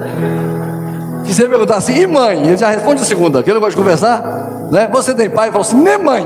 Que 1.26 1.34
você 1.34 1.48
perguntar 1.48 1.78
assim: 1.78 1.94
E 1.94 2.08
mãe? 2.08 2.42
Ele 2.42 2.58
já 2.58 2.70
responde 2.70 3.02
a 3.02 3.06
segunda. 3.06 3.44
Quem 3.44 3.54
não 3.54 3.62
gosta 3.62 3.76
de 3.76 3.82
conversar? 3.82 4.68
Né? 4.72 4.90
Você 4.92 5.14
tem 5.14 5.30
pai? 5.30 5.52
Fala 5.52 5.62
assim: 5.62 5.78
Nem 5.78 5.98
mãe. 5.98 6.24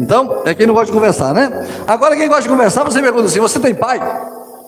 Então, 0.00 0.42
é 0.44 0.54
quem 0.54 0.66
não 0.66 0.74
gosta 0.74 0.86
de 0.86 0.92
conversar, 0.92 1.34
né? 1.34 1.66
Agora, 1.86 2.16
quem 2.16 2.26
gosta 2.26 2.42
de 2.42 2.48
conversar, 2.48 2.84
você 2.84 3.02
pergunta 3.02 3.26
assim: 3.26 3.40
Você 3.40 3.58
tem 3.58 3.74
pai? 3.74 4.00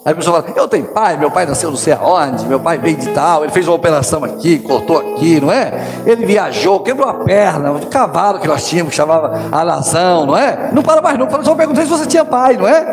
Aí 0.06 0.12
a 0.12 0.14
pessoa 0.14 0.40
fala, 0.40 0.56
eu 0.56 0.68
tenho 0.68 0.84
pai, 0.84 1.16
meu 1.16 1.32
pai 1.32 1.44
nasceu 1.46 1.68
não 1.68 1.76
sei 1.76 1.92
aonde, 1.92 2.46
meu 2.46 2.60
pai 2.60 2.78
veio 2.78 2.96
de 2.96 3.08
tal, 3.08 3.42
ele 3.42 3.50
fez 3.50 3.66
uma 3.66 3.74
operação 3.74 4.22
aqui, 4.22 4.60
cortou 4.60 4.98
aqui, 4.98 5.40
não 5.40 5.50
é? 5.50 5.84
Ele 6.06 6.24
viajou, 6.24 6.78
quebrou 6.78 7.08
a 7.08 7.14
perna, 7.14 7.72
o 7.72 7.86
cavalo 7.86 8.38
que 8.38 8.46
nós 8.46 8.64
tínhamos, 8.68 8.90
que 8.90 8.96
chamava 8.96 9.36
alazão, 9.50 10.24
não 10.24 10.38
é? 10.38 10.70
Não 10.72 10.80
para 10.80 11.02
mais 11.02 11.18
não, 11.18 11.28
só 11.42 11.56
perguntei 11.56 11.82
se 11.82 11.90
você 11.90 12.06
tinha 12.06 12.24
pai, 12.24 12.56
não 12.56 12.68
é? 12.68 12.86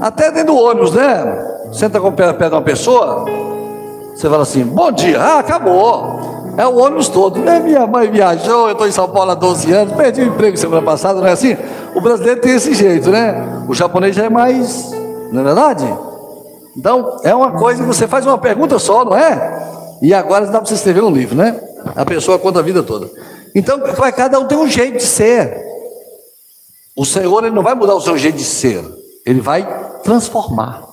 Até 0.00 0.32
dentro 0.32 0.54
do 0.54 0.60
ônibus, 0.60 0.92
né? 0.92 1.68
Senta 1.70 2.00
com 2.00 2.08
o 2.08 2.12
pé 2.12 2.32
de 2.32 2.46
uma 2.52 2.62
pessoa, 2.62 3.26
você 4.12 4.28
fala 4.28 4.42
assim, 4.42 4.64
bom 4.64 4.90
dia, 4.90 5.20
ah, 5.20 5.38
acabou. 5.38 6.39
É 6.56 6.66
o 6.66 6.76
ônibus 6.78 7.08
todo. 7.08 7.48
É, 7.48 7.60
minha 7.60 7.86
mãe 7.86 8.10
viajou, 8.10 8.66
eu 8.66 8.72
estou 8.72 8.86
em 8.86 8.92
São 8.92 9.08
Paulo 9.08 9.30
há 9.30 9.34
12 9.34 9.72
anos, 9.72 9.94
perdi 9.94 10.22
o 10.22 10.26
emprego 10.26 10.56
semana 10.56 10.82
passada, 10.82 11.20
não 11.20 11.26
é 11.26 11.32
assim? 11.32 11.56
O 11.94 12.00
brasileiro 12.00 12.40
tem 12.40 12.54
esse 12.54 12.74
jeito, 12.74 13.10
né? 13.10 13.64
O 13.68 13.74
japonês 13.74 14.14
já 14.14 14.24
é 14.24 14.28
mais, 14.28 14.90
não 15.32 15.40
é 15.40 15.44
verdade? 15.44 15.98
Então, 16.76 17.18
é 17.24 17.34
uma 17.34 17.52
coisa 17.52 17.82
que 17.82 17.86
você 17.86 18.06
faz 18.06 18.26
uma 18.26 18.38
pergunta 18.38 18.78
só, 18.78 19.04
não 19.04 19.16
é? 19.16 19.98
E 20.02 20.14
agora 20.14 20.46
dá 20.46 20.58
para 20.58 20.66
você 20.66 20.74
escrever 20.74 21.02
um 21.02 21.10
livro, 21.10 21.36
né? 21.36 21.60
A 21.96 22.04
pessoa 22.04 22.38
conta 22.38 22.60
a 22.60 22.62
vida 22.62 22.82
toda. 22.82 23.10
Então, 23.54 23.80
cada 24.16 24.38
um 24.38 24.46
tem 24.46 24.56
um 24.56 24.68
jeito 24.68 24.98
de 24.98 25.04
ser. 25.04 25.62
O 26.96 27.04
Senhor 27.04 27.44
ele 27.44 27.54
não 27.54 27.62
vai 27.62 27.74
mudar 27.74 27.94
o 27.94 28.00
seu 28.00 28.16
jeito 28.16 28.36
de 28.36 28.44
ser, 28.44 28.84
ele 29.26 29.40
vai 29.40 29.66
transformar. 30.02 30.90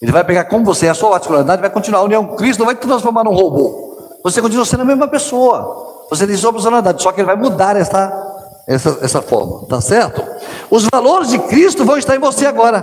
Ele 0.00 0.12
vai 0.12 0.24
pegar 0.24 0.44
como 0.44 0.64
você 0.64 0.86
é, 0.86 0.90
a 0.90 0.94
sua 0.94 1.10
particularidade, 1.10 1.60
vai 1.60 1.70
continuar. 1.70 2.00
A 2.00 2.04
união 2.04 2.36
Cristo 2.36 2.58
não 2.58 2.66
vai 2.66 2.74
te 2.74 2.86
transformar 2.86 3.24
num 3.24 3.32
robô. 3.32 3.83
Você 4.24 4.40
continua 4.40 4.64
sendo 4.64 4.80
a 4.80 4.86
mesma 4.86 5.06
pessoa. 5.06 6.06
Você 6.08 6.26
tem 6.26 6.34
sua 6.34 6.50
personalidade, 6.50 7.02
só 7.02 7.12
que 7.12 7.20
ele 7.20 7.26
vai 7.26 7.36
mudar 7.36 7.76
essa 7.76 8.32
essa, 8.66 8.98
essa 9.02 9.20
forma, 9.20 9.66
tá 9.66 9.78
certo? 9.80 10.24
Os 10.70 10.86
valores 10.90 11.28
de 11.28 11.38
Cristo 11.38 11.84
vão 11.84 11.98
estar 11.98 12.16
em 12.16 12.18
você 12.18 12.46
agora. 12.46 12.82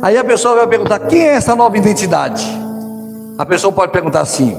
Aí 0.00 0.16
a 0.16 0.22
pessoa 0.22 0.54
vai 0.54 0.66
perguntar: 0.68 1.00
quem 1.00 1.26
é 1.26 1.34
essa 1.34 1.56
nova 1.56 1.76
identidade? 1.76 2.46
A 3.36 3.44
pessoa 3.44 3.72
pode 3.72 3.90
perguntar 3.90 4.20
assim: 4.20 4.56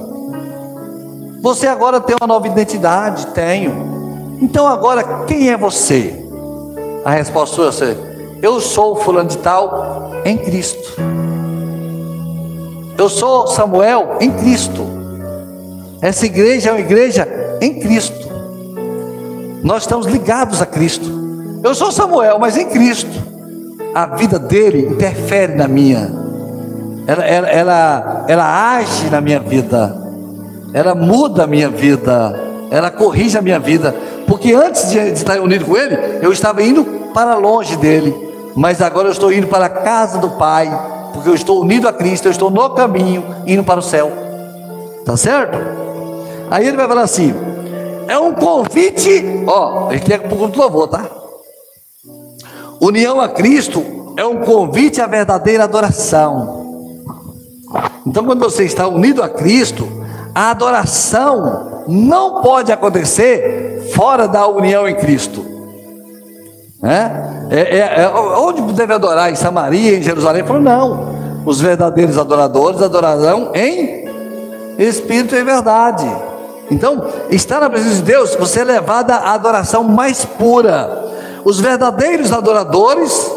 você 1.41 1.67
agora 1.67 2.01
tem 2.01 2.15
uma 2.19 2.27
nova 2.27 2.47
identidade? 2.47 3.27
Tenho. 3.27 4.37
Então 4.41 4.67
agora 4.67 5.23
quem 5.25 5.49
é 5.49 5.57
você? 5.57 6.21
A 7.05 7.11
resposta 7.11 7.71
sua 7.71 7.87
é: 7.87 7.97
eu 8.41 8.59
sou 8.59 8.97
fulano 8.97 9.29
de 9.29 9.37
tal 9.37 10.11
em 10.25 10.37
Cristo. 10.37 11.01
Eu 12.97 13.07
sou 13.07 13.47
Samuel 13.47 14.17
em 14.19 14.31
Cristo. 14.31 14.92
Essa 16.03 16.25
igreja 16.25 16.69
é 16.69 16.73
uma 16.73 16.81
igreja 16.81 17.25
em 17.61 17.79
Cristo. 17.79 18.27
Nós 19.63 19.83
estamos 19.83 20.05
ligados 20.05 20.61
a 20.61 20.65
Cristo. 20.65 21.09
Eu 21.63 21.73
sou 21.73 21.93
Samuel, 21.93 22.37
mas 22.39 22.57
em 22.57 22.65
Cristo. 22.65 23.09
A 23.95 24.07
vida 24.07 24.37
dele 24.37 24.85
interfere 24.85 25.55
na 25.55 25.65
minha. 25.65 26.11
Ela, 27.07 27.23
ela, 27.25 27.47
ela, 27.47 28.25
ela 28.27 28.75
age 28.75 29.09
na 29.09 29.21
minha 29.21 29.39
vida. 29.39 29.95
Ela 30.73 30.93
muda 30.93 31.45
a 31.45 31.47
minha 31.47 31.69
vida. 31.69 32.37
Ela 32.69 32.91
corrige 32.91 33.37
a 33.37 33.41
minha 33.41 33.59
vida. 33.59 33.95
Porque 34.27 34.53
antes 34.53 34.89
de, 34.89 34.99
de 34.99 35.13
estar 35.13 35.39
unido 35.39 35.63
com 35.63 35.77
ele, 35.77 35.97
eu 36.21 36.33
estava 36.33 36.61
indo 36.61 36.83
para 37.13 37.37
longe 37.37 37.77
dele. 37.77 38.13
Mas 38.57 38.81
agora 38.81 39.07
eu 39.07 39.13
estou 39.13 39.31
indo 39.31 39.47
para 39.47 39.67
a 39.67 39.69
casa 39.69 40.17
do 40.17 40.31
Pai. 40.31 40.69
Porque 41.13 41.29
eu 41.29 41.33
estou 41.33 41.61
unido 41.61 41.87
a 41.87 41.93
Cristo. 41.93 42.27
Eu 42.27 42.31
estou 42.31 42.51
no 42.51 42.71
caminho, 42.71 43.23
indo 43.47 43.63
para 43.63 43.79
o 43.79 43.83
céu. 43.83 44.11
Tá 45.05 45.15
certo? 45.15 45.92
Aí 46.53 46.67
ele 46.67 46.77
vai 46.77 46.87
falar 46.87 47.01
assim: 47.01 47.33
é 48.07 48.15
um 48.19 48.31
convite, 48.31 49.43
ó, 49.47 49.91
ele 49.91 50.01
quer 50.01 50.19
para 50.19 50.35
o 50.35 50.37
culto 50.37 50.59
louvor, 50.59 50.87
tá? 50.87 51.09
União 52.79 53.19
a 53.19 53.27
Cristo 53.27 54.13
é 54.15 54.23
um 54.23 54.41
convite 54.41 55.01
à 55.01 55.07
verdadeira 55.07 55.63
adoração. 55.63 56.61
Então, 58.05 58.23
quando 58.23 58.39
você 58.39 58.65
está 58.65 58.87
unido 58.87 59.23
a 59.23 59.29
Cristo, 59.29 59.89
a 60.35 60.51
adoração 60.51 61.85
não 61.87 62.43
pode 62.43 62.71
acontecer 62.71 63.91
fora 63.95 64.27
da 64.27 64.45
união 64.47 64.87
em 64.87 64.93
Cristo. 64.93 65.43
É? 66.83 67.49
É, 67.49 67.77
é, 67.77 68.01
é 68.03 68.09
onde 68.09 68.61
deve 68.73 68.93
adorar? 68.93 69.31
Em 69.31 69.35
Samaria, 69.35 69.97
em 69.97 70.03
Jerusalém? 70.03 70.43
Falou, 70.43 70.61
não. 70.61 71.15
Os 71.47 71.59
verdadeiros 71.59 72.19
adoradores 72.19 72.79
adorarão 72.79 73.51
em 73.55 74.05
espírito 74.77 75.35
e 75.35 75.43
verdade. 75.43 76.32
Então, 76.71 77.05
estar 77.29 77.59
na 77.59 77.69
presença 77.69 77.95
de 77.97 78.01
Deus, 78.03 78.35
você 78.35 78.61
é 78.61 78.63
levado 78.63 79.11
à 79.11 79.33
adoração 79.33 79.83
mais 79.83 80.25
pura. 80.25 81.03
Os 81.43 81.59
verdadeiros 81.59 82.31
adoradores 82.31 83.31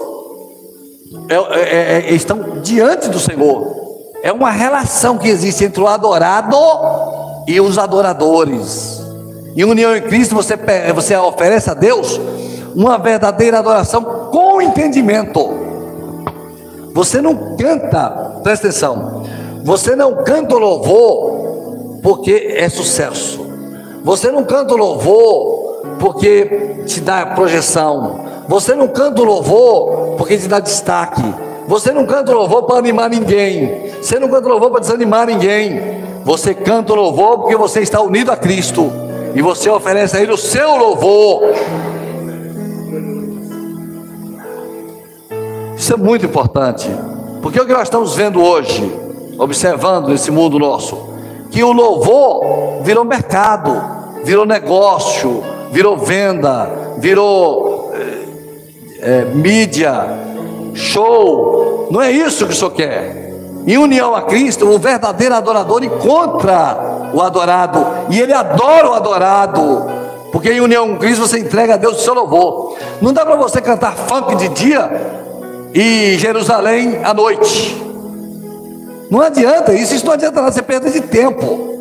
é, 1.28 1.34
é, 1.34 2.10
é, 2.10 2.14
estão 2.14 2.60
diante 2.62 3.08
do 3.08 3.18
Senhor. 3.18 3.74
É 4.22 4.32
uma 4.32 4.50
relação 4.50 5.18
que 5.18 5.28
existe 5.28 5.64
entre 5.64 5.80
o 5.80 5.86
adorado 5.86 6.56
e 7.46 7.60
os 7.60 7.78
adoradores. 7.78 9.00
Em 9.56 9.64
união 9.64 9.96
em 9.96 10.02
Cristo, 10.02 10.34
você, 10.34 10.56
você 10.94 11.16
oferece 11.16 11.70
a 11.70 11.74
Deus 11.74 12.20
uma 12.74 12.98
verdadeira 12.98 13.58
adoração 13.58 14.02
com 14.30 14.60
entendimento. 14.60 15.66
Você 16.92 17.20
não 17.20 17.56
canta, 17.56 18.10
presta 18.42 18.68
atenção, 18.68 19.24
você 19.64 19.96
não 19.96 20.24
canta 20.24 20.54
o 20.54 20.58
louvor 20.58 21.35
porque 22.06 22.54
é 22.54 22.68
sucesso. 22.68 23.44
Você 24.04 24.30
não 24.30 24.44
canta 24.44 24.74
o 24.74 24.76
louvor 24.76 25.96
porque 25.98 26.84
te 26.86 27.00
dá 27.00 27.26
projeção. 27.26 28.24
Você 28.46 28.76
não 28.76 28.86
canta 28.86 29.20
o 29.22 29.24
louvor 29.24 30.14
porque 30.16 30.38
te 30.38 30.46
dá 30.46 30.60
destaque. 30.60 31.24
Você 31.66 31.90
não 31.90 32.06
canta 32.06 32.30
o 32.30 32.36
louvor 32.36 32.62
para 32.62 32.76
animar 32.76 33.10
ninguém. 33.10 33.90
Você 34.00 34.20
não 34.20 34.28
canta 34.28 34.46
o 34.46 34.50
louvor 34.52 34.70
para 34.70 34.82
desanimar 34.82 35.26
ninguém. 35.26 35.80
Você 36.24 36.54
canta 36.54 36.92
o 36.92 36.94
louvor 36.96 37.40
porque 37.40 37.56
você 37.56 37.80
está 37.80 38.00
unido 38.00 38.30
a 38.30 38.36
Cristo. 38.36 38.88
E 39.34 39.42
você 39.42 39.68
oferece 39.68 40.16
a 40.16 40.20
Ele 40.20 40.30
o 40.30 40.38
seu 40.38 40.76
louvor. 40.76 41.42
Isso 45.76 45.92
é 45.92 45.96
muito 45.96 46.24
importante. 46.24 46.88
Porque 47.42 47.60
o 47.60 47.66
que 47.66 47.72
nós 47.72 47.82
estamos 47.82 48.14
vendo 48.14 48.40
hoje, 48.40 48.88
observando 49.36 50.06
nesse 50.06 50.30
mundo 50.30 50.56
nosso, 50.56 51.15
que 51.56 51.64
o 51.64 51.72
louvor 51.72 52.82
virou 52.82 53.02
mercado, 53.02 53.82
virou 54.22 54.44
negócio, 54.44 55.42
virou 55.72 55.96
venda, 55.96 56.70
virou 56.98 57.94
é, 59.00 59.24
mídia, 59.24 60.04
show. 60.74 61.88
Não 61.90 62.02
é 62.02 62.12
isso 62.12 62.46
que 62.46 62.52
o 62.52 62.54
Senhor 62.54 62.72
quer. 62.72 63.32
Em 63.66 63.78
união 63.78 64.14
a 64.14 64.20
Cristo, 64.20 64.68
o 64.68 64.78
verdadeiro 64.78 65.34
adorador 65.34 65.82
encontra 65.82 67.08
o 67.14 67.22
adorado 67.22 67.86
e 68.10 68.20
ele 68.20 68.34
adora 68.34 68.90
o 68.90 68.92
adorado. 68.92 69.86
Porque 70.30 70.52
em 70.52 70.60
união 70.60 70.90
com 70.90 70.98
Cristo 70.98 71.26
você 71.26 71.38
entrega 71.38 71.72
a 71.72 71.78
Deus 71.78 72.00
o 72.00 72.02
seu 72.02 72.12
louvor. 72.12 72.76
Não 73.00 73.14
dá 73.14 73.24
para 73.24 73.36
você 73.36 73.62
cantar 73.62 73.96
funk 73.96 74.36
de 74.36 74.50
dia 74.50 74.90
e 75.72 76.18
Jerusalém 76.18 77.00
à 77.02 77.14
noite. 77.14 77.85
Não 79.10 79.20
adianta 79.20 79.72
isso, 79.72 79.94
isso 79.94 80.04
não 80.04 80.12
adianta 80.12 80.40
nada, 80.40 80.52
você 80.52 80.62
perde 80.62 80.90
de 80.90 81.00
tempo. 81.00 81.76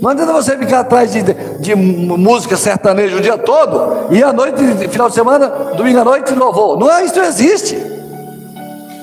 Não 0.00 0.10
adianta 0.10 0.32
você 0.32 0.56
ficar 0.56 0.80
atrás 0.80 1.12
de, 1.12 1.22
de 1.22 1.74
música 1.74 2.56
sertaneja 2.56 3.16
o 3.16 3.20
dia 3.20 3.36
todo 3.36 4.12
e 4.12 4.22
à 4.22 4.32
noite, 4.32 4.62
final 4.88 5.08
de 5.08 5.14
semana, 5.14 5.48
domingo 5.76 5.98
à 5.98 6.04
noite, 6.04 6.32
louvor. 6.34 6.78
Não 6.78 6.90
é 6.90 7.04
isso, 7.04 7.16
não 7.16 7.24
existe. 7.24 7.78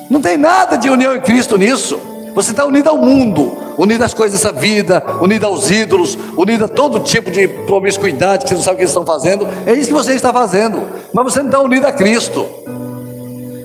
Não 0.09 0.21
tem 0.21 0.37
nada 0.37 0.77
de 0.77 0.89
união 0.89 1.15
em 1.15 1.21
Cristo 1.21 1.57
nisso. 1.57 1.99
Você 2.33 2.51
está 2.51 2.65
unido 2.65 2.89
ao 2.89 2.97
mundo, 2.97 3.57
unido 3.77 4.03
às 4.03 4.13
coisas 4.13 4.39
dessa 4.39 4.53
vida, 4.53 5.01
unido 5.21 5.45
aos 5.45 5.71
ídolos, 5.71 6.17
unido 6.37 6.65
a 6.65 6.67
todo 6.67 6.99
tipo 6.99 7.31
de 7.31 7.47
promiscuidade 7.47 8.43
que 8.43 8.49
você 8.49 8.55
não 8.55 8.61
sabe 8.61 8.75
o 8.75 8.77
que 8.77 8.83
eles 8.83 8.91
estão 8.91 9.05
fazendo. 9.05 9.47
É 9.65 9.73
isso 9.73 9.87
que 9.87 9.93
você 9.93 10.13
está 10.13 10.33
fazendo, 10.33 10.81
mas 11.13 11.23
você 11.25 11.39
não 11.39 11.47
está 11.47 11.61
unido 11.61 11.85
a 11.85 11.93
Cristo. 11.93 12.45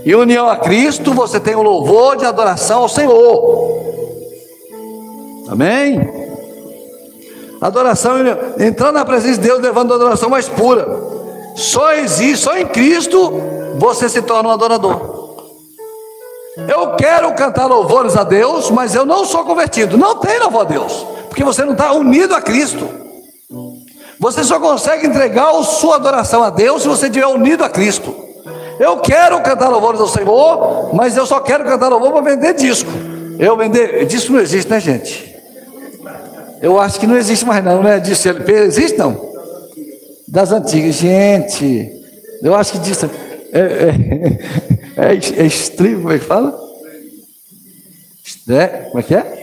E 0.04 0.14
união 0.14 0.48
a 0.48 0.56
Cristo, 0.56 1.12
você 1.12 1.38
tem 1.38 1.54
o 1.54 1.62
louvor 1.62 2.16
de 2.16 2.24
adoração 2.24 2.82
ao 2.82 2.88
Senhor. 2.88 3.80
Amém? 5.48 6.20
Adoração, 7.60 8.16
entrar 8.58 8.92
na 8.92 9.04
presença 9.04 9.38
de 9.40 9.48
Deus 9.48 9.60
levando 9.60 9.92
a 9.92 9.96
adoração 9.96 10.30
mais 10.30 10.48
pura. 10.48 10.86
Só 11.54 11.92
existe, 11.92 12.44
só 12.44 12.56
em 12.56 12.66
Cristo 12.66 13.32
você 13.76 14.08
se 14.08 14.22
torna 14.22 14.48
um 14.48 14.52
adorador. 14.52 15.18
Eu 16.68 16.94
quero 16.96 17.32
cantar 17.34 17.66
louvores 17.66 18.16
a 18.16 18.24
Deus, 18.24 18.70
mas 18.70 18.94
eu 18.94 19.04
não 19.04 19.24
sou 19.24 19.44
convertido. 19.44 19.98
Não 19.98 20.16
tem 20.16 20.38
louvor 20.38 20.62
a 20.62 20.64
Deus, 20.64 21.06
porque 21.28 21.44
você 21.44 21.64
não 21.64 21.72
está 21.72 21.92
unido 21.92 22.34
a 22.34 22.40
Cristo. 22.40 22.88
Você 24.18 24.44
só 24.44 24.58
consegue 24.60 25.06
entregar 25.06 25.50
a 25.50 25.62
sua 25.62 25.96
adoração 25.96 26.42
a 26.42 26.50
Deus 26.50 26.82
se 26.82 26.88
você 26.88 27.06
estiver 27.06 27.26
unido 27.26 27.64
a 27.64 27.68
Cristo. 27.68 28.29
Eu 28.80 28.96
quero 28.96 29.42
cantar 29.42 29.68
louvores 29.68 30.00
ao 30.00 30.08
Senhor, 30.08 30.94
mas 30.94 31.14
eu 31.14 31.26
só 31.26 31.38
quero 31.38 31.64
cantar 31.64 31.88
louvor 31.88 32.14
para 32.14 32.34
vender 32.34 32.54
disco. 32.54 32.90
Eu 33.38 33.54
vender 33.54 34.06
disco 34.06 34.32
não 34.32 34.40
existe, 34.40 34.70
né, 34.70 34.80
gente? 34.80 35.36
Eu 36.62 36.80
acho 36.80 36.98
que 36.98 37.06
não 37.06 37.18
existe 37.18 37.44
mais 37.44 37.62
não, 37.62 37.82
né? 37.82 38.00
Disso 38.00 38.26
LP 38.26 38.50
existe 38.50 38.96
não? 38.96 39.34
Das 40.26 40.50
antigas, 40.50 40.94
gente. 40.94 41.92
Eu 42.42 42.54
acho 42.54 42.72
que 42.72 42.78
disso 42.78 43.10
é, 43.52 43.60
é, 43.60 43.92
é, 44.96 45.42
é 45.42 45.46
estribo, 45.46 46.00
como 46.00 46.14
é 46.14 46.18
que 46.18 46.24
fala? 46.24 46.58
É, 48.48 48.66
como 48.66 48.98
é 48.98 49.02
que 49.02 49.14
é? 49.14 49.40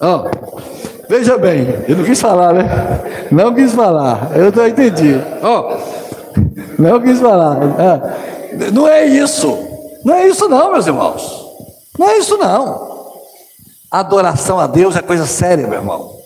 Oh, 0.00 0.24
veja 1.06 1.36
bem, 1.36 1.66
eu 1.86 1.98
não 1.98 2.04
quis 2.04 2.18
falar, 2.18 2.54
né? 2.54 2.64
Não 3.30 3.54
quis 3.54 3.72
falar, 3.72 4.32
eu 4.34 4.50
não 4.50 4.66
entendi. 4.66 5.20
Ó, 5.42 5.76
oh, 5.76 6.01
não 6.78 7.00
quis 7.00 7.20
falar. 7.20 7.58
É, 7.78 8.70
não 8.70 8.86
é 8.88 9.06
isso, 9.06 9.58
não 10.04 10.14
é 10.14 10.28
isso 10.28 10.48
não, 10.48 10.72
meus 10.72 10.86
irmãos. 10.86 11.42
Não 11.98 12.08
é 12.08 12.18
isso 12.18 12.36
não. 12.36 12.92
Adoração 13.90 14.58
a 14.58 14.66
Deus 14.66 14.96
é 14.96 15.02
coisa 15.02 15.26
séria, 15.26 15.66
meu 15.66 15.78
irmão. 15.78 16.16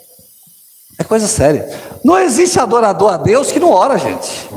É 0.98 1.04
coisa 1.04 1.26
séria. 1.26 1.68
Não 2.04 2.18
existe 2.18 2.58
adorador 2.58 3.12
a 3.12 3.16
Deus 3.16 3.50
que 3.50 3.60
não 3.60 3.70
ora, 3.70 3.98
gente. 3.98 4.48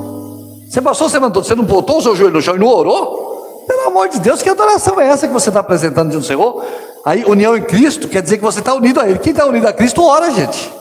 Você 0.69 0.81
passou 0.81 1.09
você 1.09 1.19
mandou, 1.19 1.43
você 1.43 1.55
não 1.55 1.63
botou 1.63 1.97
o 1.97 2.01
seu 2.01 2.15
joelho 2.15 2.35
no 2.35 2.41
chão 2.41 2.55
e 2.55 2.59
não 2.59 2.67
orou? 2.67 3.65
Pelo 3.67 3.87
amor 3.87 4.09
de 4.09 4.19
Deus, 4.19 4.41
que 4.41 4.49
adoração 4.49 4.99
é 4.99 5.07
essa 5.07 5.27
que 5.27 5.33
você 5.33 5.49
está 5.49 5.59
apresentando 5.59 6.09
diante 6.09 6.23
do 6.23 6.27
Senhor? 6.27 6.63
Aí, 7.05 7.23
união 7.25 7.57
em 7.57 7.61
Cristo 7.61 8.07
quer 8.07 8.21
dizer 8.21 8.37
que 8.37 8.43
você 8.43 8.59
está 8.59 8.73
unido 8.73 8.99
a 8.99 9.09
Ele. 9.09 9.19
Quem 9.19 9.31
está 9.31 9.45
unido 9.45 9.67
a 9.67 9.73
Cristo, 9.73 10.03
ora, 10.03 10.31
gente. 10.31 10.71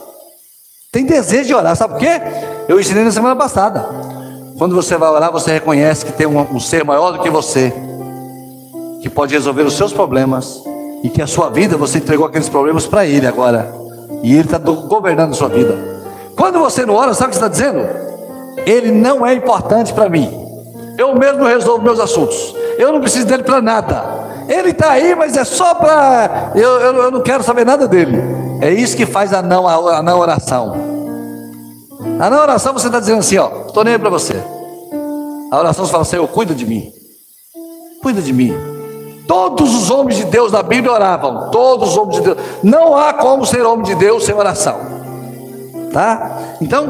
Tem 0.91 1.05
desejo 1.05 1.47
de 1.47 1.53
orar, 1.53 1.75
sabe 1.75 1.93
por 1.93 1.99
quê? 1.99 2.21
Eu 2.67 2.79
ensinei 2.79 3.03
na 3.03 3.11
semana 3.11 3.35
passada. 3.35 4.08
Quando 4.59 4.75
você 4.75 4.97
vai 4.97 5.09
orar, 5.09 5.31
você 5.31 5.53
reconhece 5.53 6.05
que 6.05 6.11
tem 6.11 6.27
um, 6.27 6.37
um 6.37 6.59
ser 6.59 6.83
maior 6.83 7.13
do 7.13 7.19
que 7.19 7.29
você, 7.29 7.73
que 9.01 9.09
pode 9.09 9.33
resolver 9.33 9.63
os 9.63 9.73
seus 9.73 9.93
problemas, 9.93 10.61
e 11.01 11.09
que 11.09 11.21
a 11.21 11.27
sua 11.27 11.49
vida 11.49 11.77
você 11.77 11.99
entregou 11.99 12.25
aqueles 12.25 12.49
problemas 12.49 12.85
para 12.85 13.05
Ele 13.05 13.25
agora, 13.25 13.73
e 14.21 14.33
Ele 14.33 14.41
está 14.41 14.57
governando 14.57 15.31
a 15.31 15.33
sua 15.33 15.47
vida. 15.47 15.77
Quando 16.35 16.59
você 16.59 16.85
não 16.85 16.93
ora, 16.93 17.13
sabe 17.13 17.27
o 17.27 17.29
que 17.29 17.35
está 17.37 17.47
dizendo? 17.47 17.87
Ele 18.65 18.91
não 18.91 19.25
é 19.25 19.33
importante 19.33 19.93
para 19.93 20.09
mim. 20.09 20.29
Eu 20.97 21.15
mesmo 21.15 21.45
resolvo 21.45 21.81
meus 21.81 21.99
assuntos. 21.99 22.53
Eu 22.77 22.91
não 22.91 22.99
preciso 22.99 23.25
dele 23.27 23.43
para 23.43 23.61
nada. 23.61 24.03
Ele 24.49 24.71
está 24.71 24.91
aí, 24.91 25.15
mas 25.15 25.37
é 25.37 25.45
só 25.45 25.73
para. 25.75 26.51
Eu, 26.53 26.69
eu, 26.81 26.95
eu, 27.03 27.11
não 27.11 27.21
quero 27.21 27.43
saber 27.43 27.65
nada 27.65 27.87
dele. 27.87 28.21
É 28.59 28.69
isso 28.69 28.97
que 28.97 29.05
faz 29.05 29.33
a 29.33 29.41
não, 29.41 29.65
a, 29.65 29.99
a 29.99 30.03
não 30.03 30.19
oração. 30.19 30.75
A 32.19 32.29
não 32.29 32.41
oração 32.41 32.73
você 32.73 32.87
está 32.87 32.99
dizendo 32.99 33.19
assim: 33.19 33.37
ó, 33.37 33.68
estou 33.79 33.83
nem 33.83 33.93
aí 33.93 33.99
para 33.99 34.09
você. 34.09 34.35
A 35.51 35.57
oração 35.57 35.85
fala 35.85 36.05
eu 36.13 36.27
cuido 36.27 36.53
de 36.53 36.65
mim. 36.65 36.91
Cuida 38.01 38.21
de 38.21 38.33
mim. 38.33 38.53
Todos 39.27 39.73
os 39.75 39.89
homens 39.89 40.17
de 40.17 40.25
Deus 40.25 40.51
da 40.51 40.61
Bíblia 40.61 40.93
oravam. 40.93 41.49
Todos 41.49 41.91
os 41.91 41.97
homens 41.97 42.17
de 42.17 42.21
Deus. 42.23 42.37
Não 42.63 42.95
há 42.95 43.13
como 43.13 43.45
ser 43.45 43.65
homem 43.65 43.85
de 43.85 43.95
Deus 43.95 44.25
sem 44.25 44.35
oração. 44.35 44.77
Tá? 45.93 46.55
Então, 46.61 46.87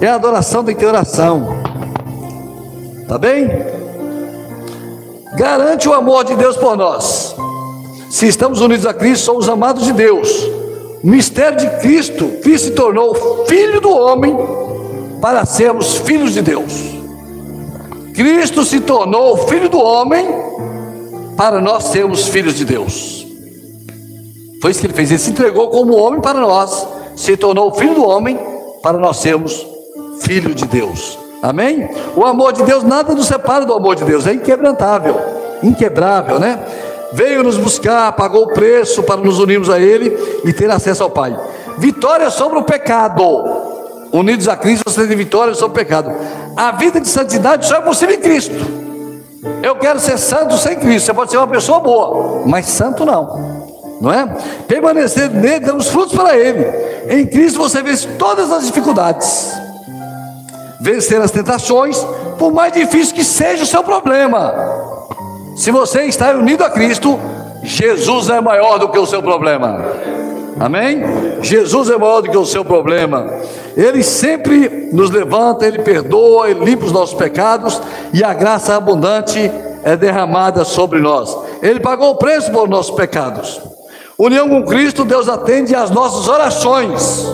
é 0.00 0.08
adoração, 0.08 0.64
tem 0.64 0.74
que 0.74 0.80
ter 0.80 0.86
oração. 0.86 1.62
Tá 3.08 3.18
bem? 3.18 3.48
Garante 5.36 5.88
o 5.88 5.94
amor 5.94 6.24
de 6.24 6.34
Deus 6.34 6.56
por 6.56 6.76
nós. 6.76 7.34
Se 8.10 8.26
estamos 8.26 8.60
unidos 8.60 8.84
a 8.86 8.92
Cristo, 8.92 9.24
somos 9.24 9.48
amados 9.48 9.84
de 9.84 9.92
Deus. 9.92 10.28
O 11.02 11.06
mistério 11.06 11.58
de 11.58 11.70
Cristo, 11.80 12.26
Cristo 12.42 12.66
se 12.66 12.70
tornou 12.72 13.14
filho 13.46 13.80
do 13.80 13.90
homem 13.90 14.36
para 15.22 15.46
sermos 15.46 15.98
filhos 15.98 16.34
de 16.34 16.42
Deus. 16.42 16.72
Cristo 18.12 18.64
se 18.64 18.80
tornou 18.80 19.36
filho 19.46 19.68
do 19.68 19.78
homem 19.78 20.26
para 21.36 21.60
nós 21.60 21.84
sermos 21.84 22.26
filhos 22.26 22.56
de 22.56 22.64
Deus. 22.64 23.24
Foi 24.60 24.72
isso 24.72 24.80
que 24.80 24.86
ele 24.86 24.94
fez. 24.94 25.10
Ele 25.10 25.20
se 25.20 25.30
entregou 25.30 25.70
como 25.70 25.94
homem 25.94 26.20
para 26.20 26.40
nós, 26.40 26.86
se 27.14 27.36
tornou 27.36 27.72
filho 27.72 27.94
do 27.94 28.04
homem 28.04 28.36
para 28.82 28.98
nós 28.98 29.18
sermos 29.18 29.64
filho 30.20 30.54
de 30.56 30.66
Deus. 30.66 31.16
Amém? 31.40 31.88
O 32.16 32.24
amor 32.24 32.52
de 32.52 32.64
Deus 32.64 32.82
nada 32.82 33.14
nos 33.14 33.26
separa 33.26 33.64
do 33.64 33.72
amor 33.72 33.94
de 33.94 34.04
Deus, 34.04 34.26
é 34.26 34.34
inquebrantável, 34.34 35.16
inquebrável, 35.62 36.40
né? 36.40 36.58
Veio 37.12 37.42
nos 37.44 37.56
buscar, 37.56 38.10
pagou 38.12 38.44
o 38.44 38.52
preço 38.52 39.02
para 39.04 39.20
nos 39.20 39.38
unirmos 39.38 39.70
a 39.70 39.78
Ele 39.78 40.16
e 40.44 40.52
ter 40.52 40.70
acesso 40.70 41.04
ao 41.04 41.10
Pai. 41.10 41.36
Vitória 41.78 42.28
sobre 42.30 42.58
o 42.58 42.64
pecado. 42.64 43.81
Unidos 44.12 44.46
a 44.46 44.56
Cristo, 44.56 44.84
você 44.84 45.06
tem 45.06 45.16
vitória 45.16 45.54
sobre 45.54 45.70
o 45.70 45.84
pecado. 45.84 46.12
A 46.54 46.72
vida 46.72 47.00
de 47.00 47.08
santidade 47.08 47.66
só 47.66 47.76
é 47.76 47.80
possível 47.80 48.14
em 48.14 48.20
Cristo. 48.20 48.54
Eu 49.62 49.74
quero 49.76 49.98
ser 49.98 50.18
santo 50.18 50.56
sem 50.58 50.76
Cristo. 50.76 51.06
Você 51.06 51.14
pode 51.14 51.30
ser 51.30 51.38
uma 51.38 51.48
pessoa 51.48 51.80
boa, 51.80 52.42
mas 52.46 52.66
santo 52.66 53.06
não. 53.06 53.62
Não 54.00 54.12
é? 54.12 54.26
Permanecer 54.68 55.30
nele, 55.30 55.60
dando 55.60 55.82
frutos 55.84 56.14
para 56.14 56.36
ele. 56.36 56.66
Em 57.08 57.26
Cristo 57.26 57.58
você 57.58 57.82
vence 57.82 58.06
todas 58.18 58.52
as 58.52 58.66
dificuldades. 58.66 59.52
Vencer 60.80 61.20
as 61.20 61.30
tentações, 61.30 62.04
por 62.38 62.52
mais 62.52 62.72
difícil 62.72 63.14
que 63.14 63.24
seja 63.24 63.62
o 63.62 63.66
seu 63.66 63.82
problema. 63.82 64.52
Se 65.56 65.70
você 65.70 66.02
está 66.02 66.32
unido 66.32 66.64
a 66.64 66.70
Cristo, 66.70 67.18
Jesus 67.62 68.28
é 68.28 68.40
maior 68.40 68.78
do 68.78 68.88
que 68.88 68.98
o 68.98 69.06
seu 69.06 69.22
problema. 69.22 69.80
Amém? 70.58 71.02
Jesus 71.40 71.90
é 71.90 71.96
maior 71.96 72.20
do 72.20 72.30
que 72.30 72.36
o 72.36 72.46
seu 72.46 72.64
problema. 72.64 73.26
Ele 73.76 74.02
sempre 74.02 74.90
nos 74.92 75.10
levanta, 75.10 75.66
Ele 75.66 75.78
perdoa, 75.80 76.50
Ele 76.50 76.64
limpa 76.64 76.84
os 76.84 76.92
nossos 76.92 77.14
pecados 77.14 77.80
e 78.12 78.22
a 78.22 78.34
graça 78.34 78.76
abundante 78.76 79.50
é 79.84 79.96
derramada 79.96 80.64
sobre 80.64 81.00
nós. 81.00 81.36
Ele 81.62 81.80
pagou 81.80 82.10
o 82.10 82.16
preço 82.16 82.50
por 82.52 82.68
nossos 82.68 82.94
pecados. 82.94 83.60
União 84.18 84.48
com 84.48 84.64
Cristo, 84.64 85.04
Deus 85.04 85.28
atende 85.28 85.74
às 85.74 85.90
nossas 85.90 86.28
orações. 86.28 87.26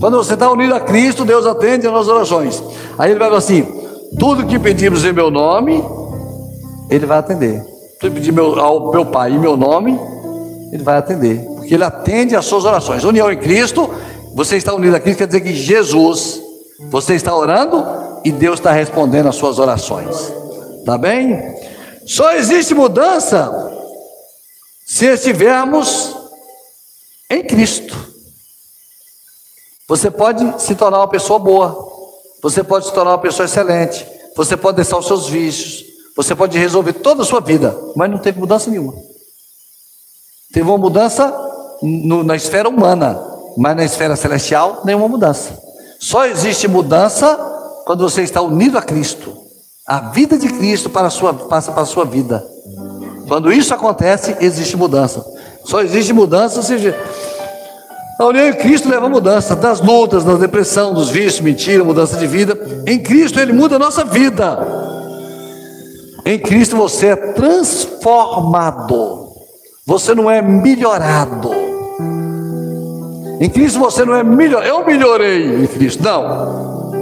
Quando 0.00 0.16
você 0.16 0.34
está 0.34 0.50
unido 0.50 0.74
a 0.74 0.80
Cristo, 0.80 1.24
Deus 1.24 1.46
atende 1.46 1.86
às 1.86 1.92
nossas 1.92 2.08
orações. 2.08 2.62
Aí 2.98 3.10
ele 3.10 3.18
vai 3.18 3.28
falar 3.28 3.38
assim: 3.38 3.66
tudo 4.18 4.46
que 4.46 4.58
pedimos 4.58 5.04
em 5.04 5.12
meu 5.12 5.30
nome, 5.30 5.82
Ele 6.90 7.06
vai 7.06 7.18
atender. 7.18 7.62
Tudo 8.00 8.14
que 8.14 8.20
pedimos 8.20 8.58
ao 8.58 8.90
meu 8.90 9.06
Pai 9.06 9.32
em 9.32 9.38
meu 9.38 9.56
nome, 9.56 9.98
Ele 10.72 10.82
vai 10.82 10.96
atender. 10.96 11.55
Porque 11.66 11.74
Ele 11.74 11.84
atende 11.84 12.36
às 12.36 12.46
suas 12.46 12.64
orações. 12.64 13.02
União 13.02 13.30
em 13.30 13.36
Cristo 13.36 13.90
você 14.36 14.58
está 14.58 14.74
unido 14.74 14.94
a 14.94 15.00
Cristo, 15.00 15.20
quer 15.20 15.26
dizer 15.28 15.40
que 15.40 15.54
Jesus, 15.54 16.42
você 16.90 17.14
está 17.14 17.34
orando 17.34 17.82
e 18.22 18.30
Deus 18.30 18.58
está 18.58 18.70
respondendo 18.70 19.30
às 19.30 19.36
suas 19.36 19.58
orações. 19.58 20.14
Tá 20.84 20.98
bem? 20.98 21.56
Só 22.06 22.32
existe 22.32 22.74
mudança 22.74 23.50
se 24.84 25.06
estivermos 25.06 26.14
em 27.30 27.42
Cristo. 27.44 27.96
Você 29.88 30.10
pode 30.10 30.62
se 30.62 30.74
tornar 30.74 30.98
uma 30.98 31.08
pessoa 31.08 31.38
boa, 31.38 31.90
você 32.42 32.62
pode 32.62 32.84
se 32.84 32.92
tornar 32.92 33.12
uma 33.12 33.18
pessoa 33.18 33.46
excelente, 33.46 34.06
você 34.36 34.54
pode 34.54 34.76
deixar 34.76 34.98
os 34.98 35.06
seus 35.06 35.30
vícios, 35.30 35.82
você 36.14 36.34
pode 36.34 36.58
resolver 36.58 36.92
toda 36.92 37.22
a 37.22 37.26
sua 37.26 37.40
vida, 37.40 37.74
mas 37.96 38.10
não 38.10 38.18
teve 38.18 38.38
mudança 38.38 38.68
nenhuma. 38.68 38.92
Teve 40.52 40.68
uma 40.68 40.76
mudança 40.76 41.45
no, 41.82 42.22
na 42.22 42.36
esfera 42.36 42.68
humana, 42.68 43.18
mas 43.56 43.76
na 43.76 43.84
esfera 43.84 44.16
celestial, 44.16 44.82
nenhuma 44.84 45.08
mudança. 45.08 45.58
Só 45.98 46.26
existe 46.26 46.68
mudança 46.68 47.36
quando 47.84 48.08
você 48.08 48.22
está 48.22 48.42
unido 48.42 48.76
a 48.76 48.82
Cristo. 48.82 49.34
A 49.86 50.10
vida 50.10 50.36
de 50.36 50.48
Cristo 50.48 50.90
para 50.90 51.10
sua, 51.10 51.32
passa 51.32 51.72
para 51.72 51.82
a 51.82 51.86
sua 51.86 52.04
vida. 52.04 52.44
Quando 53.28 53.52
isso 53.52 53.72
acontece, 53.72 54.36
existe 54.40 54.76
mudança. 54.76 55.24
Só 55.64 55.80
existe 55.80 56.12
mudança 56.12 56.62
se 56.62 56.76
a 58.18 58.24
união 58.24 58.48
em 58.48 58.54
Cristo 58.54 58.88
leva 58.88 59.06
a 59.06 59.10
mudança 59.10 59.54
das 59.54 59.80
lutas, 59.80 60.24
da 60.24 60.34
depressão, 60.34 60.94
dos 60.94 61.10
vícios, 61.10 61.40
mentira, 61.40 61.84
mudança 61.84 62.16
de 62.16 62.26
vida. 62.26 62.58
Em 62.86 62.98
Cristo 62.98 63.38
Ele 63.38 63.52
muda 63.52 63.76
a 63.76 63.78
nossa 63.78 64.04
vida. 64.04 64.58
Em 66.24 66.38
Cristo 66.38 66.76
você 66.76 67.08
é 67.08 67.16
transformado. 67.16 69.26
Você 69.86 70.14
não 70.14 70.30
é 70.30 70.40
melhorado. 70.40 71.65
Em 73.40 73.48
Cristo 73.48 73.78
você 73.78 74.04
não 74.04 74.14
é 74.14 74.22
melhor. 74.22 74.64
Eu 74.64 74.84
melhorei 74.84 75.64
em 75.64 75.66
Cristo. 75.66 76.02
Não. 76.02 76.92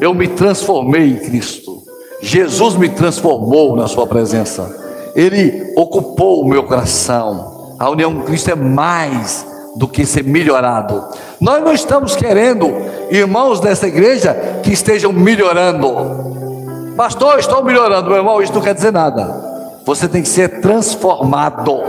Eu 0.00 0.14
me 0.14 0.28
transformei 0.28 1.12
em 1.12 1.16
Cristo. 1.16 1.82
Jesus 2.20 2.74
me 2.76 2.88
transformou 2.88 3.76
na 3.76 3.86
sua 3.86 4.06
presença. 4.06 4.76
Ele 5.14 5.72
ocupou 5.76 6.42
o 6.42 6.48
meu 6.48 6.64
coração. 6.64 7.76
A 7.78 7.88
união 7.90 8.12
com 8.14 8.22
Cristo 8.22 8.50
é 8.50 8.54
mais 8.54 9.46
do 9.76 9.86
que 9.86 10.04
ser 10.04 10.24
melhorado. 10.24 11.04
Nós 11.40 11.62
não 11.62 11.72
estamos 11.72 12.16
querendo 12.16 12.68
irmãos 13.10 13.60
dessa 13.60 13.86
igreja 13.86 14.60
que 14.62 14.72
estejam 14.72 15.12
melhorando. 15.12 16.94
Pastor, 16.96 17.38
estou 17.38 17.62
melhorando, 17.62 18.08
meu 18.08 18.18
irmão, 18.18 18.42
isso 18.42 18.52
não 18.52 18.60
quer 18.60 18.74
dizer 18.74 18.92
nada. 18.92 19.80
Você 19.84 20.08
tem 20.08 20.20
que 20.20 20.28
ser 20.28 20.60
transformado 20.60 21.80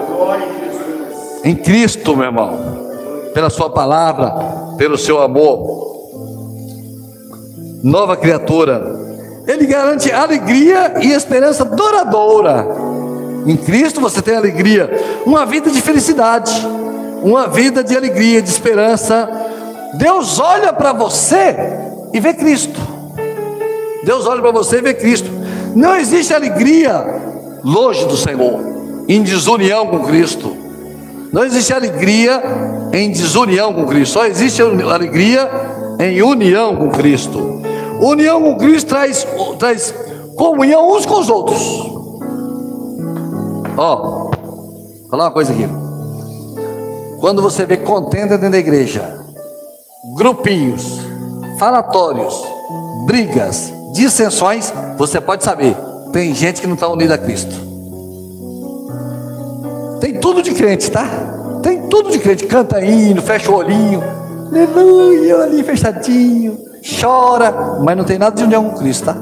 em 1.43 1.55
Cristo, 1.55 2.15
meu 2.15 2.27
irmão, 2.27 2.88
pela 3.39 3.49
Sua 3.49 3.69
palavra, 3.69 4.75
pelo 4.77 4.97
seu 4.97 5.21
amor. 5.21 5.87
Nova 7.81 8.17
criatura, 8.17 8.83
Ele 9.47 9.65
garante 9.65 10.11
alegria 10.11 10.95
e 11.01 11.13
esperança 11.13 11.63
duradoura. 11.63 12.67
Em 13.47 13.55
Cristo 13.55 14.01
você 14.01 14.21
tem 14.21 14.35
alegria, 14.35 14.89
uma 15.25 15.45
vida 15.45 15.71
de 15.71 15.81
felicidade 15.81 16.51
uma 17.23 17.47
vida 17.47 17.83
de 17.83 17.95
alegria, 17.95 18.41
de 18.41 18.49
esperança. 18.49 19.29
Deus 19.95 20.39
olha 20.39 20.71
para 20.71 20.93
você 20.93 21.55
e 22.13 22.19
vê 22.19 22.33
Cristo. 22.33 22.79
Deus 24.03 24.25
olha 24.25 24.41
para 24.41 24.51
você 24.51 24.77
e 24.77 24.81
vê 24.81 24.93
Cristo. 24.93 25.29
Não 25.75 25.95
existe 25.95 26.33
alegria 26.33 27.59
longe 27.63 28.05
do 28.05 28.15
Senhor, 28.15 28.59
em 29.07 29.21
desunião 29.21 29.87
com 29.87 30.05
Cristo. 30.05 30.55
Não 31.31 31.43
existe 31.43 31.73
alegria 31.73 32.41
em 32.91 33.11
desunião 33.11 33.73
com 33.73 33.85
Cristo. 33.85 34.13
Só 34.13 34.25
existe 34.25 34.61
alegria 34.61 35.49
em 35.99 36.21
união 36.21 36.75
com 36.75 36.89
Cristo. 36.89 37.61
União 38.01 38.41
com 38.41 38.57
Cristo 38.57 38.87
traz, 38.87 39.27
traz 39.59 39.93
comunhão 40.35 40.91
uns 40.91 41.05
com 41.05 41.19
os 41.19 41.29
outros. 41.29 41.61
Ó, 43.77 43.95
vou 43.95 45.09
falar 45.09 45.25
uma 45.25 45.31
coisa 45.31 45.53
aqui. 45.53 45.67
Quando 47.19 47.41
você 47.41 47.65
vê 47.65 47.77
contenda 47.77 48.37
dentro 48.37 48.51
da 48.51 48.57
igreja, 48.57 49.19
grupinhos, 50.15 50.99
falatórios, 51.59 52.41
brigas, 53.05 53.71
dissensões, 53.93 54.73
você 54.97 55.19
pode 55.19 55.43
saber, 55.43 55.75
tem 56.11 56.33
gente 56.33 56.61
que 56.61 56.67
não 56.67 56.75
está 56.75 56.87
unida 56.87 57.15
a 57.15 57.17
Cristo. 57.17 57.68
Tem 59.99 60.19
tudo 60.19 60.41
de 60.41 60.51
crente, 60.51 60.89
tá? 60.89 61.05
Tem 61.61 61.87
tudo 61.87 62.09
de 62.09 62.19
crente, 62.19 62.45
canta 62.45 62.83
hino, 62.83 63.21
fecha 63.21 63.51
o 63.51 63.55
olhinho, 63.55 64.01
aleluia, 64.47 65.43
ali 65.43 65.63
fechadinho, 65.63 66.57
chora, 66.99 67.79
mas 67.83 67.97
não 67.97 68.03
tem 68.03 68.17
nada 68.17 68.35
de 68.35 68.43
união 68.43 68.69
com 68.69 68.77
Cristo, 68.77 69.05
tá? 69.05 69.15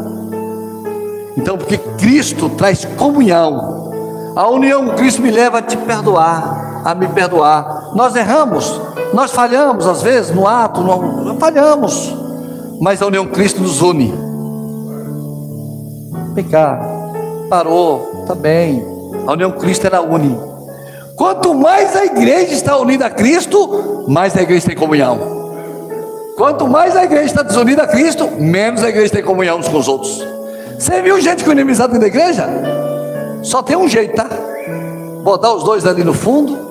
Então, 1.36 1.57
porque 1.57 1.78
Cristo 1.97 2.49
traz 2.49 2.86
comunhão, 2.86 4.34
a 4.36 4.47
união 4.49 4.86
com 4.86 4.95
Cristo 4.95 5.21
me 5.21 5.32
leva 5.32 5.59
a 5.59 5.61
te 5.61 5.75
perdoar, 5.78 6.82
a 6.86 6.93
me 6.93 7.07
perdoar. 7.07 7.91
Nós 7.95 8.15
erramos, 8.15 8.80
nós 9.13 9.32
falhamos 9.32 9.88
às 9.88 10.01
vezes 10.01 10.32
no 10.32 10.47
ato, 10.47 10.82
no, 10.82 11.39
falhamos, 11.39 12.15
mas 12.80 13.01
a 13.01 13.07
união 13.07 13.25
com 13.25 13.34
Cristo 13.34 13.61
nos 13.61 13.82
une. 13.82 14.13
Vem 16.36 16.45
cá, 16.45 16.80
parou, 17.49 18.21
está 18.21 18.36
bem. 18.36 18.86
A 19.25 19.32
união 19.32 19.51
com 19.51 19.59
Cristo 19.59 19.88
ela 19.88 20.01
une. 20.01 20.47
Quanto 21.18 21.53
mais 21.53 21.95
a 21.95 22.05
igreja 22.05 22.53
está 22.53 22.78
unida 22.78 23.07
a 23.07 23.09
Cristo, 23.09 24.05
mais 24.07 24.38
a 24.38 24.41
igreja 24.41 24.68
tem 24.68 24.76
comunhão. 24.76 25.20
Quanto 26.38 26.68
mais 26.68 26.95
a 26.95 27.03
igreja 27.03 27.26
está 27.26 27.41
desunida 27.41 27.84
a 27.84 27.88
Cristo, 27.88 28.30
menos 28.39 28.84
a 28.84 28.89
igreja 28.89 29.11
tem 29.11 29.24
comunhão 29.24 29.57
uns 29.57 29.68
com 29.68 29.78
os 29.78 29.88
outros. 29.88 30.26
Você 30.78 31.01
viu 31.01 31.20
gente 31.20 31.43
com 31.43 31.51
inimizade 31.51 31.97
na 31.97 32.07
igreja? 32.07 32.47
Só 33.43 33.61
tem 33.61 33.76
um 33.76 33.89
jeito, 33.89 34.15
tá? 34.15 34.30
Botar 35.24 35.53
os 35.53 35.63
dois 35.63 35.86
ali 35.86 36.03
no 36.03 36.13
fundo 36.13 36.68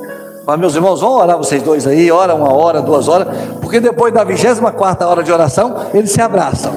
mas 0.47 0.61
meus 0.61 0.77
irmãos, 0.77 1.01
vão 1.01 1.11
orar 1.11 1.37
vocês 1.37 1.61
dois 1.61 1.89
aí, 1.89 2.09
ora 2.09 2.33
uma 2.33 2.53
hora, 2.55 2.81
duas 2.81 3.09
horas, 3.09 3.27
porque 3.61 3.81
depois 3.81 4.15
da 4.15 4.23
24 4.23 5.09
hora 5.09 5.21
de 5.25 5.33
oração, 5.33 5.75
eles 5.93 6.13
se 6.13 6.23
abraçam. 6.23 6.73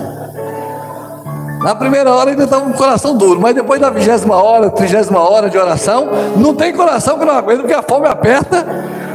Na 1.59 1.75
primeira 1.75 2.13
hora 2.13 2.31
ainda 2.31 2.45
estava 2.45 2.63
com 2.63 2.71
o 2.71 2.73
coração 2.73 3.17
duro, 3.17 3.39
mas 3.39 3.53
depois 3.53 3.81
da 3.81 3.89
vigésima 3.89 4.35
hora, 4.41 4.69
trigésima 4.69 5.19
hora 5.19 5.49
de 5.49 5.57
oração, 5.57 6.07
não 6.37 6.53
tem 6.53 6.73
coração 6.73 7.19
que 7.19 7.25
não 7.25 7.33
aguenta, 7.33 7.61
porque 7.61 7.73
a 7.73 7.81
fome 7.81 8.07
aperta, 8.07 8.65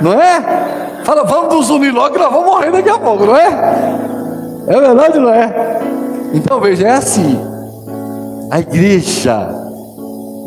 não 0.02 0.12
é? 0.12 1.02
Fala, 1.04 1.24
vamos 1.24 1.54
nos 1.54 1.70
unir 1.70 1.92
logo 1.92 2.12
que 2.12 2.18
nós 2.18 2.30
vamos 2.30 2.46
morrer 2.46 2.70
daqui 2.70 2.90
a 2.90 2.98
pouco, 2.98 3.24
não 3.24 3.36
é? 3.36 3.48
É 4.66 4.80
verdade, 4.80 5.18
não 5.18 5.32
é? 5.32 5.80
Então 6.34 6.60
veja, 6.60 6.86
é 6.86 6.92
assim. 6.92 7.38
A 8.50 8.60
igreja, 8.60 9.48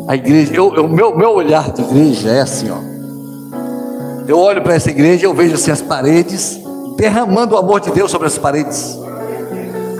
a 0.06 0.14
igreja, 0.14 0.62
o 0.62 0.88
meu, 0.88 1.16
meu 1.16 1.30
olhar 1.32 1.70
de 1.72 1.82
igreja 1.82 2.30
é 2.30 2.40
assim, 2.40 2.70
ó. 2.70 2.88
Eu 4.28 4.38
olho 4.38 4.62
para 4.62 4.74
essa 4.74 4.90
igreja 4.90 5.26
eu 5.26 5.34
vejo 5.34 5.54
assim 5.54 5.70
as 5.70 5.80
paredes, 5.80 6.60
derramando 6.96 7.54
o 7.54 7.58
amor 7.58 7.80
de 7.80 7.90
Deus 7.90 8.10
sobre 8.10 8.26
as 8.26 8.36
paredes. 8.36 8.98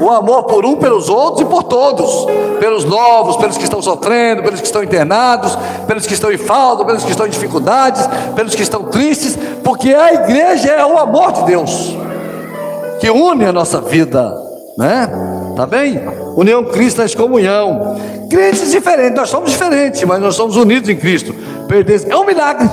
O 0.00 0.10
amor 0.10 0.44
por 0.44 0.64
um, 0.64 0.76
pelos 0.76 1.08
outros 1.08 1.42
e 1.42 1.44
por 1.44 1.64
todos, 1.64 2.26
pelos 2.60 2.84
novos, 2.84 3.36
pelos 3.36 3.56
que 3.56 3.64
estão 3.64 3.82
sofrendo, 3.82 4.42
pelos 4.42 4.60
que 4.60 4.66
estão 4.66 4.82
internados, 4.82 5.56
pelos 5.86 6.06
que 6.06 6.14
estão 6.14 6.30
em 6.30 6.38
falta, 6.38 6.84
pelos 6.84 7.04
que 7.04 7.10
estão 7.10 7.26
em 7.26 7.30
dificuldades, 7.30 8.08
pelos 8.34 8.54
que 8.54 8.62
estão 8.62 8.84
tristes, 8.84 9.38
porque 9.64 9.92
a 9.92 10.14
igreja 10.14 10.70
é 10.70 10.84
o 10.86 10.98
amor 10.98 11.32
de 11.32 11.44
Deus 11.44 11.96
que 12.98 13.10
une 13.10 13.44
a 13.44 13.52
nossa 13.52 13.80
vida, 13.80 14.34
né? 14.76 15.08
Tá 15.56 15.66
bem? 15.66 16.00
União 16.36 16.64
Cristo 16.64 17.02
é 17.02 17.08
comunhão. 17.08 17.96
Crentes 18.28 18.70
diferentes, 18.70 19.16
nós 19.16 19.30
somos 19.30 19.50
diferentes, 19.50 20.02
mas 20.04 20.20
nós 20.20 20.34
somos 20.34 20.56
unidos 20.56 20.88
em 20.88 20.96
Cristo. 20.96 21.34
É 22.08 22.16
um 22.16 22.24
milagre. 22.24 22.68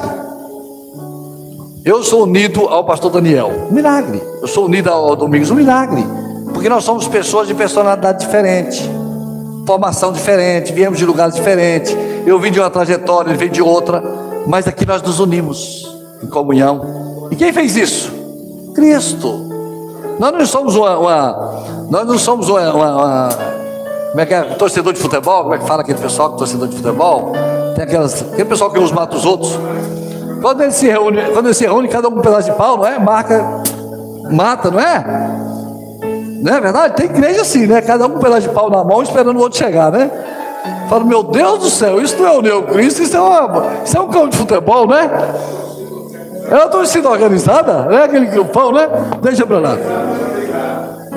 Eu 1.83 2.03
sou 2.03 2.23
unido 2.23 2.67
ao 2.67 2.83
pastor 2.83 3.11
Daniel, 3.11 3.51
um 3.69 3.73
milagre. 3.73 4.21
Eu 4.41 4.47
sou 4.47 4.65
unido 4.65 4.89
ao 4.89 5.15
Domingos, 5.15 5.51
um 5.51 5.55
milagre. 5.55 6.03
Porque 6.65 6.73
nós 6.73 6.83
somos 6.83 7.07
pessoas 7.07 7.47
de 7.47 7.53
personalidade 7.53 8.25
diferente, 8.25 8.89
formação 9.67 10.11
diferente, 10.11 10.73
viemos 10.73 10.97
de 10.97 11.05
lugares 11.05 11.35
diferentes. 11.35 11.95
Eu 12.25 12.39
vim 12.39 12.51
de 12.51 12.59
uma 12.59 12.71
trajetória, 12.71 13.29
ele 13.29 13.37
veio 13.37 13.51
de 13.51 13.61
outra, 13.61 14.03
mas 14.47 14.67
aqui 14.67 14.83
nós 14.83 14.99
nos 15.03 15.19
unimos 15.19 15.87
em 16.23 16.25
comunhão. 16.25 17.27
E 17.29 17.35
quem 17.35 17.53
fez 17.53 17.77
isso? 17.77 18.11
Cristo. 18.73 19.47
Nós 20.17 20.31
não 20.31 20.43
somos 20.43 20.75
uma, 20.75 20.97
uma 20.97 21.63
nós 21.91 22.07
não 22.07 22.17
somos 22.17 22.49
uma, 22.49 22.73
uma, 22.73 22.95
uma, 22.95 23.29
como 24.09 24.21
é 24.21 24.25
que 24.25 24.33
é? 24.33 24.41
Torcedor 24.55 24.91
de 24.91 24.99
futebol, 24.99 25.43
como 25.43 25.53
é 25.53 25.59
que 25.59 25.67
fala 25.67 25.83
aquele 25.83 25.99
pessoal 25.99 26.29
que 26.29 26.35
é 26.35 26.37
torcedor 26.39 26.67
de 26.67 26.77
futebol? 26.77 27.33
Tem 27.75 27.83
aquelas, 27.83 28.23
aquele 28.23 28.45
pessoal 28.45 28.71
que 28.71 28.79
uns 28.79 28.91
mata 28.91 29.15
os 29.15 29.23
outros. 29.23 29.51
Quando 30.41 30.63
ele 30.63 30.71
se 30.71 30.87
reúne, 30.87 31.21
quando 31.31 31.45
ele 31.45 31.53
se 31.53 31.63
reúne, 31.63 31.87
cada 31.89 32.07
um 32.07 32.13
com 32.13 32.17
um 32.17 32.23
pedaço 32.23 32.49
de 32.49 32.57
pau, 32.57 32.77
não 32.77 32.87
é? 32.87 32.97
Marca, 32.97 33.61
mata, 34.31 34.71
não 34.71 34.79
é? 34.79 35.45
Não 36.45 36.55
é 36.55 36.61
verdade? 36.61 36.95
Tem 36.95 37.07
igreja 37.07 37.41
assim, 37.41 37.65
né? 37.65 37.81
Cada 37.81 38.05
um 38.05 38.11
com 38.11 38.17
um 38.17 38.21
pedaço 38.21 38.47
de 38.47 38.49
pau 38.49 38.69
na 38.69 38.83
mão, 38.83 39.01
esperando 39.01 39.35
o 39.35 39.41
outro 39.41 39.57
chegar, 39.57 39.91
né? 39.91 40.11
Fala, 40.87 41.03
meu 41.03 41.23
Deus 41.23 41.57
do 41.57 41.69
céu, 41.71 41.99
isso 41.99 42.15
não 42.21 42.27
é 42.27 42.31
o 42.31 42.41
Neo 42.43 42.63
Cristo, 42.63 43.01
isso 43.01 43.17
é, 43.17 43.19
uma, 43.19 43.65
isso 43.83 43.97
é 43.97 43.99
um 43.99 44.07
campo 44.07 44.29
de 44.29 44.37
futebol, 44.37 44.87
né? 44.87 45.09
É 46.51 46.53
uma 46.53 46.67
torcida 46.67 47.09
organizada, 47.09 47.85
né? 47.85 48.03
Aquele 48.03 48.27
grupão, 48.27 48.71
né? 48.71 48.87
Deixa 49.23 49.43
pra 49.43 49.57
lá. 49.57 49.75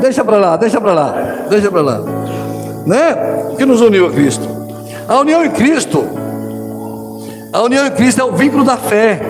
Deixa 0.01 0.25
pra 0.25 0.39
lá, 0.39 0.57
deixa 0.57 0.81
pra 0.81 0.93
lá, 0.95 1.15
deixa 1.51 1.71
pra 1.71 1.83
lá. 1.83 2.01
Né? 2.87 3.55
Que 3.59 3.67
nos 3.67 3.83
uniu 3.83 4.07
a 4.07 4.11
Cristo. 4.11 4.49
A 5.07 5.19
união 5.19 5.45
em 5.45 5.51
Cristo 5.51 6.07
a 7.53 7.63
união 7.63 7.87
em 7.87 7.91
Cristo 7.91 8.21
é 8.21 8.25
o 8.25 8.33
vínculo 8.33 8.65
da 8.65 8.77
fé. 8.77 9.21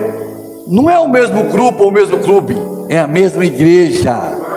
Não 0.65 0.89
é 0.89 0.97
o 0.99 1.09
mesmo 1.09 1.43
grupo 1.45 1.83
ou 1.83 1.89
o 1.89 1.91
mesmo 1.91 2.19
clube, 2.19 2.55
é 2.89 2.99
a 2.99 3.07
mesma 3.07 3.45
igreja. 3.45 4.48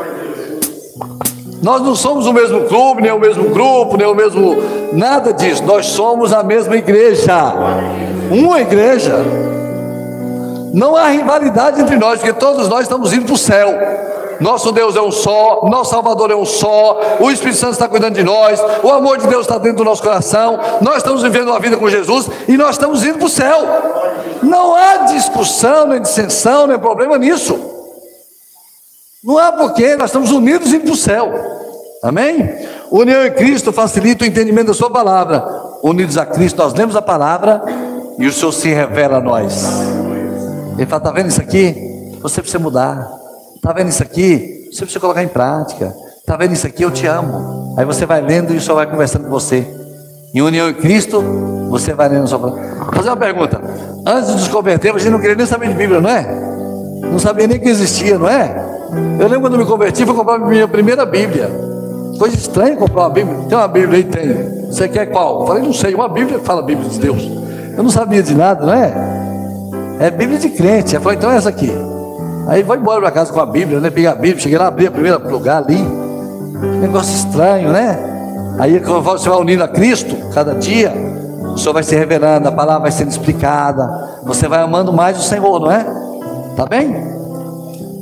Nós 1.62 1.80
não 1.80 1.94
somos 1.94 2.26
o 2.26 2.32
mesmo 2.32 2.64
clube, 2.64 3.02
nem 3.02 3.12
o 3.12 3.20
mesmo 3.20 3.50
grupo, 3.50 3.96
nem 3.96 4.06
o 4.06 4.14
mesmo. 4.14 4.56
Nada 4.92 5.32
disso. 5.32 5.62
Nós 5.62 5.86
somos 5.86 6.32
a 6.32 6.42
mesma 6.42 6.76
igreja. 6.76 7.54
Uma 8.32 8.60
igreja. 8.60 9.14
Não 10.74 10.96
há 10.96 11.06
rivalidade 11.06 11.80
entre 11.80 11.96
nós, 11.96 12.18
porque 12.18 12.32
todos 12.32 12.68
nós 12.68 12.80
estamos 12.80 13.12
indo 13.12 13.26
para 13.26 13.34
o 13.34 13.38
céu. 13.38 13.68
Nosso 14.40 14.72
Deus 14.72 14.96
é 14.96 15.00
um 15.00 15.12
só, 15.12 15.60
nosso 15.70 15.92
Salvador 15.92 16.32
é 16.32 16.34
um 16.34 16.44
só, 16.44 17.00
o 17.20 17.30
Espírito 17.30 17.58
Santo 17.58 17.74
está 17.74 17.86
cuidando 17.86 18.14
de 18.14 18.24
nós, 18.24 18.60
o 18.82 18.90
amor 18.90 19.18
de 19.18 19.28
Deus 19.28 19.42
está 19.42 19.56
dentro 19.56 19.78
do 19.78 19.84
nosso 19.84 20.02
coração, 20.02 20.58
nós 20.80 20.96
estamos 20.96 21.22
vivendo 21.22 21.50
uma 21.50 21.60
vida 21.60 21.76
com 21.76 21.88
Jesus 21.88 22.28
e 22.48 22.56
nós 22.56 22.70
estamos 22.70 23.04
indo 23.04 23.18
para 23.18 23.26
o 23.26 23.28
céu. 23.28 23.60
Não 24.42 24.74
há 24.74 24.96
discussão, 25.12 25.86
nem 25.86 26.02
dissensão, 26.02 26.66
nem 26.66 26.76
problema 26.76 27.16
nisso. 27.18 27.71
Não 29.24 29.38
há 29.38 29.52
porquê, 29.52 29.94
nós 29.94 30.10
estamos 30.10 30.32
unidos 30.32 30.72
indo 30.72 30.84
para 30.84 30.92
o 30.92 30.96
céu. 30.96 31.32
Amém? 32.02 32.50
União 32.90 33.24
em 33.24 33.30
Cristo 33.30 33.72
facilita 33.72 34.24
o 34.24 34.26
entendimento 34.26 34.66
da 34.66 34.74
Sua 34.74 34.90
palavra. 34.90 35.44
Unidos 35.82 36.18
a 36.18 36.26
Cristo, 36.26 36.58
nós 36.58 36.74
lemos 36.74 36.96
a 36.96 37.02
palavra 37.02 37.62
e 38.18 38.26
o 38.26 38.32
Senhor 38.32 38.52
se 38.52 38.68
revela 38.68 39.18
a 39.18 39.20
nós. 39.20 39.64
Ele 40.76 40.86
fala: 40.86 41.00
está 41.00 41.12
vendo 41.12 41.28
isso 41.28 41.40
aqui? 41.40 42.10
Você 42.20 42.40
precisa 42.40 42.58
mudar. 42.58 43.08
Está 43.54 43.72
vendo 43.72 43.90
isso 43.90 44.02
aqui? 44.02 44.68
Você 44.72 44.80
precisa 44.80 44.98
colocar 44.98 45.22
em 45.22 45.28
prática. 45.28 45.94
Está 46.18 46.36
vendo 46.36 46.52
isso 46.52 46.66
aqui? 46.66 46.82
Eu 46.82 46.90
te 46.90 47.06
amo. 47.06 47.76
Aí 47.78 47.84
você 47.84 48.04
vai 48.04 48.20
lendo 48.20 48.52
e 48.52 48.56
o 48.56 48.60
Senhor 48.60 48.74
vai 48.74 48.90
conversando 48.90 49.24
com 49.24 49.30
você. 49.30 49.64
Em 50.34 50.40
união 50.40 50.68
em 50.68 50.74
Cristo, 50.74 51.22
você 51.70 51.94
vai 51.94 52.08
lendo 52.08 52.26
sua 52.26 52.38
Vou 52.38 52.58
fazer 52.92 53.08
uma 53.08 53.16
pergunta. 53.16 53.60
Antes 54.04 54.28
de 54.28 54.32
nos 54.32 54.48
converter, 54.48 54.92
a 54.92 54.98
gente 54.98 55.10
não 55.10 55.20
queria 55.20 55.36
nem 55.36 55.46
saber 55.46 55.68
de 55.68 55.74
Bíblia, 55.74 56.00
não 56.00 56.10
é? 56.10 56.26
Não 57.02 57.18
sabia 57.20 57.46
nem 57.46 57.60
que 57.60 57.68
existia, 57.68 58.18
não 58.18 58.28
é? 58.28 58.81
Eu 59.18 59.28
lembro 59.28 59.40
quando 59.42 59.58
me 59.58 59.64
converti, 59.64 60.04
fui 60.04 60.14
comprar 60.14 60.38
minha 60.38 60.66
primeira 60.66 61.04
Bíblia. 61.04 61.50
Coisa 62.18 62.36
estranha 62.36 62.76
comprar 62.76 63.02
uma 63.02 63.10
Bíblia. 63.10 63.36
Tem 63.48 63.58
uma 63.58 63.68
Bíblia 63.68 63.98
aí? 63.98 64.04
Tem. 64.04 64.66
Você 64.66 64.88
quer 64.88 65.06
qual? 65.06 65.40
Eu 65.40 65.46
falei, 65.46 65.62
não 65.62 65.72
sei. 65.72 65.94
Uma 65.94 66.08
Bíblia 66.08 66.38
fala 66.40 66.62
Bíblia 66.62 66.88
de 66.88 66.98
Deus. 66.98 67.22
Eu 67.76 67.82
não 67.82 67.90
sabia 67.90 68.22
de 68.22 68.34
nada, 68.34 68.64
não 68.64 68.74
é? 68.74 68.92
É 70.00 70.10
Bíblia 70.10 70.38
de 70.38 70.50
crente. 70.50 70.94
Eu 70.94 71.00
falei, 71.00 71.18
então 71.18 71.30
é 71.30 71.36
essa 71.36 71.48
aqui. 71.48 71.72
Aí 72.48 72.62
vou 72.62 72.76
embora 72.76 73.00
para 73.00 73.10
casa 73.10 73.32
com 73.32 73.40
a 73.40 73.46
Bíblia, 73.46 73.80
né? 73.80 73.90
Peguei 73.90 74.08
a 74.08 74.14
Bíblia, 74.14 74.38
cheguei 74.38 74.58
lá, 74.58 74.66
abri 74.66 74.86
a 74.86 74.90
primeira 74.90 75.18
lugar 75.18 75.62
ali. 75.62 75.78
Negócio 76.80 77.14
estranho, 77.14 77.70
né? 77.70 77.98
Aí 78.58 78.78
você 78.78 79.28
vai 79.28 79.38
unindo 79.38 79.64
a 79.64 79.68
Cristo, 79.68 80.14
cada 80.34 80.54
dia, 80.54 80.92
o 81.52 81.58
Senhor 81.58 81.72
vai 81.72 81.82
se 81.82 81.94
revelando, 81.96 82.48
a 82.48 82.52
palavra 82.52 82.82
vai 82.82 82.92
sendo 82.92 83.10
explicada. 83.10 84.20
Você 84.24 84.46
vai 84.48 84.60
amando 84.60 84.92
mais 84.92 85.18
o 85.18 85.22
Senhor, 85.22 85.60
não 85.60 85.70
é? 85.70 85.84
Tá 86.56 86.66
bem? 86.66 87.11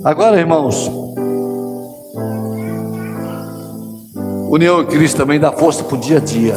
Agora, 0.02 0.38
irmãos, 0.38 0.90
união 4.48 4.80
em 4.80 4.86
Cristo 4.86 5.18
também 5.18 5.38
dá 5.38 5.52
força 5.52 5.84
para 5.84 5.94
o 5.94 6.00
dia 6.00 6.16
a 6.16 6.20
dia, 6.20 6.56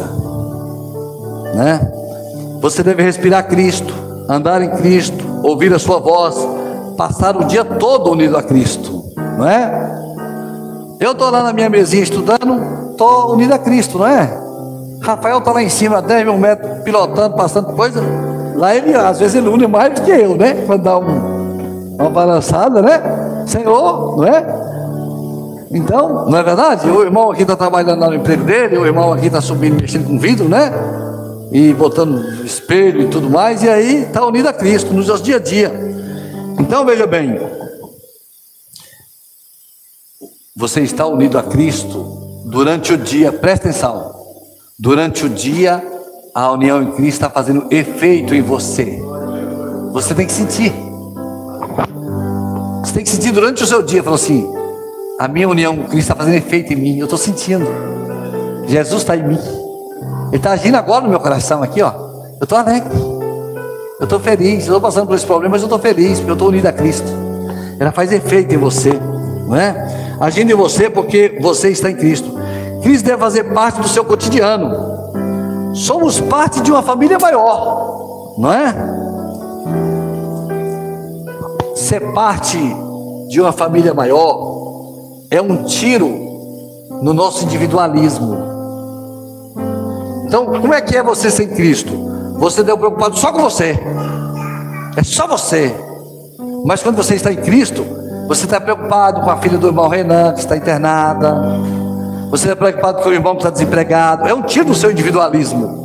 né? 1.54 1.92
Você 2.62 2.82
deve 2.82 3.04
respirar 3.04 3.48
Cristo, 3.48 3.94
andar 4.30 4.62
em 4.62 4.70
Cristo, 4.78 5.26
ouvir 5.44 5.74
a 5.74 5.80
Sua 5.80 6.00
voz 6.00 6.36
passar 6.96 7.36
o 7.36 7.44
dia 7.44 7.66
todo 7.66 8.12
unido 8.12 8.38
a 8.38 8.44
Cristo, 8.44 9.04
não 9.38 9.48
é? 9.50 9.92
Eu 11.00 11.12
estou 11.12 11.30
lá 11.30 11.44
na 11.44 11.52
minha 11.52 11.70
mesinha 11.70 12.04
estudando, 12.04 12.92
estou 12.92 13.34
unido 13.34 13.54
a 13.54 13.60
Cristo, 13.60 13.98
não 14.00 14.08
é? 14.08 14.42
Rafael 15.02 15.40
está 15.40 15.52
lá 15.52 15.62
em 15.62 15.70
cima, 15.70 16.02
10 16.02 16.26
mil 16.26 16.38
metros, 16.38 16.82
pilotando, 16.84 17.36
passando 17.36 17.74
coisa. 17.74 18.02
Lá 18.56 18.74
ele, 18.74 18.96
às 18.96 19.20
vezes, 19.20 19.36
ele 19.36 19.50
une 19.50 19.68
mais 19.68 19.94
do 19.94 20.02
que 20.02 20.12
eu, 20.12 20.38
né? 20.38 20.64
Quando 20.66 20.84
dá 20.84 20.98
um, 20.98 21.33
uma 21.98 22.10
balançada, 22.10 22.82
né? 22.82 23.46
Senhor, 23.48 24.18
não 24.18 24.26
é? 24.26 24.64
Então, 25.72 26.30
não 26.30 26.38
é 26.38 26.44
verdade? 26.44 26.88
O 26.90 27.04
irmão 27.04 27.32
aqui 27.32 27.42
está 27.42 27.56
trabalhando 27.56 28.06
no 28.06 28.14
emprego 28.14 28.44
dele, 28.44 28.78
o 28.78 28.86
irmão 28.86 29.12
aqui 29.12 29.28
está 29.28 29.42
subindo, 29.42 29.82
mexendo 29.82 30.06
com 30.06 30.20
vidro, 30.20 30.48
né? 30.48 30.72
E 31.52 31.74
botando 31.74 32.44
espelho 32.46 33.02
e 33.02 33.08
tudo 33.08 33.30
mais, 33.30 33.64
e 33.64 33.70
aí 33.70 34.04
está 34.04 34.26
unido 34.26 34.48
a 34.48 34.54
Cristo 34.54 34.94
nos 34.94 35.08
seus 35.08 35.22
dia 35.22 35.38
a 35.38 35.40
dia. 35.40 35.72
Então 36.60 36.86
veja 36.86 37.08
bem, 37.08 37.40
você 40.56 40.82
está 40.82 41.06
unido 41.08 41.38
a 41.38 41.44
Cristo 41.44 42.44
durante 42.46 42.94
o 42.94 42.98
dia, 42.98 43.32
presta 43.32 43.70
atenção. 43.70 44.14
Durante 44.78 45.26
o 45.26 45.30
dia, 45.30 45.84
a 46.34 46.52
união 46.52 46.82
em 46.82 46.92
Cristo 46.92 47.14
está 47.14 47.30
fazendo 47.30 47.68
efeito 47.72 48.36
em 48.36 48.42
você. 48.42 49.02
Você 49.92 50.14
tem 50.14 50.26
que 50.26 50.34
sentir. 50.34 50.74
Você 52.84 52.94
tem 52.94 53.04
que 53.04 53.10
sentir 53.10 53.32
durante 53.32 53.64
o 53.64 53.66
seu 53.66 53.82
dia, 53.82 54.04
falou 54.04 54.16
assim: 54.16 54.48
a 55.20 55.28
minha 55.28 55.48
união 55.48 55.76
com 55.76 55.84
Cristo 55.84 56.12
está 56.12 56.16
fazendo 56.16 56.36
efeito 56.36 56.74
em 56.74 56.76
mim. 56.76 56.98
Eu 56.98 57.06
estou 57.06 57.18
sentindo. 57.18 57.66
Jesus 58.68 59.02
está 59.02 59.16
em 59.16 59.28
mim. 59.28 59.40
Ele 60.28 60.38
está 60.38 60.52
agindo 60.52 60.76
agora 60.76 61.04
no 61.04 61.10
meu 61.10 61.20
coração 61.20 61.64
aqui, 61.64 61.82
ó. 61.82 61.92
Eu 62.40 62.44
estou 62.44 62.58
alegre. 62.58 62.94
Eu 64.00 64.04
estou 64.04 64.20
feliz, 64.20 64.68
eu 64.68 64.76
estou 64.76 64.82
passando 64.82 65.08
por 65.08 65.16
esse 65.16 65.26
problema, 65.26 65.54
mas 65.54 65.62
eu 65.62 65.68
estou 65.68 65.80
feliz, 65.80 66.18
porque 66.18 66.32
eu 66.32 66.34
estou 66.34 66.50
unido 66.50 66.66
a 66.66 66.74
Cristo. 66.74 67.08
Ela 67.80 67.92
faz 67.92 68.12
efeito 68.12 68.54
em 68.54 68.58
você, 68.58 68.92
não 69.48 69.56
é? 69.56 70.16
Agindo 70.20 70.52
em 70.52 70.56
você 70.56 70.90
porque 70.90 71.38
você 71.40 71.70
está 71.70 71.90
em 71.90 71.96
Cristo. 71.96 72.34
Cristo 72.82 73.06
deve 73.06 73.18
fazer 73.18 73.46
parte 73.54 73.80
do 73.80 73.88
seu 73.88 74.04
cotidiano. 74.04 75.74
Somos 75.74 76.20
parte 76.20 76.60
de 76.62 76.72
uma 76.72 76.84
família 76.84 77.18
maior, 77.18 78.36
não 78.38 78.52
é? 78.52 79.03
Ser 81.94 82.12
parte 82.12 82.58
de 83.30 83.40
uma 83.40 83.52
família 83.52 83.94
maior 83.94 85.28
é 85.30 85.40
um 85.40 85.64
tiro 85.64 86.10
no 87.04 87.14
nosso 87.14 87.46
individualismo. 87.46 88.36
Então, 90.26 90.48
como 90.60 90.74
é 90.74 90.82
que 90.82 90.98
é 90.98 91.04
você 91.04 91.30
sem 91.30 91.50
Cristo? 91.50 91.94
Você 92.40 92.64
deu 92.64 92.80
preocupado 92.80 93.16
só 93.16 93.32
com 93.32 93.44
você. 93.44 93.80
É 94.98 95.04
só 95.04 95.28
você. 95.28 95.72
Mas 96.66 96.82
quando 96.82 96.96
você 96.96 97.14
está 97.14 97.32
em 97.32 97.38
Cristo, 97.38 97.86
você 98.28 98.46
está 98.46 98.60
preocupado 98.60 99.22
com 99.22 99.30
a 99.30 99.38
filha 99.38 99.60
do 99.60 99.68
irmão 99.68 99.88
Renan, 99.88 100.34
que 100.34 100.40
está 100.40 100.58
internada. 100.58 101.36
Você 102.32 102.46
está 102.46 102.56
preocupado 102.56 103.04
com 103.04 103.10
o 103.10 103.14
irmão 103.14 103.36
que 103.36 103.42
está 103.42 103.52
desempregado. 103.52 104.28
É 104.28 104.34
um 104.34 104.42
tiro 104.42 104.66
do 104.66 104.74
seu 104.74 104.90
individualismo. 104.90 105.83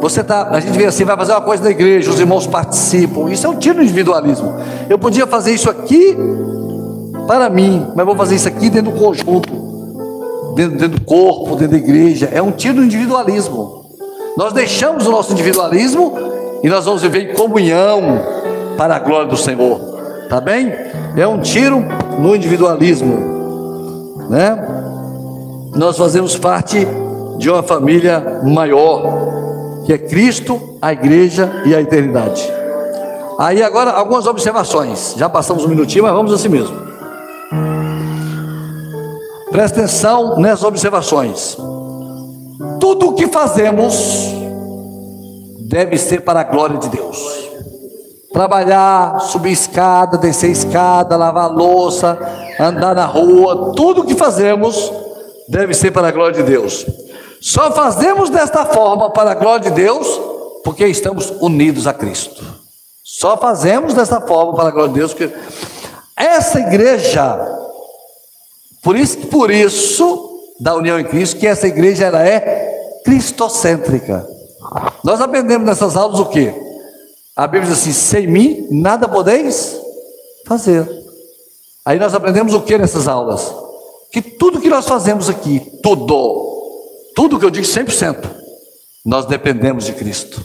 Você 0.00 0.22
tá, 0.22 0.48
a 0.50 0.60
gente 0.60 0.76
vê 0.76 0.86
assim, 0.86 1.04
vai 1.04 1.16
fazer 1.16 1.32
uma 1.32 1.40
coisa 1.40 1.62
na 1.62 1.70
igreja, 1.70 2.10
os 2.10 2.20
irmãos 2.20 2.46
participam. 2.46 3.30
Isso 3.30 3.46
é 3.46 3.50
um 3.50 3.56
tiro 3.56 3.82
individualismo. 3.82 4.54
Eu 4.88 4.98
podia 4.98 5.26
fazer 5.26 5.52
isso 5.52 5.68
aqui 5.68 6.16
para 7.26 7.50
mim, 7.50 7.86
mas 7.94 8.06
vou 8.06 8.14
fazer 8.14 8.36
isso 8.36 8.48
aqui 8.48 8.70
dentro 8.70 8.92
do 8.92 8.98
conjunto, 8.98 9.52
dentro, 10.54 10.78
dentro 10.78 11.00
do 11.00 11.04
corpo, 11.04 11.56
dentro 11.56 11.72
da 11.72 11.76
igreja. 11.76 12.28
É 12.32 12.40
um 12.40 12.52
tiro 12.52 12.82
individualismo. 12.82 13.84
Nós 14.36 14.52
deixamos 14.52 15.06
o 15.06 15.10
nosso 15.10 15.32
individualismo 15.32 16.16
e 16.62 16.68
nós 16.68 16.84
vamos 16.84 17.02
viver 17.02 17.30
em 17.30 17.34
comunhão 17.34 18.20
para 18.76 18.96
a 18.96 18.98
glória 18.98 19.26
do 19.26 19.36
Senhor. 19.36 19.80
Tá 20.28 20.40
bem? 20.40 20.72
É 21.16 21.26
um 21.26 21.40
tiro 21.40 21.84
no 22.18 22.36
individualismo, 22.36 24.26
né? 24.28 24.56
Nós 25.74 25.96
fazemos 25.96 26.36
parte 26.36 26.86
de 27.38 27.50
uma 27.50 27.62
família 27.62 28.40
maior, 28.44 29.37
que 29.88 29.94
é 29.94 29.96
Cristo, 29.96 30.76
a 30.82 30.92
igreja 30.92 31.62
e 31.64 31.74
a 31.74 31.80
eternidade. 31.80 32.46
Aí 33.38 33.62
agora 33.62 33.90
algumas 33.90 34.26
observações. 34.26 35.14
Já 35.16 35.30
passamos 35.30 35.64
um 35.64 35.68
minutinho, 35.68 36.04
mas 36.04 36.12
vamos 36.12 36.30
assim 36.30 36.50
mesmo. 36.50 36.76
Presta 39.50 39.80
atenção 39.80 40.38
nessas 40.38 40.62
observações. 40.62 41.56
Tudo 42.78 43.08
o 43.08 43.14
que 43.14 43.28
fazemos 43.28 44.30
deve 45.60 45.96
ser 45.96 46.20
para 46.20 46.40
a 46.40 46.44
glória 46.44 46.76
de 46.76 46.90
Deus. 46.90 47.16
Trabalhar, 48.30 49.18
subir 49.20 49.52
escada, 49.52 50.18
descer 50.18 50.50
escada, 50.50 51.16
lavar 51.16 51.50
louça, 51.50 52.18
andar 52.60 52.94
na 52.94 53.06
rua, 53.06 53.72
tudo 53.74 54.02
o 54.02 54.04
que 54.04 54.14
fazemos 54.14 54.92
deve 55.48 55.72
ser 55.72 55.92
para 55.92 56.08
a 56.08 56.12
glória 56.12 56.42
de 56.42 56.42
Deus. 56.42 56.84
Só 57.40 57.72
fazemos 57.72 58.30
desta 58.30 58.64
forma 58.66 59.10
para 59.10 59.32
a 59.32 59.34
glória 59.34 59.70
de 59.70 59.76
Deus 59.76 60.06
porque 60.64 60.86
estamos 60.86 61.30
unidos 61.40 61.86
a 61.86 61.94
Cristo. 61.94 62.44
Só 63.04 63.36
fazemos 63.36 63.94
desta 63.94 64.20
forma 64.20 64.54
para 64.54 64.68
a 64.68 64.72
glória 64.72 64.92
de 64.92 64.98
Deus 64.98 65.14
porque 65.14 65.34
essa 66.16 66.58
igreja, 66.58 67.38
por 68.82 68.96
isso, 68.96 69.18
por 69.28 69.50
isso 69.50 70.28
da 70.60 70.74
união 70.74 70.98
em 70.98 71.04
Cristo, 71.04 71.38
que 71.38 71.46
essa 71.46 71.68
igreja 71.68 72.06
ela 72.06 72.26
é 72.26 73.00
cristocêntrica. 73.04 74.26
Nós 75.04 75.20
aprendemos 75.20 75.66
nessas 75.66 75.96
aulas 75.96 76.18
o 76.20 76.26
que? 76.26 76.52
A 77.36 77.46
Bíblia 77.46 77.70
diz 77.70 77.80
assim: 77.80 77.92
sem 77.92 78.26
mim 78.26 78.66
nada 78.70 79.08
podeis 79.08 79.80
fazer. 80.44 80.86
Aí 81.84 81.98
nós 81.98 82.12
aprendemos 82.12 82.52
o 82.52 82.60
que 82.60 82.76
nessas 82.76 83.06
aulas? 83.06 83.54
Que 84.10 84.20
tudo 84.20 84.60
que 84.60 84.68
nós 84.68 84.86
fazemos 84.86 85.30
aqui, 85.30 85.60
tudo, 85.82 86.47
tudo 87.18 87.36
que 87.36 87.44
eu 87.44 87.50
digo 87.50 87.66
100%, 87.66 88.30
nós 89.04 89.26
dependemos 89.26 89.86
de 89.86 89.92
Cristo. 89.92 90.40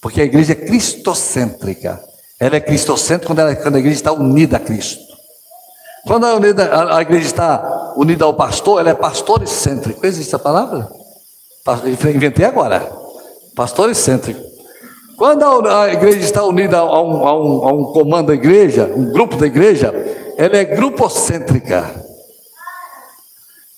Porque 0.00 0.22
a 0.22 0.24
igreja 0.24 0.52
é 0.52 0.54
cristocêntrica. 0.54 2.02
Ela 2.40 2.56
é 2.56 2.60
cristocêntrica 2.60 3.26
quando, 3.26 3.40
ela, 3.40 3.54
quando 3.54 3.74
a 3.74 3.78
igreja 3.78 3.96
está 3.96 4.10
unida 4.10 4.56
a 4.56 4.60
Cristo. 4.60 5.02
Quando 6.06 6.24
a, 6.24 6.34
unida, 6.34 6.64
a, 6.64 6.96
a 6.96 7.02
igreja 7.02 7.26
está 7.26 7.92
unida 7.94 8.24
ao 8.24 8.32
pastor, 8.32 8.80
ela 8.80 8.88
é 8.88 8.94
pastor 8.94 9.42
excêntrico. 9.42 10.06
Existe 10.06 10.30
essa 10.30 10.38
palavra? 10.38 10.88
Inventei 12.14 12.46
agora. 12.46 12.80
Pastor 13.54 13.90
excêntrico. 13.90 14.40
Quando 15.18 15.44
a, 15.44 15.82
a 15.82 15.92
igreja 15.92 16.20
está 16.20 16.42
unida 16.42 16.78
a 16.78 17.02
um, 17.02 17.26
a, 17.26 17.38
um, 17.38 17.68
a 17.68 17.72
um 17.74 17.84
comando 17.92 18.28
da 18.28 18.34
igreja, 18.34 18.90
um 18.96 19.12
grupo 19.12 19.36
da 19.36 19.46
igreja, 19.46 19.92
ela 20.38 20.56
é 20.56 20.64
grupocêntrica. 20.64 22.05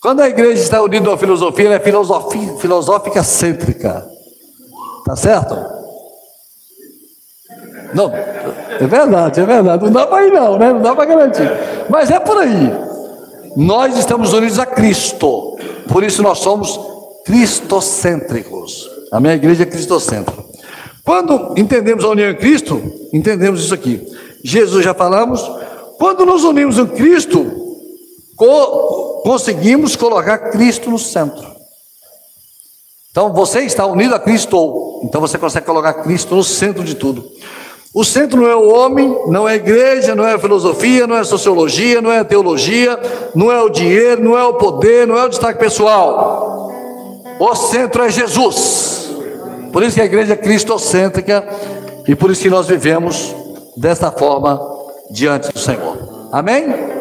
Quando 0.01 0.21
a 0.21 0.29
igreja 0.29 0.63
está 0.63 0.81
unida 0.81 1.11
uma 1.11 1.19
filosofia, 1.19 1.67
ela 1.67 1.75
é 1.75 1.81
filosofia, 1.81 2.55
filosófica 2.59 3.23
cêntrica. 3.23 4.07
Tá 5.05 5.17
certo? 5.17 5.57
Não, 7.95 8.13
é 8.13 8.87
verdade, 8.87 9.41
é 9.41 9.45
verdade. 9.45 9.85
Não 9.85 9.91
dá 9.91 10.07
para 10.07 10.27
ir 10.27 10.33
não, 10.33 10.59
né? 10.59 10.73
Não 10.73 10.83
dá 10.83 10.95
para 10.95 11.05
garantir. 11.05 11.51
Mas 11.89 12.11
é 12.11 12.21
por 12.21 12.39
aí. 12.39 12.71
Nós 13.57 13.99
estamos 13.99 14.33
unidos 14.33 14.59
a 14.59 14.67
Cristo. 14.67 15.57
Por 15.89 16.05
isso 16.05 16.23
nós 16.23 16.39
somos 16.39 16.79
cristocêntricos. 17.25 18.89
A 19.11 19.19
minha 19.19 19.35
igreja 19.35 19.65
é 19.65 19.67
cristocêntrica. 19.67 20.45
Quando 21.05 21.59
entendemos 21.59 22.05
a 22.05 22.09
união 22.09 22.31
em 22.31 22.37
Cristo, 22.37 22.81
entendemos 23.13 23.65
isso 23.65 23.75
aqui. 23.75 24.07
Jesus 24.45 24.85
já 24.85 24.95
falamos. 24.95 25.43
Quando 25.99 26.25
nos 26.25 26.45
unimos 26.45 26.79
em 26.79 26.87
Cristo, 26.87 27.51
co 28.37 29.08
conseguimos 29.23 29.97
colocar 29.97 30.51
Cristo 30.51 30.91
no 30.91 30.99
centro. 30.99 31.59
Então 33.11 33.33
você 33.33 33.61
está 33.61 33.85
unido 33.87 34.15
a 34.15 34.21
Cristo, 34.21 35.01
então 35.03 35.21
você 35.21 35.37
consegue 35.39 35.67
colocar 35.67 35.95
Cristo 35.95 36.35
no 36.35 36.45
centro 36.45 36.85
de 36.85 36.95
tudo. 36.95 37.25
O 37.95 38.05
centro 38.05 38.43
não 38.43 38.49
é 38.49 38.55
o 38.55 38.69
homem, 38.69 39.19
não 39.27 39.49
é 39.49 39.55
a 39.55 39.57
igreja, 39.57 40.15
não 40.15 40.27
é 40.27 40.35
a 40.35 40.39
filosofia, 40.39 41.07
não 41.07 41.17
é 41.17 41.21
a 41.21 41.25
sociologia, 41.25 42.01
não 42.01 42.13
é 42.13 42.21
a 42.21 42.25
teologia, 42.25 42.99
não 43.35 43.51
é 43.51 43.61
o 43.61 43.69
dinheiro, 43.69 44.23
não 44.23 44.39
é 44.39 44.45
o 44.45 44.55
poder, 44.55 45.07
não 45.07 45.19
é 45.19 45.25
o 45.25 45.29
destaque 45.29 45.59
pessoal. 45.59 46.71
O 47.41 47.55
centro 47.55 48.03
é 48.03 48.11
Jesus. 48.11 49.11
Por 49.73 49.83
isso 49.83 49.97
que 49.97 50.03
a 50.03 50.05
igreja 50.05 50.35
é 50.35 50.37
cristocêntrica 50.37 51.47
e 52.07 52.15
por 52.15 52.31
isso 52.31 52.43
que 52.43 52.51
nós 52.51 52.67
vivemos 52.67 53.35
desta 53.77 54.13
forma 54.13 54.61
diante 55.11 55.53
do 55.53 55.59
Senhor. 55.59 56.29
Amém? 56.31 56.98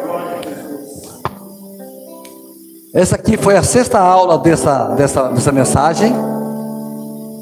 Essa 2.94 3.16
aqui 3.16 3.36
foi 3.36 3.54
a 3.54 3.62
sexta 3.62 3.98
aula 3.98 4.38
dessa, 4.38 4.88
dessa, 4.94 5.28
dessa 5.28 5.52
mensagem. 5.52 6.10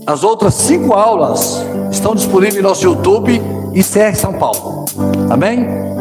As 0.05 0.24
outras 0.24 0.55
cinco 0.55 0.92
aulas 0.92 1.64
estão 1.90 2.14
disponíveis 2.16 2.57
no 2.57 2.68
nosso 2.68 2.84
YouTube 2.84 3.40
e 3.72 3.82
CR 3.82 4.16
São 4.16 4.32
Paulo. 4.32 4.84
Amém? 5.30 5.95